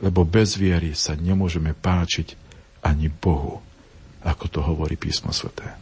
lebo 0.02 0.26
bez 0.26 0.58
viery 0.58 0.98
sa 0.98 1.14
nemôžeme 1.14 1.78
páčiť 1.78 2.34
ani 2.82 3.06
Bohu, 3.06 3.62
ako 4.26 4.44
to 4.50 4.58
hovorí 4.66 4.98
písmo 4.98 5.30
sveté. 5.30 5.81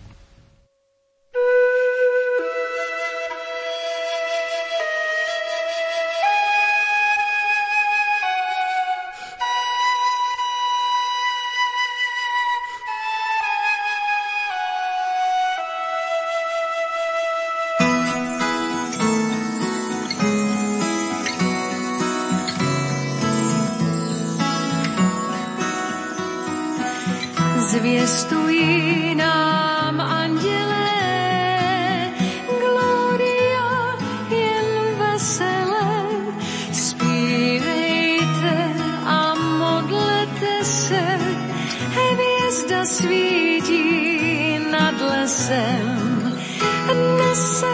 listen. 47.30 47.69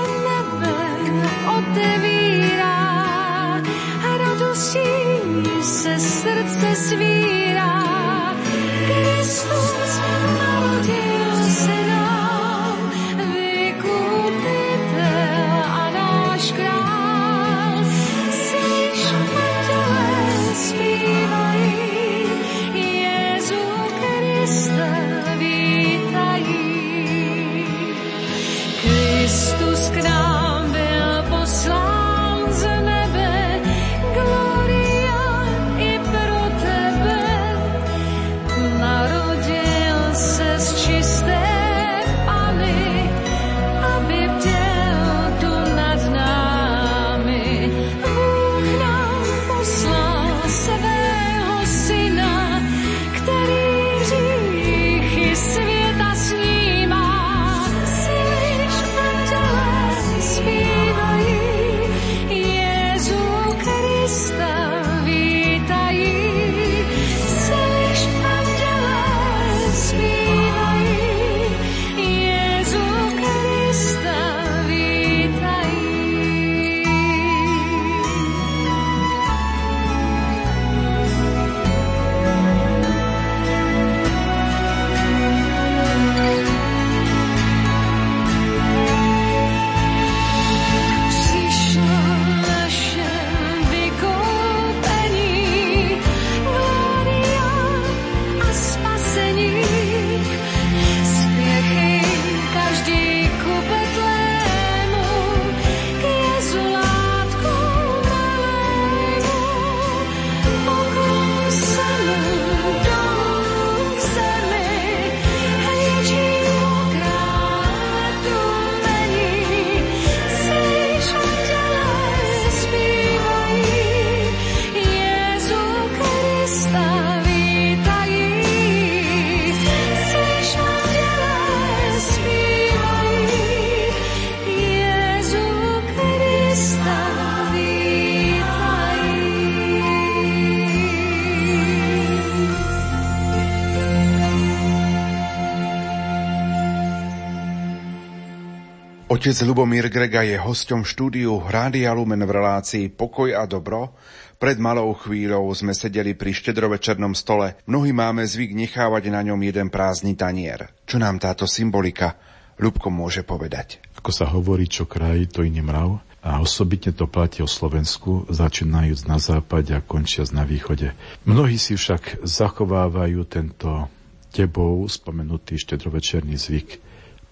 Otec 149.26 149.42
Lubomír 149.42 149.90
Grega 149.90 150.22
je 150.22 150.38
hosťom 150.38 150.86
štúdiu 150.86 151.42
Rádia 151.50 151.90
Lumen 151.90 152.22
v 152.22 152.30
relácii 152.30 152.94
Pokoj 152.94 153.34
a 153.34 153.42
dobro. 153.42 153.90
Pred 154.38 154.62
malou 154.62 154.94
chvíľou 154.94 155.50
sme 155.50 155.74
sedeli 155.74 156.14
pri 156.14 156.30
štedrovečernom 156.30 157.10
stole. 157.10 157.58
Mnohí 157.66 157.90
máme 157.90 158.22
zvyk 158.22 158.54
nechávať 158.54 159.10
na 159.10 159.26
ňom 159.26 159.42
jeden 159.42 159.66
prázdny 159.66 160.14
tanier. 160.14 160.70
Čo 160.86 161.02
nám 161.02 161.18
táto 161.18 161.42
symbolika 161.50 162.14
Ľubko 162.62 162.86
môže 162.94 163.26
povedať? 163.26 163.82
Ako 163.98 164.14
sa 164.14 164.30
hovorí, 164.30 164.70
čo 164.70 164.86
kraj, 164.86 165.26
to 165.34 165.42
iný 165.42 165.58
mrav. 165.58 165.98
A 166.22 166.38
osobitne 166.38 166.94
to 166.94 167.10
platí 167.10 167.42
o 167.42 167.50
Slovensku, 167.50 168.30
začínajúc 168.30 169.10
na 169.10 169.18
západe 169.18 169.74
a 169.74 169.82
končiac 169.82 170.30
na 170.30 170.46
východe. 170.46 170.94
Mnohí 171.26 171.58
si 171.58 171.74
však 171.74 172.22
zachovávajú 172.22 173.26
tento 173.26 173.90
tebou 174.30 174.86
spomenutý 174.86 175.58
štedrovečerný 175.58 176.38
zvyk 176.38 176.85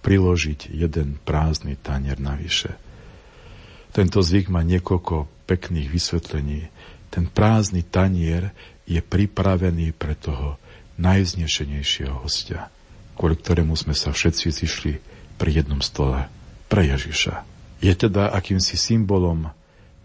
priložiť 0.05 0.69
jeden 0.69 1.17
prázdny 1.25 1.81
tanier 1.81 2.21
navyše. 2.21 2.77
Tento 3.97 4.21
zvyk 4.21 4.53
má 4.53 4.61
niekoľko 4.61 5.49
pekných 5.49 5.89
vysvetlení. 5.89 6.69
Ten 7.09 7.25
prázdny 7.31 7.81
tanier 7.89 8.53
je 8.85 9.01
pripravený 9.01 9.97
pre 9.97 10.13
toho 10.13 10.61
najznešenejšieho 11.01 12.21
hostia, 12.21 12.69
kvôli 13.17 13.41
ktorému 13.41 13.73
sme 13.75 13.97
sa 13.97 14.13
všetci 14.13 14.47
zišli 14.53 14.93
pri 15.41 15.65
jednom 15.65 15.81
stole, 15.81 16.29
pre 16.69 16.85
Ježiša. 16.85 17.43
Je 17.81 17.95
teda 17.97 18.31
akýmsi 18.31 18.77
symbolom 18.77 19.51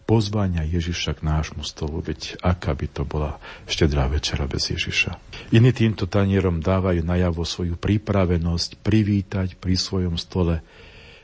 pozvania 0.10 0.66
Ježiša 0.66 1.22
k 1.22 1.26
nášmu 1.30 1.62
stolu, 1.62 2.02
veď 2.02 2.42
aká 2.42 2.74
by 2.74 2.88
to 2.90 3.06
bola 3.06 3.38
štedrá 3.70 4.10
večera 4.10 4.50
bez 4.50 4.74
Ježiša. 4.74 5.14
Iní 5.54 5.70
týmto 5.70 6.10
tanierom 6.10 6.66
dávajú 6.66 7.06
najavo 7.06 7.46
svoju 7.46 7.78
pripravenosť 7.78 8.82
privítať 8.82 9.54
pri 9.62 9.78
svojom 9.78 10.18
stole 10.18 10.66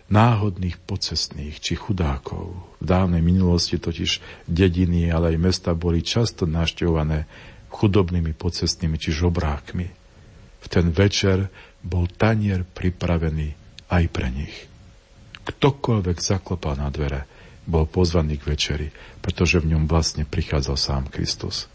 náhodných 0.06 0.78
pocestných 0.86 1.57
či 1.57 1.74
chudákov. 1.74 2.53
V 2.78 2.86
dávnej 2.86 3.26
minulosti 3.26 3.82
totiž 3.82 4.45
dediny, 4.45 5.10
ale 5.10 5.34
aj 5.34 5.41
mesta 5.41 5.74
boli 5.74 6.06
často 6.06 6.45
naštevované 6.45 7.26
chudobnými 7.74 8.38
pocestnými 8.38 9.02
či 9.02 9.10
žobrákmi. 9.10 9.88
V 10.62 10.66
ten 10.70 10.94
večer 10.94 11.49
bol 11.82 12.06
tanier 12.06 12.62
pripravený 12.62 13.57
aj 13.90 14.03
pre 14.14 14.30
nich. 14.30 14.56
Ktokoľvek 15.45 16.18
zaklopal 16.22 16.78
na 16.78 16.94
dvere, 16.94 17.35
bol 17.66 17.90
pozvaný 17.90 18.38
k 18.38 18.54
večeri, 18.54 18.88
pretože 19.20 19.62
v 19.62 19.76
ňom 19.76 19.90
vlastne 19.90 20.24
prichádzal 20.26 20.78
sám 20.78 21.04
Kristus. 21.10 21.66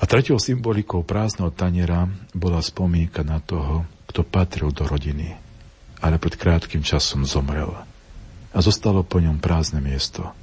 A 0.00 0.08
tretiou 0.08 0.40
symbolikou 0.40 1.04
prázdneho 1.04 1.52
taniera 1.52 2.08
bola 2.32 2.64
spomienka 2.64 3.20
na 3.20 3.38
toho, 3.44 3.84
kto 4.08 4.24
patril 4.24 4.72
do 4.72 4.88
rodiny. 4.88 5.36
ale 6.04 6.20
pred 6.20 6.36
krátkým 6.36 6.84
časom 6.84 7.24
zomrel. 7.24 7.72
A 8.52 8.58
zostalo 8.60 9.00
po 9.00 9.24
ňom 9.24 9.40
prázdne 9.40 9.80
miesto. 9.80 10.36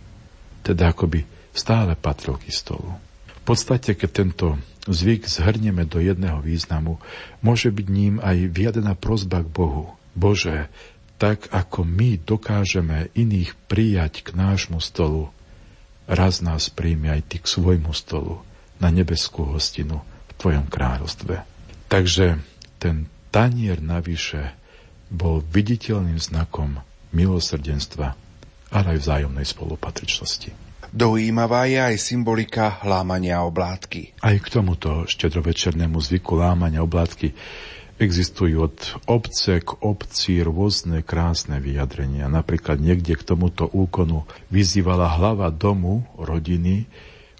Teda 0.65 0.89
akoby 0.89 1.21
stále 1.53 1.93
patril 1.93 2.41
k 2.41 2.49
stolu. 2.49 2.97
V 3.29 3.41
podstate, 3.45 3.93
keď 3.93 4.09
tento 4.09 4.47
zvyk 4.89 5.29
zhrnieme 5.29 5.85
do 5.85 6.01
jedného 6.01 6.41
významu, 6.41 6.97
môže 7.45 7.69
byť 7.69 7.87
ním 7.93 8.17
aj 8.17 8.49
vyjadená 8.49 8.97
prozba 8.97 9.45
k 9.45 9.53
Bohu. 9.53 9.93
Bože, 10.17 10.67
tak 11.21 11.53
ako 11.53 11.85
my 11.85 12.17
dokážeme 12.17 13.13
iných 13.13 13.53
prijať 13.69 14.25
k 14.25 14.33
nášmu 14.33 14.81
stolu, 14.81 15.29
raz 16.09 16.41
nás 16.41 16.73
príjme 16.73 17.13
aj 17.13 17.21
ty 17.29 17.37
k 17.37 17.45
svojmu 17.45 17.93
stolu 17.93 18.41
na 18.81 18.89
nebeskú 18.89 19.45
hostinu 19.53 20.01
v 20.01 20.31
Tvojom 20.41 20.65
kráľovstve. 20.65 21.45
Takže 21.93 22.41
ten 22.81 23.05
tanier 23.29 23.77
navyše 23.77 24.57
bol 25.13 25.45
viditeľným 25.45 26.17
znakom 26.17 26.81
milosrdenstva, 27.13 28.17
ale 28.73 28.85
aj 28.97 29.05
vzájomnej 29.05 29.45
spolupatričnosti. 29.45 30.49
Dojímavá 30.89 31.69
je 31.69 31.77
aj 31.77 31.95
symbolika 32.01 32.81
lámania 32.81 33.45
oblátky. 33.45 34.17
Aj 34.25 34.35
k 34.41 34.47
tomuto 34.49 35.05
štedrovečernému 35.05 36.01
zvyku 36.01 36.33
lámania 36.33 36.81
oblátky 36.81 37.29
existujú 38.01 38.65
od 38.65 38.77
obce 39.05 39.61
k 39.61 39.77
obci 39.77 40.41
rôzne 40.41 41.05
krásne 41.05 41.61
vyjadrenia. 41.61 42.25
Napríklad 42.25 42.81
niekde 42.81 43.13
k 43.13 43.21
tomuto 43.21 43.69
úkonu 43.69 44.25
vyzývala 44.49 45.21
hlava 45.21 45.53
domu, 45.53 46.01
rodiny, 46.17 46.89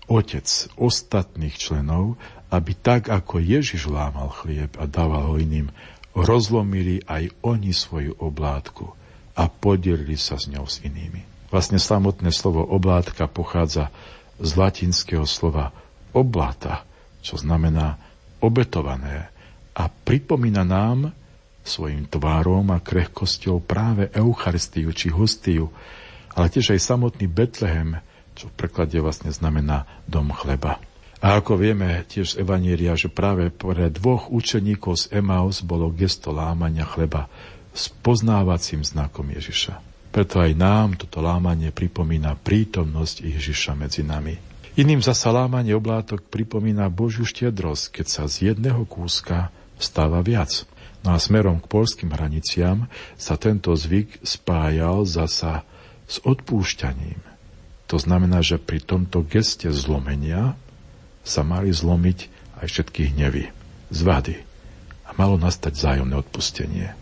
otec 0.06 0.46
ostatných 0.78 1.58
členov, 1.58 2.22
aby 2.54 2.78
tak 2.78 3.10
ako 3.10 3.42
Ježiš 3.42 3.90
lámal 3.90 4.30
chlieb 4.30 4.78
a 4.78 4.86
dával 4.86 5.34
ho 5.34 5.36
iným, 5.42 5.74
rozlomili 6.14 7.02
aj 7.10 7.34
oni 7.42 7.74
svoju 7.74 8.22
oblátku 8.22 8.94
a 9.34 9.48
podelili 9.50 10.20
sa 10.20 10.38
s 10.38 10.46
ňou 10.52 10.68
s 10.68 10.84
inými. 10.84 11.24
Vlastne 11.50 11.80
samotné 11.80 12.30
slovo 12.30 12.62
oblátka 12.62 13.26
pochádza 13.26 13.90
z 14.38 14.52
latinského 14.56 15.24
slova 15.24 15.74
oblata, 16.12 16.84
čo 17.24 17.40
znamená 17.40 17.96
obetované 18.44 19.31
a 19.76 19.88
pripomína 19.88 20.68
nám 20.68 21.16
svojim 21.62 22.10
tvárom 22.10 22.74
a 22.74 22.82
krehkosťou 22.82 23.62
práve 23.62 24.10
Eucharistiu 24.12 24.92
či 24.92 25.14
hostiu, 25.14 25.70
ale 26.34 26.50
tiež 26.50 26.74
aj 26.74 26.82
samotný 26.82 27.30
Betlehem, 27.30 28.02
čo 28.34 28.50
v 28.50 28.58
preklade 28.58 28.98
vlastne 28.98 29.30
znamená 29.30 29.86
dom 30.10 30.34
chleba. 30.34 30.82
A 31.22 31.38
ako 31.38 31.62
vieme 31.62 32.02
tiež 32.10 32.34
z 32.34 32.40
Evanieria, 32.42 32.98
že 32.98 33.14
práve 33.14 33.54
pre 33.54 33.94
dvoch 33.94 34.34
učeníkov 34.34 35.06
z 35.06 35.22
Emaus 35.22 35.62
bolo 35.62 35.94
gesto 35.94 36.34
lámania 36.34 36.82
chleba 36.82 37.30
s 37.78 37.94
poznávacím 38.02 38.82
znakom 38.82 39.30
Ježiša. 39.30 39.78
Preto 40.12 40.42
aj 40.42 40.52
nám 40.58 40.98
toto 40.98 41.22
lámanie 41.22 41.70
pripomína 41.70 42.36
prítomnosť 42.42 43.22
Ježiša 43.22 43.78
medzi 43.78 44.02
nami. 44.02 44.36
Iným 44.82 45.00
zasa 45.00 45.30
lámanie 45.30 45.78
oblátok 45.78 46.26
pripomína 46.26 46.90
Božiu 46.90 47.24
štiedrosť, 47.24 48.02
keď 48.02 48.06
sa 48.10 48.24
z 48.26 48.52
jedného 48.52 48.84
kúska 48.90 49.54
stáva 49.82 50.22
viac. 50.22 50.64
No 51.02 51.18
a 51.18 51.20
smerom 51.20 51.58
k 51.58 51.66
polským 51.66 52.14
hraniciam 52.14 52.86
sa 53.18 53.34
tento 53.34 53.74
zvyk 53.74 54.22
spájal 54.22 55.04
zasa 55.10 55.66
s 56.06 56.22
odpúšťaním. 56.22 57.18
To 57.90 57.98
znamená, 57.98 58.40
že 58.46 58.62
pri 58.62 58.80
tomto 58.80 59.26
geste 59.26 59.68
zlomenia 59.74 60.56
sa 61.26 61.42
mali 61.44 61.74
zlomiť 61.74 62.32
aj 62.62 62.66
všetky 62.70 63.12
hnevy, 63.12 63.50
zvady 63.90 64.40
a 65.04 65.10
malo 65.18 65.36
nastať 65.36 65.74
zájomné 65.76 66.16
odpustenie. 66.22 66.96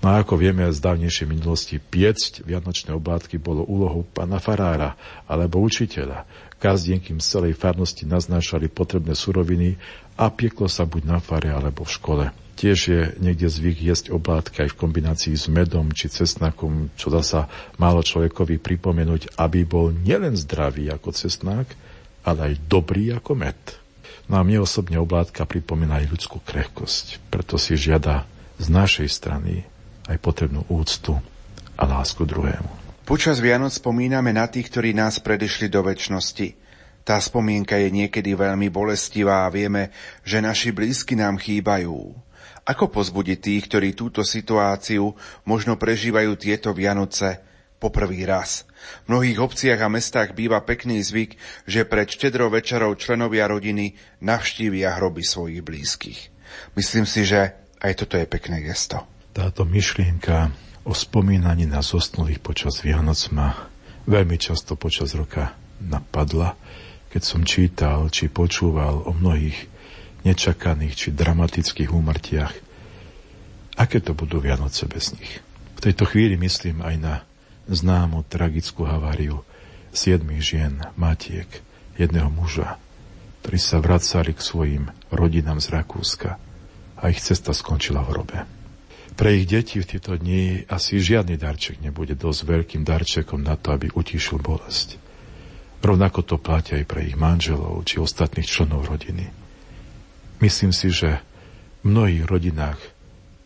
No 0.00 0.16
a 0.16 0.24
ako 0.24 0.40
vieme 0.40 0.64
z 0.70 0.80
dávnejšej 0.80 1.26
minulosti, 1.28 1.76
piecť 1.76 2.42
vianočné 2.42 2.90
oblátky 2.96 3.36
bolo 3.36 3.62
úlohou 3.68 4.02
pána 4.02 4.40
farára 4.40 4.96
alebo 5.28 5.60
učiteľa. 5.60 6.24
Gazdienky 6.60 7.16
z 7.16 7.24
celej 7.24 7.54
farnosti 7.56 8.04
naznášali 8.04 8.68
potrebné 8.68 9.16
suroviny 9.16 9.80
a 10.20 10.28
pieklo 10.28 10.68
sa 10.68 10.84
buď 10.84 11.02
na 11.08 11.18
fare 11.18 11.48
alebo 11.48 11.88
v 11.88 11.94
škole. 11.96 12.24
Tiež 12.60 12.78
je 12.92 13.02
niekde 13.24 13.48
zvyk 13.48 13.80
jesť 13.80 14.12
oblátky 14.12 14.68
aj 14.68 14.76
v 14.76 14.80
kombinácii 14.84 15.32
s 15.32 15.48
medom 15.48 15.88
či 15.96 16.12
cesnakom, 16.12 16.92
čo 16.92 17.08
zasa 17.08 17.48
málo 17.80 18.04
človekovi 18.04 18.60
pripomenúť, 18.60 19.40
aby 19.40 19.64
bol 19.64 19.96
nielen 19.96 20.36
zdravý 20.36 20.92
ako 20.92 21.16
cesnák, 21.16 21.72
ale 22.28 22.52
aj 22.52 22.54
dobrý 22.68 23.16
ako 23.16 23.32
med. 23.32 23.56
No 24.28 24.36
a 24.36 24.44
mne 24.44 24.60
osobne 24.60 25.00
oblátka 25.00 25.48
pripomína 25.48 26.04
aj 26.04 26.12
ľudskú 26.12 26.44
krehkosť, 26.44 27.32
preto 27.32 27.56
si 27.56 27.80
žiada 27.80 28.28
z 28.60 28.68
našej 28.68 29.08
strany 29.08 29.64
aj 30.04 30.20
potrebnú 30.20 30.68
úctu 30.68 31.16
a 31.80 31.82
lásku 31.88 32.28
druhému. 32.28 32.68
Počas 33.08 33.40
Vianoc 33.40 33.72
spomíname 33.72 34.36
na 34.36 34.44
tých, 34.52 34.68
ktorí 34.68 34.92
nás 34.92 35.16
predišli 35.16 35.72
do 35.72 35.80
väčšnosti. 35.80 36.59
Tá 37.02 37.16
spomienka 37.18 37.80
je 37.80 37.88
niekedy 37.90 38.36
veľmi 38.36 38.68
bolestivá 38.68 39.48
a 39.48 39.52
vieme, 39.52 39.90
že 40.22 40.44
naši 40.44 40.70
blízky 40.70 41.16
nám 41.16 41.40
chýbajú. 41.40 42.12
Ako 42.68 42.92
pozbudiť 42.92 43.38
tých, 43.40 43.62
ktorí 43.66 43.88
túto 43.96 44.20
situáciu 44.22 45.16
možno 45.48 45.80
prežívajú 45.80 46.36
tieto 46.36 46.70
Vianoce 46.76 47.40
poprvý 47.80 48.28
raz? 48.28 48.68
V 49.08 49.16
mnohých 49.16 49.40
obciach 49.40 49.80
a 49.80 49.88
mestách 49.88 50.36
býva 50.36 50.60
pekný 50.60 51.00
zvyk, 51.00 51.40
že 51.64 51.88
pred 51.88 52.08
štedrou 52.08 52.52
večerou 52.52 52.92
členovia 52.94 53.48
rodiny 53.48 53.96
navštívia 54.20 54.96
hroby 55.00 55.24
svojich 55.24 55.64
blízkych. 55.64 56.20
Myslím 56.76 57.08
si, 57.08 57.24
že 57.24 57.56
aj 57.80 58.04
toto 58.04 58.20
je 58.20 58.28
pekné 58.28 58.60
gesto. 58.60 59.02
Táto 59.32 59.64
myšlienka 59.64 60.52
o 60.84 60.92
spomínaní 60.92 61.64
na 61.64 61.80
zosnulých 61.80 62.44
počas 62.44 62.84
Vianoc 62.84 63.18
ma 63.32 63.68
veľmi 64.04 64.36
často 64.36 64.76
počas 64.76 65.16
roka 65.16 65.56
napadla, 65.80 66.56
keď 67.10 67.22
som 67.26 67.42
čítal 67.42 68.06
či 68.08 68.30
počúval 68.30 69.02
o 69.02 69.10
mnohých 69.10 69.66
nečakaných 70.22 70.94
či 70.94 71.08
dramatických 71.10 71.90
úmrtiach. 71.90 72.54
Aké 73.74 73.98
to 73.98 74.14
budú 74.14 74.38
Vianoce 74.38 74.86
bez 74.86 75.16
nich? 75.16 75.42
V 75.80 75.90
tejto 75.90 76.06
chvíli 76.06 76.36
myslím 76.38 76.84
aj 76.84 76.96
na 77.00 77.14
známu 77.66 78.28
tragickú 78.28 78.84
haváriu 78.84 79.42
siedmých 79.90 80.42
žien, 80.44 80.74
matiek, 80.94 81.48
jedného 81.96 82.28
muža, 82.30 82.78
ktorí 83.42 83.58
sa 83.58 83.80
vracali 83.80 84.36
k 84.36 84.44
svojim 84.44 84.84
rodinám 85.08 85.58
z 85.58 85.72
Rakúska 85.72 86.36
a 87.00 87.02
ich 87.08 87.24
cesta 87.24 87.56
skončila 87.56 88.04
v 88.04 88.10
hrobe. 88.12 88.38
Pre 89.16 89.30
ich 89.32 89.48
deti 89.48 89.80
v 89.80 89.88
tieto 89.88 90.14
dni 90.14 90.68
asi 90.68 91.00
žiadny 91.00 91.40
darček 91.40 91.80
nebude 91.80 92.14
dosť 92.14 92.40
veľkým 92.44 92.82
darčekom 92.84 93.40
na 93.40 93.56
to, 93.56 93.72
aby 93.74 93.88
utišil 93.92 94.38
bolesť. 94.38 94.99
Rovnako 95.80 96.20
to 96.22 96.36
platia 96.36 96.76
aj 96.76 96.86
pre 96.86 97.08
ich 97.08 97.16
manželov 97.16 97.88
či 97.88 97.96
ostatných 98.00 98.44
členov 98.44 98.84
rodiny. 98.88 99.32
Myslím 100.40 100.72
si, 100.76 100.92
že 100.92 101.20
v 101.80 101.92
mnohých 101.92 102.24
rodinách 102.28 102.80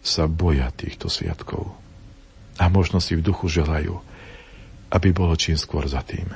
sa 0.03 0.27
boja 0.27 0.71
týchto 0.75 1.07
sviatkov 1.07 1.75
a 2.59 2.67
možno 2.71 2.99
si 2.99 3.15
v 3.15 3.25
duchu 3.25 3.51
želajú, 3.51 3.99
aby 4.91 5.09
bolo 5.11 5.35
čím 5.35 5.59
skôr 5.59 5.87
za 5.87 6.03
tým. 6.03 6.27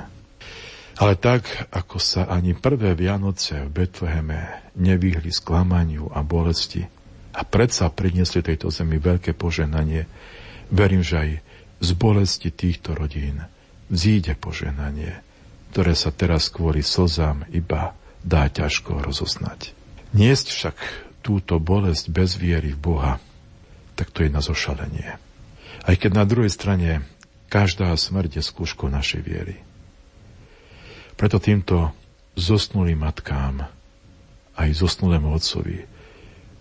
Ale 0.99 1.15
tak, 1.15 1.47
ako 1.71 1.95
sa 1.95 2.27
ani 2.27 2.51
prvé 2.51 2.91
Vianoce 2.91 3.55
v 3.63 3.71
Betleheme 3.71 4.71
nevyhli 4.75 5.31
sklamaniu 5.31 6.11
a 6.11 6.19
bolesti 6.27 6.83
a 7.31 7.47
predsa 7.47 7.87
priniesli 7.87 8.43
tejto 8.43 8.67
zemi 8.67 8.99
veľké 8.99 9.31
poženanie, 9.31 10.03
verím, 10.75 10.99
že 10.99 11.15
aj 11.15 11.31
z 11.79 11.89
bolesti 11.95 12.51
týchto 12.51 12.99
rodín 12.99 13.47
vzíde 13.87 14.35
poženanie, 14.35 15.23
ktoré 15.71 15.93
sa 15.93 16.09
teraz 16.09 16.49
kvôli 16.49 16.81
slzám 16.81 17.45
iba 17.53 17.93
dá 18.25 18.49
ťažko 18.49 19.05
rozoznať. 19.05 19.71
Niesť 20.11 20.47
však 20.51 20.77
túto 21.21 21.61
bolesť 21.61 22.09
bez 22.09 22.35
viery 22.35 22.73
v 22.73 22.81
Boha, 22.81 23.13
tak 23.93 24.09
to 24.11 24.25
je 24.25 24.29
na 24.33 24.41
zošalenie. 24.41 25.19
Aj 25.85 25.95
keď 25.95 26.11
na 26.15 26.25
druhej 26.25 26.51
strane 26.51 27.05
Každá 27.49 27.89
smrť 27.97 28.39
je 28.39 28.43
skúškou 28.45 28.93
našej 28.93 29.25
viery. 29.25 29.57
Preto 31.17 31.41
týmto 31.41 31.89
zosnulým 32.37 33.01
matkám 33.01 33.65
aj 34.53 34.69
zosnulému 34.77 35.33
otcovi 35.33 35.81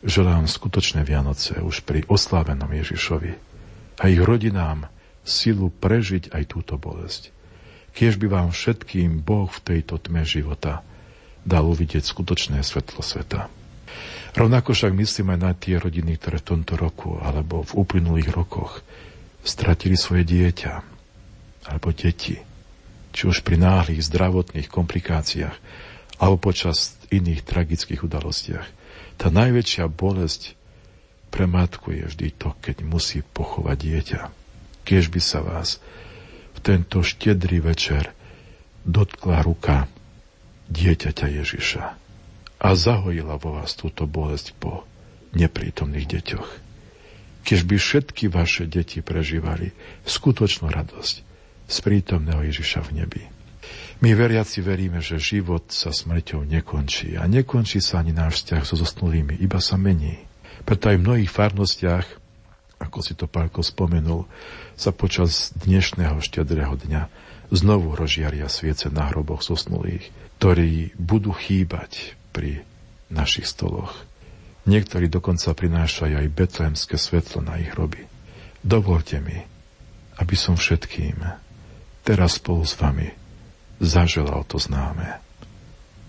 želám 0.00 0.48
skutočné 0.48 1.04
Vianoce 1.04 1.60
už 1.60 1.84
pri 1.84 2.08
oslávenom 2.08 2.72
Ježišovi 2.72 3.32
a 4.00 4.04
ich 4.08 4.20
rodinám 4.24 4.88
silu 5.28 5.68
prežiť 5.68 6.32
aj 6.32 6.42
túto 6.48 6.80
bolesť. 6.80 7.36
Kiež 7.96 8.20
by 8.20 8.26
vám 8.30 8.48
všetkým 8.54 9.22
Boh 9.22 9.50
v 9.50 9.60
tejto 9.64 9.98
tme 9.98 10.22
života 10.22 10.86
dal 11.42 11.66
uvidieť 11.66 12.04
skutočné 12.04 12.60
svetlo 12.62 13.00
sveta. 13.00 13.48
Rovnako 14.36 14.76
však 14.76 14.92
myslím 14.94 15.34
aj 15.34 15.40
na 15.40 15.52
tie 15.56 15.80
rodiny, 15.80 16.20
ktoré 16.20 16.38
v 16.38 16.48
tomto 16.54 16.78
roku 16.78 17.18
alebo 17.18 17.64
v 17.64 17.72
uplynulých 17.74 18.30
rokoch 18.30 18.84
stratili 19.42 19.96
svoje 19.96 20.28
dieťa 20.28 20.72
alebo 21.72 21.90
deti, 21.90 22.36
či 23.10 23.22
už 23.24 23.42
pri 23.42 23.56
náhlych 23.58 24.04
zdravotných 24.04 24.68
komplikáciách 24.68 25.56
alebo 26.20 26.36
počas 26.38 27.00
iných 27.08 27.42
tragických 27.42 28.04
udalostiach. 28.04 28.66
Tá 29.18 29.32
najväčšia 29.32 29.90
bolesť 29.90 30.58
Pre 31.28 31.44
matku 31.44 31.92
je 31.92 32.08
vždy 32.08 32.28
to, 32.40 32.56
keď 32.64 32.76
musí 32.84 33.20
pochovať 33.20 33.76
dieťa. 33.76 34.20
Kiež 34.88 35.12
by 35.12 35.20
sa 35.20 35.44
vás 35.44 35.76
v 36.58 36.66
tento 36.66 37.06
štedrý 37.06 37.62
večer 37.62 38.10
dotkla 38.82 39.46
ruka 39.46 39.86
dieťaťa 40.74 41.26
Ježiša 41.38 41.84
a 42.58 42.68
zahojila 42.74 43.38
vo 43.38 43.62
vás 43.62 43.78
túto 43.78 44.10
bolesť 44.10 44.58
po 44.58 44.82
neprítomných 45.38 46.10
deťoch. 46.10 46.48
Keď 47.46 47.60
by 47.62 47.76
všetky 47.78 48.24
vaše 48.26 48.66
deti 48.66 48.98
prežívali 48.98 49.70
skutočnú 50.02 50.66
radosť 50.66 51.16
z 51.70 51.76
prítomného 51.78 52.42
Ježiša 52.50 52.90
v 52.90 53.06
nebi. 53.06 53.22
My 54.02 54.18
veriaci 54.18 54.58
veríme, 54.58 54.98
že 54.98 55.22
život 55.22 55.70
sa 55.70 55.94
smrťou 55.94 56.42
nekončí 56.42 57.14
a 57.14 57.30
nekončí 57.30 57.78
sa 57.78 58.02
ani 58.02 58.10
náš 58.10 58.42
vzťah 58.42 58.62
so 58.66 58.74
zosnulými, 58.74 59.38
iba 59.38 59.62
sa 59.62 59.78
mení. 59.78 60.26
Preto 60.66 60.90
aj 60.90 60.98
v 60.98 61.04
mnohých 61.06 61.30
farnostiach, 61.30 62.17
ako 62.78 62.98
si 63.02 63.12
to 63.18 63.26
Pálko 63.26 63.60
spomenul, 63.66 64.26
sa 64.78 64.94
počas 64.94 65.50
dnešného 65.58 66.22
štedrého 66.22 66.78
dňa 66.78 67.10
znovu 67.50 67.98
rozžiaria 67.98 68.46
sviece 68.46 68.88
na 68.88 69.10
hroboch 69.10 69.42
zosnulých, 69.42 70.08
ktorí 70.38 70.94
budú 70.94 71.34
chýbať 71.34 72.14
pri 72.30 72.62
našich 73.10 73.50
stoloch. 73.50 74.06
Niektorí 74.68 75.08
dokonca 75.08 75.56
prinášajú 75.56 76.14
aj 76.20 76.34
betlémske 76.36 76.96
svetlo 77.00 77.40
na 77.40 77.56
ich 77.56 77.72
hroby. 77.72 78.04
Dovolte 78.60 79.18
mi, 79.24 79.38
aby 80.20 80.36
som 80.36 80.60
všetkým 80.60 81.24
teraz 82.04 82.36
spolu 82.36 82.68
s 82.68 82.76
vami 82.76 83.08
zaželal 83.80 84.44
to 84.44 84.60
známe. 84.60 85.18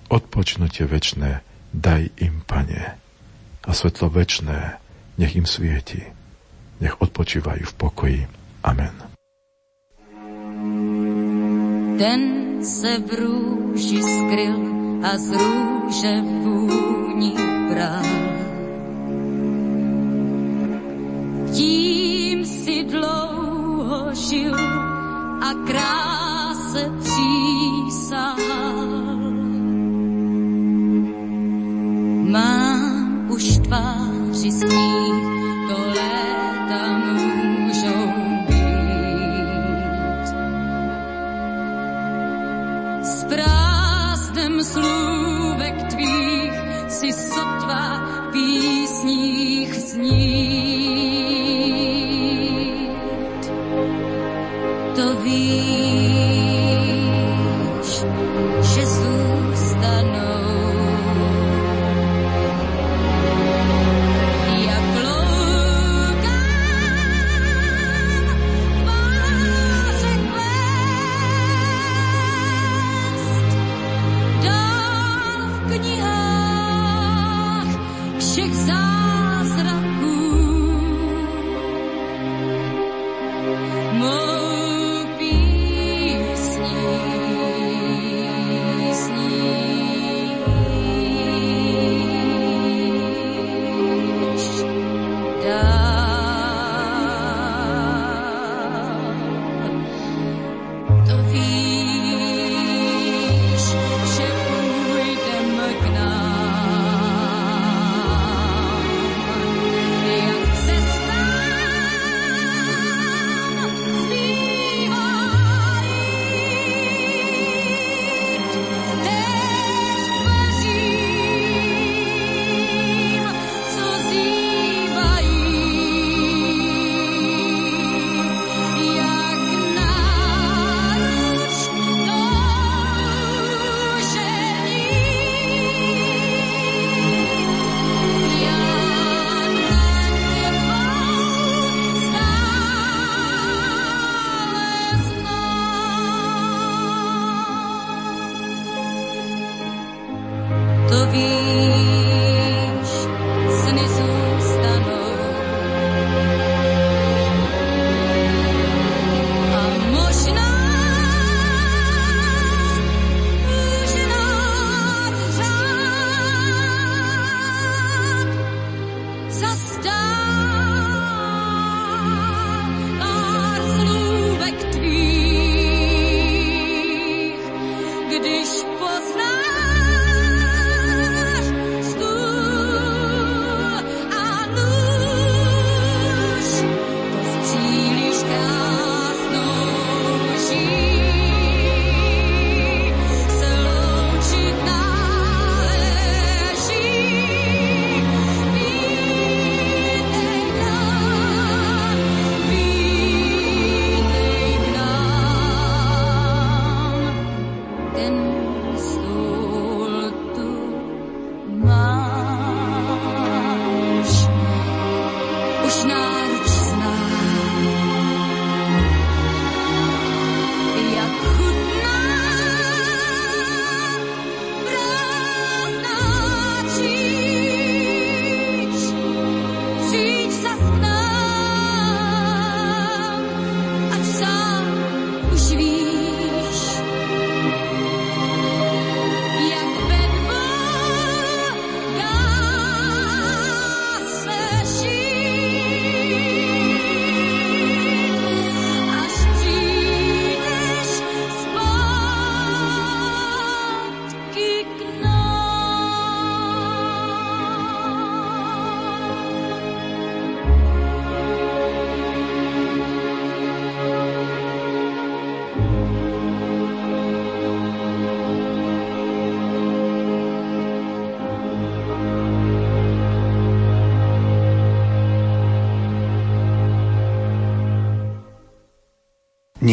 Odpočnutie 0.09 0.89
večné 0.89 1.45
daj 1.71 2.09
im, 2.17 2.41
Pane, 2.43 2.97
a 3.63 3.71
svetlo 3.71 4.09
večné 4.09 4.81
nech 5.21 5.37
im 5.37 5.45
svieti. 5.45 6.18
Nech 6.79 6.95
odpočívajú 6.95 7.63
v 7.67 7.73
pokoji. 7.75 8.19
Amen. 8.63 8.95
Ten 11.99 12.21
se 12.63 13.03
v 13.03 13.09
rúži 13.19 13.99
skryl 13.99 14.55
a 15.03 15.17
z 15.19 15.35
rúže 15.35 16.13
vúni 16.43 17.35
bral. 17.71 18.07
Tím 21.51 22.45
si 22.45 22.83
dlouho 22.87 24.15
žil 24.15 24.55
a 25.43 25.49
kráse 25.67 26.83
přísahal. 27.03 28.87
Mám 32.31 33.27
už 33.31 33.59
tváři 33.67 34.51
sníh, 34.51 35.28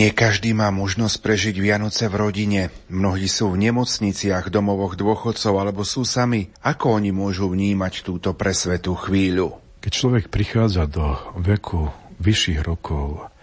Nie 0.07 0.15
každý 0.15 0.55
má 0.55 0.71
možnosť 0.71 1.19
prežiť 1.19 1.59
Vianoce 1.59 2.07
v 2.07 2.15
rodine. 2.15 2.71
Mnohí 2.87 3.27
sú 3.27 3.51
v 3.51 3.59
nemocniciach, 3.59 4.55
domovoch 4.55 4.95
dôchodcov 4.95 5.59
alebo 5.59 5.83
sú 5.83 6.07
sami. 6.07 6.47
Ako 6.63 7.03
oni 7.03 7.11
môžu 7.11 7.51
vnímať 7.51 8.07
túto 8.07 8.31
presvetú 8.31 8.95
chvíľu? 8.95 9.59
Keď 9.83 9.91
človek 9.91 10.25
prichádza 10.31 10.87
do 10.87 11.11
veku 11.43 11.91
vyšších 12.23 12.63
rokov, 12.63 13.35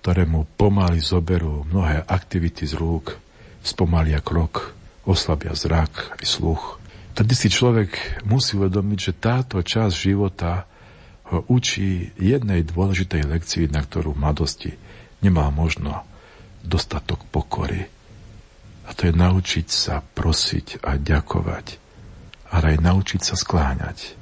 ktorému 0.00 0.48
pomaly 0.56 0.96
zoberú 0.96 1.68
mnohé 1.68 2.00
aktivity 2.08 2.64
z 2.64 2.80
rúk, 2.80 3.12
spomalia 3.60 4.24
krok, 4.24 4.72
oslabia 5.04 5.52
zrak 5.52 6.16
aj 6.16 6.24
sluch, 6.24 6.80
tedy 7.12 7.36
si 7.36 7.52
človek 7.52 8.24
musí 8.24 8.56
uvedomiť, 8.56 9.12
že 9.12 9.12
táto 9.12 9.60
časť 9.60 9.92
života 9.92 10.64
ho 11.28 11.44
učí 11.52 12.16
jednej 12.16 12.64
dôležitej 12.64 13.28
lekcii, 13.28 13.68
na 13.68 13.84
ktorú 13.84 14.16
v 14.16 14.24
mladosti 14.24 14.87
nemá 15.24 15.50
možno 15.50 16.06
dostatok 16.62 17.24
pokory. 17.30 17.88
A 18.88 18.96
to 18.96 19.08
je 19.08 19.14
naučiť 19.14 19.68
sa 19.68 20.00
prosiť 20.00 20.80
a 20.80 20.96
ďakovať, 20.96 21.66
ale 22.48 22.64
aj 22.74 22.78
naučiť 22.80 23.20
sa 23.20 23.36
skláňať. 23.36 24.16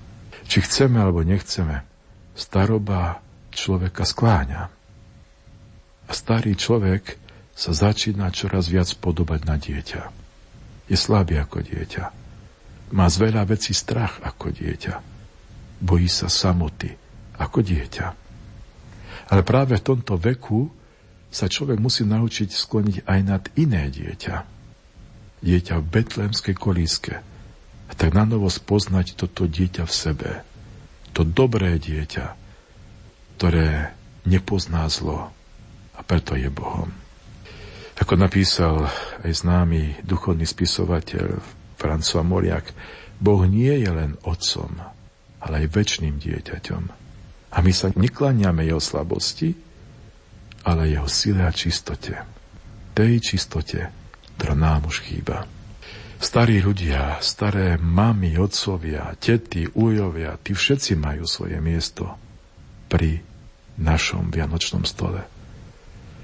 Či 0.47 0.59
chceme 0.67 0.99
alebo 0.99 1.23
nechceme, 1.23 1.87
staroba 2.35 3.23
človeka 3.55 4.03
skláňa. 4.07 4.63
A 6.07 6.13
starý 6.15 6.55
človek 6.55 7.19
sa 7.57 7.73
začína 7.73 8.31
čoraz 8.31 8.69
viac 8.69 8.93
podobať 9.01 9.41
na 9.49 9.57
dieťa. 9.57 10.03
Je 10.87 10.95
slabý 10.95 11.41
ako 11.41 11.65
dieťa. 11.65 12.05
Má 12.95 13.07
z 13.11 13.17
veľa 13.19 13.43
vecí 13.49 13.75
strach 13.75 14.23
ako 14.23 14.55
dieťa. 14.55 14.95
Bojí 15.83 16.07
sa 16.07 16.31
samoty 16.31 16.95
ako 17.41 17.59
dieťa. 17.65 18.07
Ale 19.27 19.43
práve 19.43 19.75
v 19.75 19.87
tomto 19.87 20.15
veku 20.15 20.71
sa 21.37 21.53
človek 21.53 21.77
musí 21.77 22.09
naučiť 22.09 22.49
skloniť 22.49 22.97
aj 23.05 23.21
nad 23.21 23.45
iné 23.61 23.93
dieťa. 23.93 24.37
Dieťa 25.45 25.75
v 25.85 25.91
betlémskej 25.93 26.57
kolíske. 26.57 27.21
A 27.87 27.93
tak 27.93 28.17
na 28.17 28.25
novo 28.25 28.49
spoznať 28.49 29.21
toto 29.21 29.45
dieťa 29.45 29.85
v 29.85 29.93
sebe. 29.93 30.31
To 31.13 31.29
dobré 31.29 31.77
dieťa, 31.77 32.33
ktoré 33.37 33.93
nepozná 34.25 34.89
zlo 34.89 35.29
a 35.93 36.01
preto 36.01 36.41
je 36.41 36.49
Bohom. 36.49 36.89
Ako 38.01 38.17
napísal 38.17 38.89
aj 39.21 39.33
známy 39.45 40.01
duchovný 40.09 40.49
spisovateľ 40.49 41.37
François 41.77 42.25
Moriak, 42.25 42.73
Boh 43.21 43.45
nie 43.45 43.77
je 43.77 43.89
len 43.93 44.17
otcom, 44.25 44.73
ale 45.41 45.55
aj 45.65 45.73
väčšným 45.73 46.17
dieťaťom. 46.17 46.83
A 47.53 47.57
my 47.61 47.73
sa 47.73 47.93
neklaniame 47.93 48.69
jeho 48.69 48.81
slabosti, 48.81 49.66
ale 50.67 50.91
jeho 50.91 51.07
sile 51.07 51.47
a 51.47 51.55
čistote. 51.55 52.19
Tej 52.91 53.23
čistote, 53.23 53.87
ktorá 54.35 54.59
nám 54.59 54.91
už 54.91 55.07
chýba. 55.07 55.47
Starí 56.19 56.59
ľudia, 56.59 57.23
staré 57.23 57.79
mamy, 57.79 58.35
otcovia, 58.41 59.15
tety, 59.21 59.71
ujovia, 59.79 60.35
tí 60.43 60.57
všetci 60.57 60.99
majú 60.99 61.29
svoje 61.29 61.61
miesto 61.63 62.19
pri 62.91 63.23
našom 63.79 64.33
vianočnom 64.33 64.83
stole. 64.89 65.23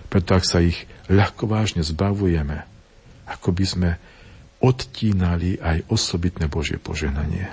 Preto 0.08 0.34
ak 0.34 0.44
sa 0.48 0.64
ich 0.64 0.88
ľahko 1.12 1.44
vážne 1.44 1.84
zbavujeme, 1.84 2.64
ako 3.28 3.48
by 3.52 3.64
sme 3.68 3.90
odtínali 4.64 5.60
aj 5.60 5.86
osobitné 5.92 6.48
Božie 6.48 6.80
poženanie. 6.80 7.52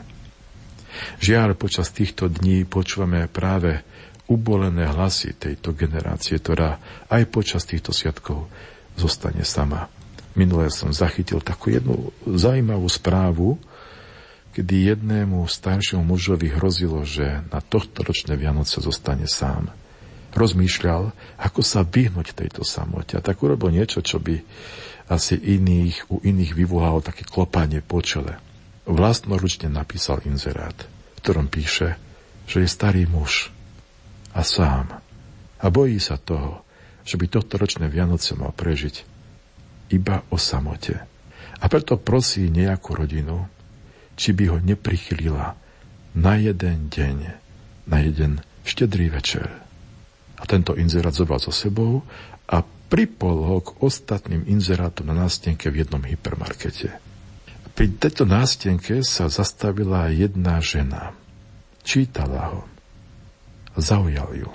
Žiaľ, 1.20 1.60
počas 1.60 1.92
týchto 1.92 2.32
dní 2.32 2.66
počúvame 2.66 3.28
práve 3.30 3.84
ubolené 4.30 4.86
hlasy 4.86 5.34
tejto 5.34 5.74
generácie, 5.74 6.38
ktorá 6.38 6.78
aj 7.10 7.26
počas 7.34 7.66
týchto 7.66 7.90
sviatkov 7.90 8.46
zostane 8.94 9.42
sama. 9.42 9.90
Minulé 10.38 10.70
som 10.70 10.94
zachytil 10.94 11.42
takú 11.42 11.74
jednu 11.74 12.14
zaujímavú 12.24 12.86
správu, 12.86 13.58
kedy 14.54 14.94
jednému 14.94 15.50
staršiemu 15.50 16.06
mužovi 16.06 16.54
hrozilo, 16.54 17.02
že 17.02 17.42
na 17.50 17.60
tohto 17.60 18.06
ročné 18.06 18.38
Vianoce 18.38 18.78
zostane 18.80 19.26
sám. 19.26 19.74
Rozmýšľal, 20.30 21.10
ako 21.42 21.62
sa 21.66 21.82
vyhnúť 21.82 22.38
tejto 22.38 22.62
samote. 22.62 23.18
A 23.18 23.26
tak 23.26 23.42
urobil 23.42 23.74
niečo, 23.74 24.06
čo 24.06 24.22
by 24.22 24.38
asi 25.10 25.42
iných, 25.42 26.14
u 26.14 26.22
iných 26.22 26.54
vyvolalo 26.54 27.02
také 27.02 27.26
klopanie 27.26 27.82
po 27.82 27.98
čele. 28.06 28.38
Vlastnoručne 28.86 29.74
napísal 29.74 30.22
inzerát, 30.30 30.78
v 31.18 31.20
ktorom 31.26 31.50
píše, 31.50 31.98
že 32.46 32.62
je 32.62 32.70
starý 32.70 33.10
muž, 33.10 33.50
a 34.34 34.42
sám. 34.46 35.02
A 35.60 35.66
bojí 35.68 36.00
sa 36.00 36.16
toho, 36.16 36.64
že 37.04 37.18
by 37.18 37.26
tohto 37.28 37.58
ročné 37.58 37.90
Vianoce 37.90 38.38
mal 38.38 38.54
prežiť 38.54 39.04
iba 39.90 40.22
o 40.30 40.38
samote. 40.38 41.02
A 41.60 41.66
preto 41.68 42.00
prosí 42.00 42.48
nejakú 42.48 42.96
rodinu, 42.96 43.50
či 44.16 44.32
by 44.32 44.44
ho 44.54 44.58
neprichylila 44.62 45.58
na 46.16 46.34
jeden 46.40 46.88
deň, 46.88 47.18
na 47.90 47.98
jeden 48.00 48.40
štedrý 48.64 49.12
večer. 49.12 49.50
A 50.40 50.44
tento 50.48 50.78
inzerát 50.78 51.12
zobral 51.12 51.44
so 51.44 51.52
sebou 51.52 52.06
a 52.48 52.64
pripol 52.64 53.38
ho 53.44 53.58
k 53.60 53.76
ostatným 53.84 54.48
inzerátom 54.48 55.12
na 55.12 55.28
nástenke 55.28 55.68
v 55.68 55.84
jednom 55.84 56.02
hypermarkete. 56.06 56.96
Pri 57.76 57.88
tejto 57.96 58.24
nástenke 58.24 59.04
sa 59.04 59.28
zastavila 59.28 60.12
jedna 60.12 60.60
žena. 60.64 61.16
Čítala 61.84 62.56
ho 62.56 62.62
zaujal 63.78 64.32
ju. 64.34 64.50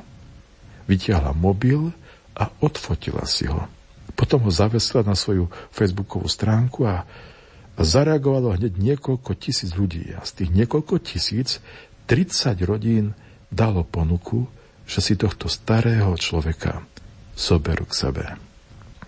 Vytiahla 0.91 1.33
mobil 1.33 1.93
a 2.35 2.51
odfotila 2.61 3.25
si 3.25 3.47
ho. 3.47 3.71
Potom 4.15 4.47
ho 4.47 4.51
zavesila 4.53 5.03
na 5.03 5.19
svoju 5.19 5.51
facebookovú 5.75 6.31
stránku 6.31 6.87
a 6.87 7.03
zareagovalo 7.79 8.55
hneď 8.55 8.79
niekoľko 8.79 9.35
tisíc 9.35 9.75
ľudí. 9.75 10.15
A 10.15 10.23
z 10.23 10.45
tých 10.45 10.51
niekoľko 10.55 11.03
tisíc 11.03 11.59
30 12.07 12.55
rodín 12.63 13.17
dalo 13.51 13.83
ponuku, 13.83 14.47
že 14.85 15.01
si 15.01 15.15
tohto 15.17 15.49
starého 15.49 16.13
človeka 16.21 16.85
zoberú 17.35 17.89
k 17.89 17.95
sebe. 17.97 18.25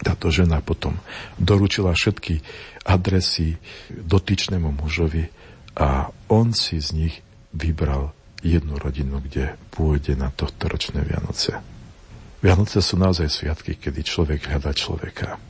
Táto 0.00 0.32
žena 0.32 0.60
potom 0.60 0.96
doručila 1.36 1.92
všetky 1.92 2.40
adresy 2.84 3.56
dotyčnému 3.92 4.72
mužovi 4.80 5.28
a 5.76 6.08
on 6.32 6.56
si 6.56 6.80
z 6.80 6.88
nich 6.96 7.14
vybral 7.52 8.15
jednu 8.46 8.78
rodinu, 8.78 9.18
kde 9.18 9.58
pôjde 9.74 10.14
na 10.14 10.30
tohto 10.30 10.70
ročné 10.70 11.02
Vianoce. 11.02 11.58
Vianoce 12.38 12.78
sú 12.78 12.94
naozaj 12.94 13.26
sviatky, 13.26 13.74
kedy 13.74 14.00
človek 14.06 14.46
hľadá 14.46 14.70
človeka. 14.70 15.40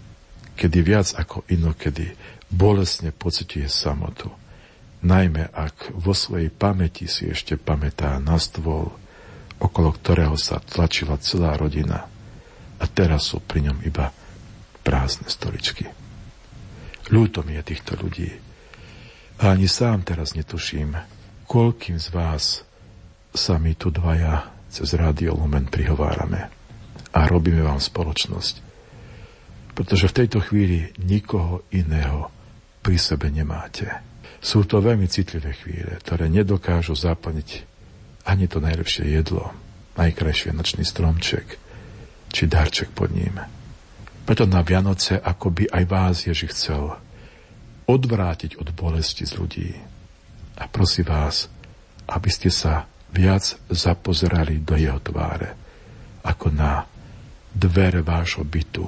Kedy 0.56 0.78
viac 0.80 1.12
ako 1.12 1.44
inokedy 1.52 2.16
bolesne 2.48 3.12
pociťuje 3.12 3.68
samotu. 3.68 4.32
Najmä 5.04 5.52
ak 5.52 5.92
vo 5.92 6.16
svojej 6.16 6.48
pamäti 6.48 7.04
si 7.04 7.28
ešte 7.28 7.60
pamätá 7.60 8.16
na 8.16 8.40
stôl, 8.40 8.96
okolo 9.60 9.90
ktorého 9.92 10.40
sa 10.40 10.56
tlačila 10.62 11.20
celá 11.20 11.52
rodina 11.60 12.08
a 12.80 12.84
teraz 12.88 13.32
sú 13.32 13.44
pri 13.44 13.68
ňom 13.68 13.84
iba 13.84 14.12
prázdne 14.80 15.28
stoličky. 15.28 15.90
Ľúto 17.12 17.44
mi 17.46 17.54
je 17.60 17.62
týchto 17.62 17.94
ľudí. 17.98 18.30
A 19.36 19.52
ani 19.52 19.68
sám 19.68 20.02
teraz 20.02 20.32
netuším, 20.32 20.96
koľkým 21.44 22.00
z 22.00 22.08
vás 22.10 22.66
sa 23.36 23.60
my 23.60 23.76
tu 23.76 23.92
dvaja 23.92 24.48
cez 24.72 24.96
Rádio 24.96 25.36
Lumen 25.36 25.68
prihovárame 25.68 26.48
a 27.12 27.20
robíme 27.28 27.60
vám 27.60 27.78
spoločnosť. 27.78 28.64
Pretože 29.76 30.08
v 30.08 30.16
tejto 30.24 30.40
chvíli 30.40 30.88
nikoho 31.04 31.68
iného 31.68 32.32
pri 32.80 32.96
sebe 32.96 33.28
nemáte. 33.28 33.88
Sú 34.40 34.64
to 34.64 34.80
veľmi 34.80 35.04
citlivé 35.04 35.52
chvíle, 35.52 36.00
ktoré 36.00 36.32
nedokážu 36.32 36.96
zaplniť 36.96 37.68
ani 38.24 38.48
to 38.48 38.58
najlepšie 38.58 39.04
jedlo, 39.12 39.52
najkrajšie 40.00 40.56
nočný 40.56 40.82
stromček, 40.82 41.60
či 42.32 42.42
darček 42.48 42.90
pod 42.92 43.12
ním. 43.12 43.36
Preto 44.26 44.48
na 44.48 44.64
Vianoce 44.66 45.22
by 45.22 45.64
aj 45.70 45.84
vás 45.86 46.16
Ježi 46.26 46.50
chcel 46.50 46.98
odvrátiť 47.86 48.58
od 48.58 48.74
bolesti 48.74 49.22
z 49.22 49.32
ľudí. 49.38 49.70
A 50.58 50.66
prosí 50.66 51.06
vás, 51.06 51.46
aby 52.10 52.30
ste 52.32 52.50
sa 52.50 52.90
viac 53.16 53.56
zapozerali 53.72 54.60
do 54.60 54.76
jeho 54.76 55.00
tváre, 55.00 55.56
ako 56.20 56.52
na 56.52 56.84
dvere 57.56 58.04
vášho 58.04 58.44
bytu, 58.44 58.84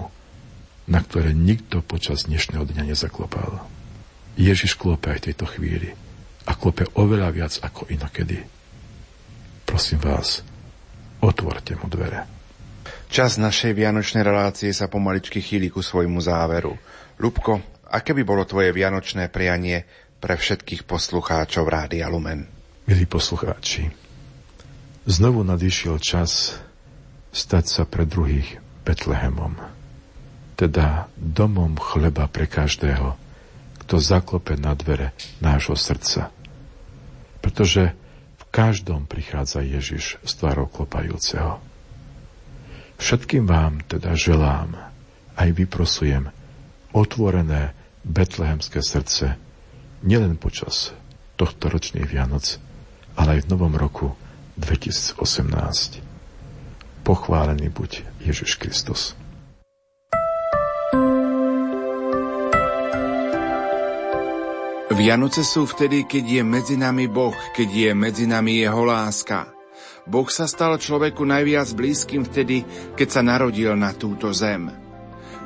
na 0.93 1.01
ktoré 1.01 1.33
nikto 1.33 1.81
počas 1.81 2.29
dnešného 2.29 2.69
dňa 2.69 2.93
nezaklopal. 2.93 3.65
Ježiš 4.37 4.77
klope 4.77 5.09
aj 5.09 5.25
v 5.25 5.27
tejto 5.33 5.47
chvíli 5.49 5.89
a 6.45 6.53
klope 6.53 6.85
oveľa 6.93 7.33
viac 7.33 7.53
ako 7.65 7.89
inokedy. 7.89 8.45
Prosím 9.65 10.01
vás, 10.05 10.45
otvorte 11.25 11.81
mu 11.81 11.89
dvere. 11.89 12.29
Čas 13.09 13.41
našej 13.41 13.73
vianočnej 13.73 14.21
relácie 14.21 14.69
sa 14.77 14.93
pomaličky 14.93 15.41
chýli 15.41 15.73
ku 15.73 15.81
svojmu 15.81 16.21
záveru. 16.21 16.77
Lubko, 17.17 17.81
aké 17.89 18.13
by 18.13 18.23
bolo 18.25 18.45
tvoje 18.45 18.77
vianočné 18.77 19.33
prianie 19.33 19.89
pre 20.21 20.37
všetkých 20.37 20.85
poslucháčov 20.85 21.65
Rádia 21.65 22.13
Lumen? 22.13 22.45
Milí 22.89 23.05
poslucháči, 23.05 23.89
Znovu 25.09 25.41
nadišiel 25.41 25.97
čas 26.05 26.61
stať 27.33 27.65
sa 27.65 27.83
pre 27.89 28.05
druhých 28.05 28.61
Betlehemom. 28.85 29.57
teda 30.53 31.09
domom 31.17 31.81
chleba 31.81 32.29
pre 32.29 32.45
každého, 32.45 33.17
kto 33.87 33.95
zaklope 33.97 34.53
na 34.61 34.77
dvere 34.77 35.17
nášho 35.41 35.81
srdca. 35.81 36.29
Pretože 37.41 37.97
v 38.37 38.45
každom 38.53 39.09
prichádza 39.09 39.65
Ježiš 39.65 40.21
s 40.21 40.33
tvárou 40.37 40.69
klopajúceho. 40.69 41.57
Všetkým 43.01 43.49
vám 43.49 43.81
teda 43.89 44.13
želám, 44.13 44.77
aj 45.41 45.49
vyprosujem, 45.57 46.29
otvorené 46.93 47.73
betlehemské 48.05 48.85
srdce, 48.85 49.41
nielen 50.05 50.37
počas 50.37 50.93
tohto 51.41 51.73
ročných 51.73 52.05
Vianoc, 52.05 52.61
ale 53.17 53.41
aj 53.41 53.49
v 53.49 53.51
novom 53.57 53.73
roku 53.73 54.19
2018. 54.59 56.03
Pochválený 57.07 57.71
buď 57.71 58.03
Ježiš 58.21 58.59
Kristus. 58.59 59.15
Vianoce 64.99 65.47
sú 65.47 65.63
vtedy, 65.63 66.11
keď 66.11 66.25
je 66.27 66.43
medzi 66.43 66.75
nami 66.75 67.07
Boh, 67.07 67.39
keď 67.55 67.69
je 67.71 67.91
medzi 67.95 68.27
nami 68.27 68.59
Jeho 68.59 68.83
láska. 68.83 69.47
Boh 70.11 70.27
sa 70.27 70.51
stal 70.51 70.75
človeku 70.75 71.23
najviac 71.23 71.71
blízkym 71.79 72.27
vtedy, 72.27 72.67
keď 72.99 73.09
sa 73.09 73.23
narodil 73.23 73.79
na 73.79 73.95
túto 73.95 74.35
zem. 74.35 74.88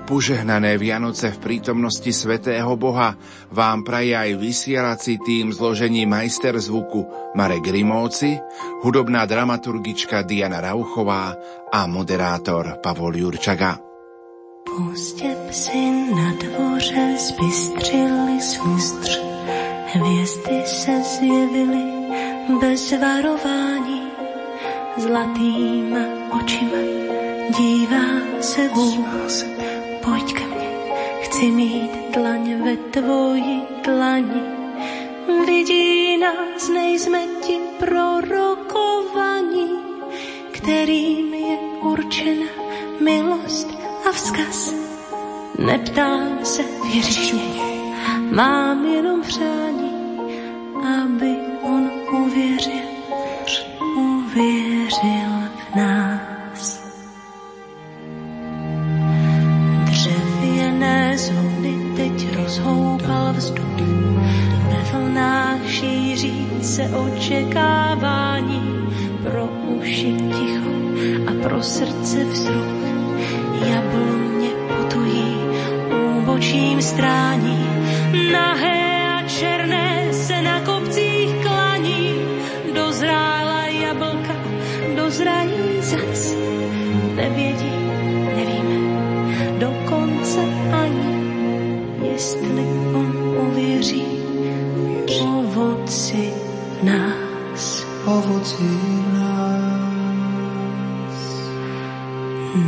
Požehnané 0.03 0.83
Vianoce 0.83 1.31
v 1.31 1.39
prítomnosti 1.39 2.11
Svetého 2.11 2.75
Boha 2.75 3.15
vám 3.55 3.87
praje 3.87 4.19
aj 4.19 4.35
vysielací 4.35 5.23
tým 5.23 5.55
zložení 5.55 6.11
majster 6.11 6.59
zvuku 6.59 7.07
Marek 7.39 7.63
Grimovci, 7.71 8.37
hudobná 8.83 9.25
dramaturgička 9.31 10.27
Diana 10.27 10.59
Rauchová 10.59 11.39
a 11.71 11.87
moderátor 11.87 12.83
Pavol 12.83 13.17
Jurčaga. 13.17 13.79
Pozdě 14.67 15.37
psi 15.49 16.11
na 16.11 16.35
dvoře 16.35 17.17
zbystřili 17.19 18.41
svůstř. 18.41 19.21
Hvězdy 19.87 20.63
se 20.67 20.95
zjevily 21.03 21.85
bez 22.61 22.93
varování. 23.01 24.03
Zlatýma 24.97 26.05
očima 26.37 26.83
dívá 27.57 28.43
se 28.43 28.69
Bůh. 28.75 29.72
Pojď 30.05 30.35
ke 30.35 30.47
mně, 30.47 30.69
chci 31.21 31.47
mít 31.51 31.91
dlaň 32.15 32.63
ve 32.65 32.77
tvoji 32.77 33.63
dlani. 33.85 34.43
Vidí 35.47 36.19
nás, 36.19 36.69
nejsme 36.69 37.21
ti 37.41 37.59
prorokovaní, 37.79 39.69
kterým 40.53 41.35
je 41.35 41.59
určena 41.81 42.47
milost 43.01 43.69
a 44.09 44.13
vzkaz. 44.13 44.75
Neptám 45.59 46.39
se 46.45 46.63
věřičně, 46.93 47.43
mám 48.31 48.85
jenom 48.85 49.23
přání, 49.23 50.19
aby 51.03 51.37
on 51.63 51.91
uvěřil, 52.13 52.89
uvěřil 53.97 55.49
v 55.73 55.77
nás. 55.77 56.32
Vzduch, 63.43 63.83
ve 64.69 64.79
vlnách 64.93 65.67
šíří 65.67 66.47
se 66.63 66.83
očekávání, 66.89 68.63
pro 69.23 69.47
uši 69.47 70.13
ticho 70.13 70.73
a 71.27 71.33
pro 71.43 71.63
srdce 71.63 72.25
vzruch. 72.25 72.83
Jabloně 73.67 74.51
putují, 74.69 75.37
úbočím 76.19 76.83
strání, 76.83 77.67
nahé 78.33 79.03
a 79.19 79.23
černé 79.29 79.72
ovoci 98.25 98.71
nás. 99.15 99.63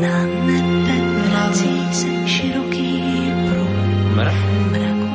Na 0.01 0.19
nebe 0.27 0.97
vrací 1.29 1.75
se 1.93 2.29
široký 2.29 3.03
pruh 3.49 3.75
mraku 4.17 5.15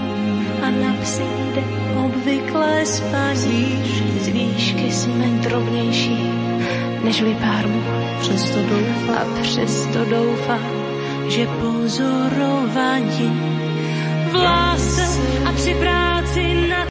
a 0.64 0.70
na 0.70 0.94
psy 1.02 1.24
jde 1.24 1.64
obvyklé 2.06 2.86
spaní. 2.86 3.84
Z 4.22 4.28
výšky 4.28 4.92
jsme 4.92 5.26
drobnější 5.26 6.30
než 7.04 7.24
pár 7.42 7.68
much. 7.68 8.20
Přesto 8.20 8.60
doufám, 8.60 9.16
A 9.18 9.42
přesto 9.42 10.06
doufám, 10.06 10.72
že 11.28 11.48
pozorovaní 11.48 13.32
v 14.32 14.36
lásce 14.36 15.04
a 15.46 15.52
při 15.52 15.74
práci 15.74 16.68
na 16.70 16.86